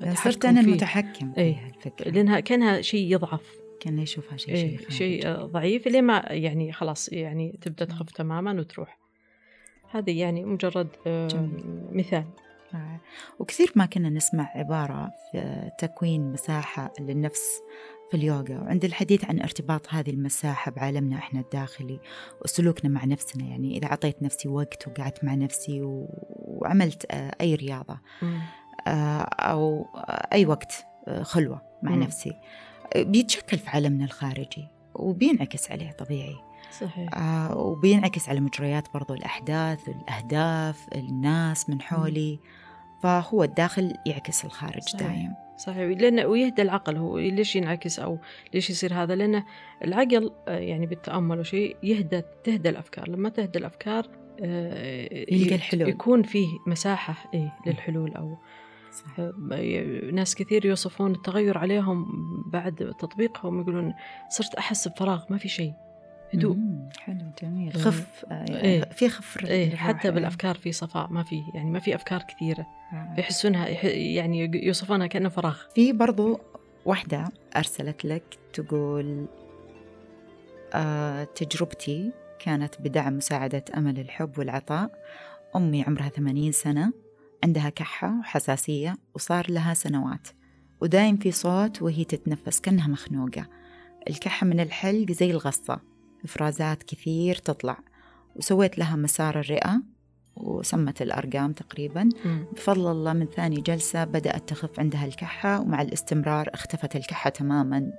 آه، 0.03 0.15
صرت 0.15 0.45
أنا 0.45 0.61
المتحكم 0.61 1.33
إيه، 1.39 1.55
فيها 1.55 1.69
الفكرة. 1.69 2.11
لأنها 2.11 2.41
كأنها 2.41 2.81
شيء 2.81 3.13
يضعف. 3.13 3.63
كان 3.81 3.99
يشوفها 3.99 4.37
شيء 4.37 4.55
إيه 4.55 4.77
شيء, 4.77 4.91
شيء 4.91 5.33
ضعيف 5.33 5.87
لين 5.89 6.05
ما 6.05 6.25
يعني 6.31 6.73
خلاص 6.73 7.13
يعني 7.13 7.59
تبدأ 7.63 7.85
تخف 7.85 8.11
تماما 8.11 8.61
وتروح. 8.61 8.99
هذه 9.91 10.21
يعني 10.21 10.45
مجرد 10.45 10.89
جميل. 11.07 11.65
مثال. 11.93 12.25
وكثير 13.39 13.73
ما 13.77 13.87
كنا 13.87 14.09
نسمع 14.09 14.51
عبارة 14.55 15.11
في 15.33 15.71
تكوين 15.79 16.33
مساحة 16.33 16.93
للنفس 17.01 17.63
في 18.11 18.17
اليوغا 18.17 18.59
وعند 18.59 18.85
الحديث 18.85 19.25
عن 19.25 19.41
ارتباط 19.41 19.87
هذه 19.95 20.11
المساحة 20.11 20.71
بعالمنا 20.71 21.17
إحنا 21.17 21.41
الداخلي 21.41 22.01
وسلوكنا 22.45 22.91
مع 22.91 23.05
نفسنا 23.05 23.45
يعني 23.45 23.79
إذا 23.79 23.87
أعطيت 23.87 24.23
نفسي 24.23 24.49
وقت 24.49 24.89
وقعدت 24.89 25.25
مع 25.25 25.35
نفسي 25.35 25.81
وعملت 25.83 27.07
آه، 27.11 27.35
أي 27.41 27.55
رياضة 27.55 27.99
آه، 28.87 29.23
أو 29.23 29.87
أي 30.33 30.47
وقت 30.47 30.87
آه، 31.09 31.23
خلوة 31.23 31.63
مع 31.83 31.95
نفسي 31.95 32.33
بيتشكل 32.97 33.59
في 33.59 33.71
عالمنا 33.71 34.05
الخارجي 34.05 34.69
وبينعكس 34.95 35.71
عليه 35.71 35.91
طبيعي. 35.91 36.37
صحيح. 36.81 37.15
آه 37.15 37.57
وبينعكس 37.57 38.29
على 38.29 38.41
مجريات 38.41 38.93
برضو 38.95 39.15
الأحداث 39.15 39.89
الأهداف 39.89 40.89
الناس 40.95 41.71
من 41.71 41.81
حولي. 41.81 42.39
فهو 43.03 43.45
الداخل 43.45 43.95
يعكس 44.07 44.45
الخارج 44.45 44.83
صحيح. 44.83 45.03
دائم 45.03 45.35
صحيح. 45.57 46.01
لأن 46.01 46.21
ويهدى 46.21 46.63
العقل 46.63 46.97
هو 46.97 47.19
ليش 47.19 47.57
ينعكس 47.57 47.99
أو 47.99 48.19
ليش 48.55 48.71
يصير 48.71 48.95
هذا؟ 48.95 49.15
لأن 49.15 49.43
العقل 49.85 50.33
آه، 50.49 50.59
يعني 50.59 50.87
بالتأمل 50.87 51.41
وشيء 51.41 51.77
يهدى 51.83 52.23
تهدى 52.45 52.69
الأفكار. 52.69 53.09
لما 53.09 53.29
تهدى 53.29 53.59
الأفكار 53.59 54.07
آه، 54.41 55.09
يلقى 55.33 55.55
الحلول. 55.55 55.89
يكون 55.89 56.23
فيه 56.23 56.47
مساحة 56.67 57.31
إيه 57.35 57.53
للحلول 57.67 58.15
أو 58.15 58.39
صح. 58.93 59.21
آه، 59.21 59.33
ناس 60.13 60.35
كثير 60.35 60.67
يوصفون 60.67 61.13
التغير 61.13 61.59
عليهم 61.59 62.07
بعد 62.47 62.95
تطبيقهم 62.99 63.61
يقولون 63.61 63.95
صرت 64.29 64.55
أحس 64.55 64.89
بفراغ 64.89 65.25
ما 65.31 65.37
في 65.37 65.49
شيء. 65.49 65.73
هدوء. 66.35 66.57
حلو 66.99 67.33
جميل. 67.43 67.73
خف 67.73 68.25
إيه. 68.31 68.85
في 68.85 69.09
خف 69.09 69.45
إيه 69.45 69.77
حتى 69.77 70.11
بالأفكار 70.11 70.55
في 70.55 70.73
صفاء 70.73 71.09
ما 71.13 71.23
في 71.23 71.43
يعني 71.55 71.71
ما 71.71 71.79
في 71.79 71.95
أفكار 71.95 72.23
كثيرة. 72.23 72.67
آه. 72.93 73.15
يحسونها 73.19 73.69
يعني 73.89 74.51
يوصفونها 74.67 75.07
كأنه 75.07 75.29
فراغ. 75.29 75.59
في 75.75 75.93
برضو 75.93 76.41
واحدة 76.85 77.29
أرسلت 77.57 78.05
لك 78.05 78.39
تقول 78.53 79.27
آه 80.75 81.25
تجربتي 81.25 82.13
كانت 82.39 82.75
بدعم 82.81 83.17
مساعدة 83.17 83.65
أمل 83.77 83.99
الحب 84.01 84.39
والعطاء. 84.39 84.91
أمي 85.57 85.83
عمرها 85.83 86.09
ثمانين 86.09 86.53
سنة 86.53 86.93
عندها 87.45 87.69
كحة 87.69 88.19
وحساسية 88.19 88.97
وصار 89.15 89.51
لها 89.51 89.75
سنوات. 89.75 90.29
ودايم 90.81 91.17
في 91.17 91.31
صوت 91.31 91.83
وهي 91.83 92.05
تتنفس 92.05 92.61
كأنها 92.61 92.89
مخنوقة. 92.89 93.47
الكحة 94.11 94.47
من 94.47 94.61
الحلق 94.61 95.11
زي 95.11 95.31
الغصة. 95.31 95.81
إفرازات 96.25 96.83
كثير 96.83 97.35
تطلع. 97.35 97.79
وسويت 98.37 98.79
لها 98.79 98.97
مسار 98.97 99.41
الرئة 99.41 99.83
وسمت 100.37 101.03
الأرقام 101.03 101.53
تقريبا. 101.53 102.05
م. 102.05 102.45
بفضل 102.53 102.91
الله 102.91 103.13
من 103.13 103.27
ثاني 103.27 103.57
جلسة 103.61 104.05
بدأت 104.05 104.49
تخف 104.49 104.81
عندها 104.81 105.05
الكحة 105.05 105.61
ومع 105.61 105.83
الاستمرار 105.83 106.51
اختفت 106.55 106.97
الكحة 106.97 107.31
تماما. 107.31 107.93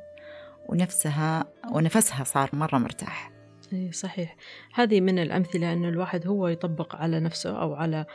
ونفسها 0.70 1.46
ونفسها 1.72 2.24
صار 2.24 2.50
مرة 2.54 2.78
مرتاح. 2.78 3.32
إي 3.74 3.92
صحيح. 3.92 4.36
هذه 4.74 5.02
من 5.02 5.20
الأمثلة 5.20 5.74
أن 5.74 5.86
الواحد 5.86 6.28
هو 6.28 6.48
يطبق 6.48 6.96
على 6.96 7.20
نفسه 7.20 7.62
أو 7.62 7.74
على 7.74 8.06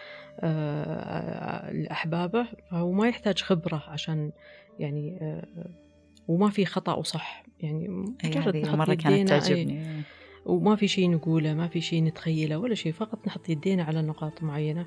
آه، 0.41 1.93
أحبابه 1.93 2.47
فهو 2.71 2.93
ما 2.93 3.09
يحتاج 3.09 3.43
خبرة 3.43 3.85
عشان 3.89 4.33
يعني 4.79 5.19
آه، 5.23 5.71
وما 6.29 6.51
في 6.51 6.67
خطأ 6.67 6.95
وصح. 6.95 7.43
يعني 7.61 7.89
مجرد 8.25 8.57
نحط 8.57 8.75
مرة 8.75 8.95
كانت 8.95 9.29
تعجبني. 9.29 10.03
وما 10.47 10.77
في 10.77 10.89
شيء 10.89 11.11
نقوله 11.11 11.55
ما 11.55 11.69
في 11.69 11.81
شيء 11.81 12.05
نتخيله 12.05 12.59
ولا 12.59 12.75
شيء 12.75 12.93
فقط 12.93 13.27
نحط 13.27 13.49
يدينا 13.49 13.83
على 13.83 14.03
نقاط 14.03 14.43
معينة. 14.43 14.87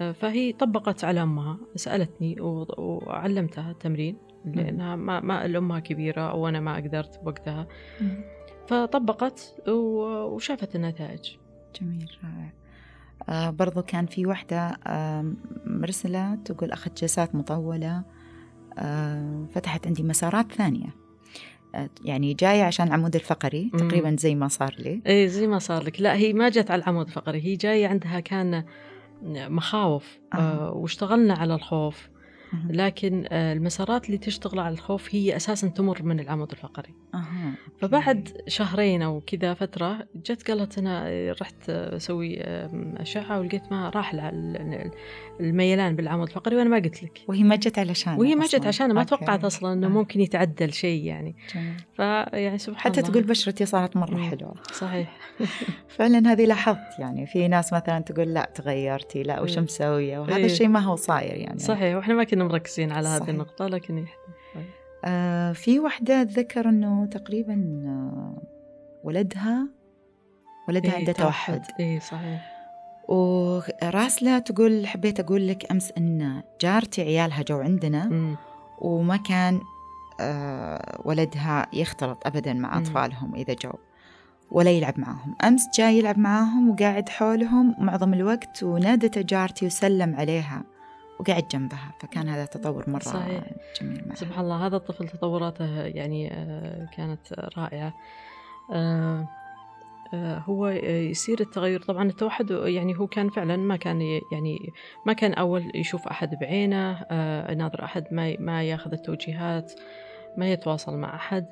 آه، 0.00 0.12
فهي 0.12 0.52
طبقت 0.52 1.04
على 1.04 1.22
أمها 1.22 1.58
سألتني 1.76 2.36
وعلمتها 2.40 3.70
التمرين 3.70 4.16
لأنها 4.44 4.96
ما, 4.96 5.20
ما 5.20 5.44
الأمها 5.46 5.80
كبيرة 5.80 6.34
وأنا 6.34 6.60
ما 6.60 6.76
قدرت 6.76 7.20
بوقتها. 7.24 7.66
فطبقت 8.68 9.68
وشافت 9.68 10.76
النتائج. 10.76 11.36
جميل 11.80 12.10
رائع. 12.24 12.52
آه 13.28 13.50
برضو 13.50 13.82
كان 13.82 14.06
في 14.06 14.26
واحدة 14.26 14.58
آه 14.86 15.32
مرسلة 15.66 16.34
تقول 16.34 16.72
أخذت 16.72 17.00
جلسات 17.00 17.34
مطولة 17.34 18.02
آه 18.78 19.46
فتحت 19.52 19.86
عندي 19.86 20.02
مسارات 20.02 20.52
ثانية. 20.52 20.99
يعني 22.04 22.34
جاية 22.34 22.62
عشان 22.62 22.86
العمود 22.86 23.14
الفقري 23.14 23.70
تقريبا 23.78 24.16
زي 24.18 24.34
ما 24.34 24.48
صار 24.48 24.74
لي. 24.78 25.02
اي 25.06 25.28
زي 25.28 25.46
ما 25.46 25.58
صار 25.58 25.84
لك. 25.84 26.00
لا 26.00 26.16
هي 26.16 26.32
ما 26.32 26.48
جت 26.48 26.70
على 26.70 26.82
العمود 26.82 27.06
الفقري 27.06 27.40
هي 27.40 27.56
جاية 27.56 27.88
عندها 27.88 28.20
كان 28.20 28.64
مخاوف 29.22 30.18
آه. 30.34 30.36
آه 30.36 30.72
واشتغلنا 30.72 31.34
على 31.34 31.54
الخوف. 31.54 32.09
لكن 32.70 33.24
آه، 33.28 33.52
المسارات 33.52 34.06
اللي 34.06 34.18
تشتغل 34.18 34.58
على 34.58 34.72
الخوف 34.72 35.14
هي 35.14 35.36
أساسا 35.36 35.68
تمر 35.68 36.02
من 36.02 36.20
العمود 36.20 36.50
الفقري. 36.50 36.94
أه. 37.14 37.24
فبعد 37.80 38.42
شهرين 38.46 39.02
أو 39.02 39.20
كذا 39.20 39.54
فترة 39.54 40.06
جت 40.14 40.50
قالت 40.50 40.78
أنا 40.78 41.10
رحت 41.40 41.70
أسوي 41.70 42.40
أشعة 42.96 43.40
ولقيت 43.40 43.62
ما 43.72 43.90
راح 43.90 44.14
الميلان 45.40 45.96
بالعمود 45.96 46.28
الفقري 46.28 46.56
وأنا 46.56 46.68
ما 46.68 46.76
قلت 46.76 47.02
لك. 47.02 47.20
وهي 47.28 47.42
ما 47.42 47.56
جت 47.56 47.78
علشان 47.78 48.14
وهي 48.14 48.34
ما 48.34 48.46
جت 48.46 48.66
عشان 48.66 48.92
ما 48.92 49.04
توقعت 49.04 49.44
أصلا 49.44 49.72
إنه 49.72 49.86
آه. 49.86 49.90
ممكن 49.90 50.20
يتعدل 50.20 50.72
شيء 50.72 51.04
يعني. 51.04 51.36
فيعني 51.96 52.58
سبحان 52.58 52.92
حتى 52.92 53.00
الله. 53.00 53.12
تقول 53.12 53.22
بشرتي 53.22 53.66
صارت 53.66 53.96
مرة 53.96 54.16
حلوة. 54.16 54.54
صحيح. 54.72 55.16
فعلا 55.96 56.32
هذه 56.32 56.46
لاحظت 56.46 56.98
يعني. 56.98 57.26
في 57.26 57.48
ناس 57.48 57.72
مثلا 57.72 58.00
تقول 58.00 58.34
لا 58.34 58.52
تغيرتي 58.54 59.22
لا 59.22 59.40
وش 59.40 59.58
مسوية؟ 59.58 60.18
وهذا 60.18 60.36
إيه. 60.36 60.44
الشيء 60.44 60.68
ما 60.68 60.80
هو 60.80 60.96
صاير 60.96 61.34
يعني. 61.34 61.58
صحيح 61.58 61.96
وإحنا 61.96 62.14
ما 62.14 62.24
كنا 62.24 62.39
مركزين 62.44 62.92
على 62.92 63.08
هذه 63.08 63.30
النقطة 63.30 63.66
لكن 63.66 64.04
آه 65.04 65.52
في 65.52 65.80
وحدة 65.80 66.22
ذكر 66.22 66.68
إنه 66.68 67.06
تقريبا 67.06 67.82
آه 67.86 68.42
ولدها 69.04 69.68
ولدها 70.68 70.92
إيه 70.92 70.98
عنده 70.98 71.12
توحد. 71.12 71.62
اي 71.80 72.00
صحيح. 72.00 72.60
وراسلة 73.08 74.38
تقول 74.38 74.86
حبيت 74.86 75.20
أقول 75.20 75.48
لك 75.48 75.70
أمس 75.70 75.92
أن 75.98 76.42
جارتي 76.60 77.02
عيالها 77.02 77.42
جو 77.42 77.58
عندنا 77.58 78.06
م. 78.06 78.36
وما 78.80 79.16
كان 79.16 79.60
آه 80.20 81.00
ولدها 81.04 81.66
يختلط 81.72 82.26
أبدا 82.26 82.52
مع 82.52 82.78
أطفالهم 82.78 83.34
إذا 83.34 83.54
جو 83.54 83.72
ولا 84.50 84.70
يلعب 84.70 85.00
معهم 85.00 85.36
أمس 85.44 85.68
جاي 85.78 85.98
يلعب 85.98 86.18
معاهم 86.18 86.70
وقاعد 86.70 87.08
حولهم 87.08 87.74
معظم 87.78 88.14
الوقت 88.14 88.62
ونادت 88.62 89.18
جارتي 89.18 89.66
وسلم 89.66 90.14
عليها. 90.14 90.62
وقعد 91.20 91.48
جنبها 91.48 91.92
فكان 91.98 92.28
هذا 92.28 92.44
تطور 92.44 92.90
مرة 92.90 93.00
صحيح. 93.00 93.44
جميل 93.80 94.02
معها 94.06 94.16
سبحان 94.16 94.44
الله 94.44 94.66
هذا 94.66 94.76
الطفل 94.76 95.08
تطوراته 95.08 95.82
يعني 95.82 96.32
آه، 96.32 96.88
كانت 96.96 97.32
رائعة. 97.56 97.94
آه، 98.72 99.28
آه، 100.14 100.38
هو 100.38 100.68
يصير 100.68 101.40
التغير. 101.40 101.82
طبعا 101.82 102.08
التوحد 102.08 102.50
يعني 102.50 102.98
هو 102.98 103.06
كان 103.06 103.30
فعلا 103.30 103.56
ما 103.56 103.76
كان 103.76 104.00
يعني 104.32 104.72
ما 105.06 105.12
كان 105.12 105.34
أول 105.34 105.72
يشوف 105.74 106.08
أحد 106.08 106.34
بعينه 106.40 106.92
ناظر 107.54 107.84
أحد 107.84 108.04
ما 108.10 108.36
ما 108.38 108.62
ياخذ 108.62 108.92
التوجيهات 108.92 109.72
ما 110.36 110.52
يتواصل 110.52 110.96
مع 110.96 111.14
أحد. 111.14 111.46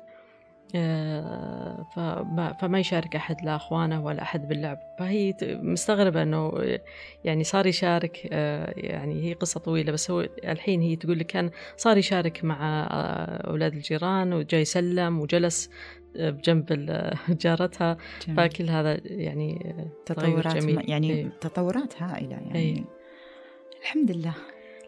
فما, 1.95 2.55
فما 2.59 2.79
يشارك 2.79 3.15
أحد 3.15 3.45
لا 3.45 3.55
أخوانه 3.55 4.05
ولا 4.05 4.21
أحد 4.21 4.47
باللعب 4.47 4.79
فهي 4.99 5.35
مستغربة 5.43 6.23
أنه 6.23 6.53
يعني 7.23 7.43
صار 7.43 7.67
يشارك 7.67 8.27
آه، 8.31 8.73
يعني 8.77 9.23
هي 9.23 9.33
قصة 9.33 9.59
طويلة 9.59 9.91
بس 9.91 10.11
هو 10.11 10.21
الحين 10.43 10.81
هي 10.81 10.95
تقول 10.95 11.19
لك 11.19 11.25
كان 11.25 11.49
صار 11.77 11.97
يشارك 11.97 12.43
مع 12.43 12.87
آه، 12.91 13.49
أولاد 13.49 13.73
الجيران 13.73 14.33
وجاي 14.33 14.61
يسلم 14.61 15.19
وجلس 15.19 15.69
بجنب 16.15 16.65
جارتها 17.43 17.97
جميل. 18.27 18.37
فكل 18.37 18.69
هذا 18.69 18.99
يعني 19.05 19.81
تطورات 20.05 20.57
جميل. 20.57 20.89
يعني 20.89 21.11
إيه. 21.11 21.29
تطورات 21.41 22.01
هائلة 22.01 22.31
يعني 22.31 22.55
إيه. 22.55 22.83
الحمد 23.81 24.11
لله 24.11 24.33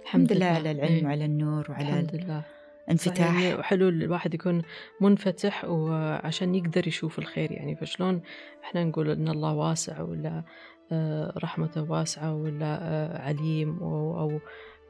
الحمد 0.04 0.34
لله 0.34 0.46
على 0.46 0.72
العلم 0.72 0.94
إيه. 0.94 1.06
وعلى 1.06 1.26
النور 1.26 1.72
وعلى 1.72 1.90
الحمد 1.90 2.16
لله 2.16 2.61
انفتاح. 2.90 3.20
يعني 3.20 3.56
وحلو 3.56 3.90
الواحد 3.90 4.34
يكون 4.34 4.62
منفتح 5.02 5.66
وعشان 5.66 6.56
يقدر 6.56 6.88
يشوف 6.88 7.20
الخير 7.20 7.52
يعني 7.52 7.76
فشلون 7.76 8.22
إحنا 8.64 8.84
نقول 8.84 9.10
إن 9.10 9.28
الله 9.28 9.54
واسع 9.54 10.02
ولا 10.02 10.44
آه، 10.92 11.34
رحمته 11.44 11.92
واسعة 11.92 12.36
ولا 12.36 12.80
آه، 12.82 13.22
عليم 13.22 13.80
أو 13.82 14.40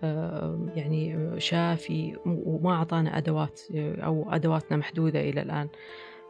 آه، 0.03 0.71
يعني 0.75 1.31
شافي 1.39 2.15
وما 2.25 2.73
أعطانا 2.73 3.17
أدوات 3.17 3.61
أو 3.75 4.31
أدواتنا 4.31 4.77
محدودة 4.77 5.19
إلى 5.19 5.41
الآن. 5.41 5.69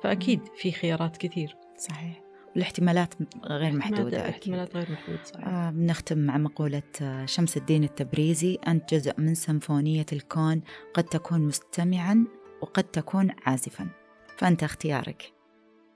فأكيد 0.03 0.39
في 0.55 0.72
خيارات 0.72 1.18
كثير. 1.18 1.55
صحيح. 1.78 2.30
والاحتمالات 2.56 3.14
غير 3.45 3.72
محدودة 3.72 4.30
احتمالات 4.30 4.76
غير 4.76 4.91
محدودة 4.91 5.24
صحيح. 5.24 5.47
آه 5.47 5.70
بنختم 5.70 6.18
مع 6.18 6.38
مقولة 6.38 6.84
آه، 7.02 7.26
شمس 7.26 7.58
الدين 7.58 7.84
التبريزي 7.84 8.58
أنت 8.68 8.93
جزء 8.93 9.14
من 9.18 9.36
سيمفونية 9.36 10.06
الكون 10.14 10.62
قد 10.93 11.04
تكون 11.04 11.41
مستمعا 11.41 12.26
وقد 12.62 12.84
تكون 12.84 13.32
عازفا. 13.45 13.88
فأنت 14.38 14.64
اختيارك. 14.64 15.34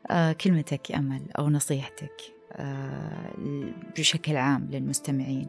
آه 0.09 0.31
كلمتك 0.31 0.91
أمل 0.91 1.21
أو 1.39 1.49
نصيحتك 1.49 2.21
آه 2.51 3.33
بشكل 3.97 4.35
عام 4.35 4.67
للمستمعين. 4.71 5.47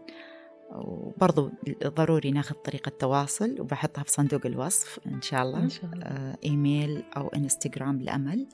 وبرضو 0.71 1.51
ضروري 1.87 2.31
ناخذ 2.31 2.55
طريقة 2.55 2.89
تواصل 2.89 3.61
وبحطها 3.61 4.05
في 4.05 4.11
صندوق 4.11 4.47
الوصف 4.47 5.01
إن 5.07 5.23
شاء 5.23 5.43
الله, 5.43 5.59
إن 5.59 5.69
شاء 5.69 5.91
الله. 5.93 6.05
آه 6.05 6.37
إيميل 6.45 7.05
أو 7.17 7.29
إنستغرام 7.29 8.01
لأمل. 8.03 8.47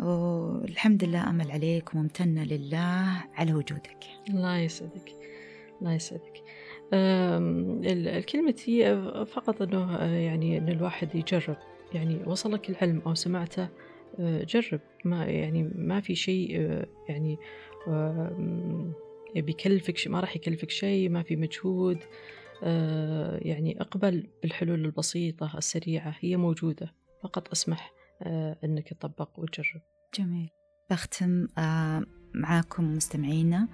والحمد 0.00 1.04
لله 1.04 1.30
أمل 1.30 1.50
عليك 1.50 1.94
وممتنة 1.94 2.44
لله 2.44 3.24
على 3.34 3.54
وجودك. 3.54 4.04
الله 4.30 4.58
يسعدك. 4.58 5.12
الله 5.80 5.92
يسعدك. 5.92 6.42
الكلمة 6.92 8.54
هي 8.66 9.10
فقط 9.26 9.62
أنه 9.62 10.04
يعني 10.04 10.58
أن 10.58 10.68
الواحد 10.68 11.14
يجرب. 11.14 11.56
يعني 11.94 12.20
وصلك 12.26 12.70
العلم 12.70 13.02
أو 13.06 13.14
سمعته 13.14 13.68
أه، 14.18 14.44
جرب. 14.44 14.80
ما 15.04 15.24
يعني 15.24 15.70
ما 15.74 16.00
في 16.00 16.14
شيء 16.14 16.56
أه، 16.60 16.86
يعني 17.08 17.38
بيكلفك 19.36 20.08
ما 20.08 20.20
راح 20.20 20.36
يكلفك 20.36 20.70
شيء 20.70 21.08
ما 21.08 21.22
في 21.22 21.36
مجهود. 21.36 21.98
يعني 23.42 23.80
اقبل 23.80 24.26
بالحلول 24.42 24.84
البسيطة 24.84 25.58
السريعة 25.58 26.16
هي 26.20 26.36
موجودة. 26.36 26.94
فقط 27.22 27.50
أسمح. 27.50 27.92
آه، 27.92 28.01
أنك 28.64 28.88
تطبق 28.88 29.28
وتجرب. 29.38 29.82
جميل. 30.18 30.50
بختم 30.90 31.46
آه، 31.58 32.02
معاكم 32.34 32.96
مستمعينا 32.96 33.68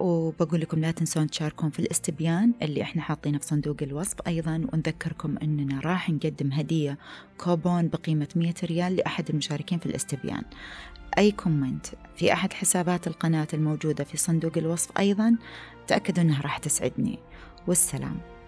وبقول 0.00 0.60
لكم 0.60 0.80
لا 0.80 0.90
تنسون 0.90 1.26
تشاركون 1.26 1.70
في 1.70 1.78
الاستبيان 1.78 2.54
اللي 2.62 2.82
إحنا 2.82 3.02
حاطينه 3.02 3.38
في 3.38 3.46
صندوق 3.46 3.76
الوصف. 3.82 4.16
أيضا 4.26 4.66
ونذكركم 4.72 5.38
إننا 5.42 5.80
راح 5.80 6.10
نقدم 6.10 6.52
هدية 6.52 6.98
كوبون 7.38 7.88
بقيمة 7.88 8.28
100 8.36 8.54
ريال 8.64 8.96
لأحد 8.96 9.30
المشاركين 9.30 9.78
في 9.78 9.86
الاستبيان. 9.86 10.42
اي 11.18 11.32
comment 11.32 11.86
في 12.16 12.32
أحد 12.32 12.52
حسابات 12.52 13.06
القناة 13.06 13.48
الموجودة 13.54 14.04
في 14.04 14.16
صندوق 14.16 14.58
الوصف 14.58 14.98
أيضا؟ 14.98 15.36
تاكدوا 15.86 16.22
إنها 16.22 16.42
راح 16.42 16.58
تسعدني. 16.58 17.18
والسلام. 17.66 18.39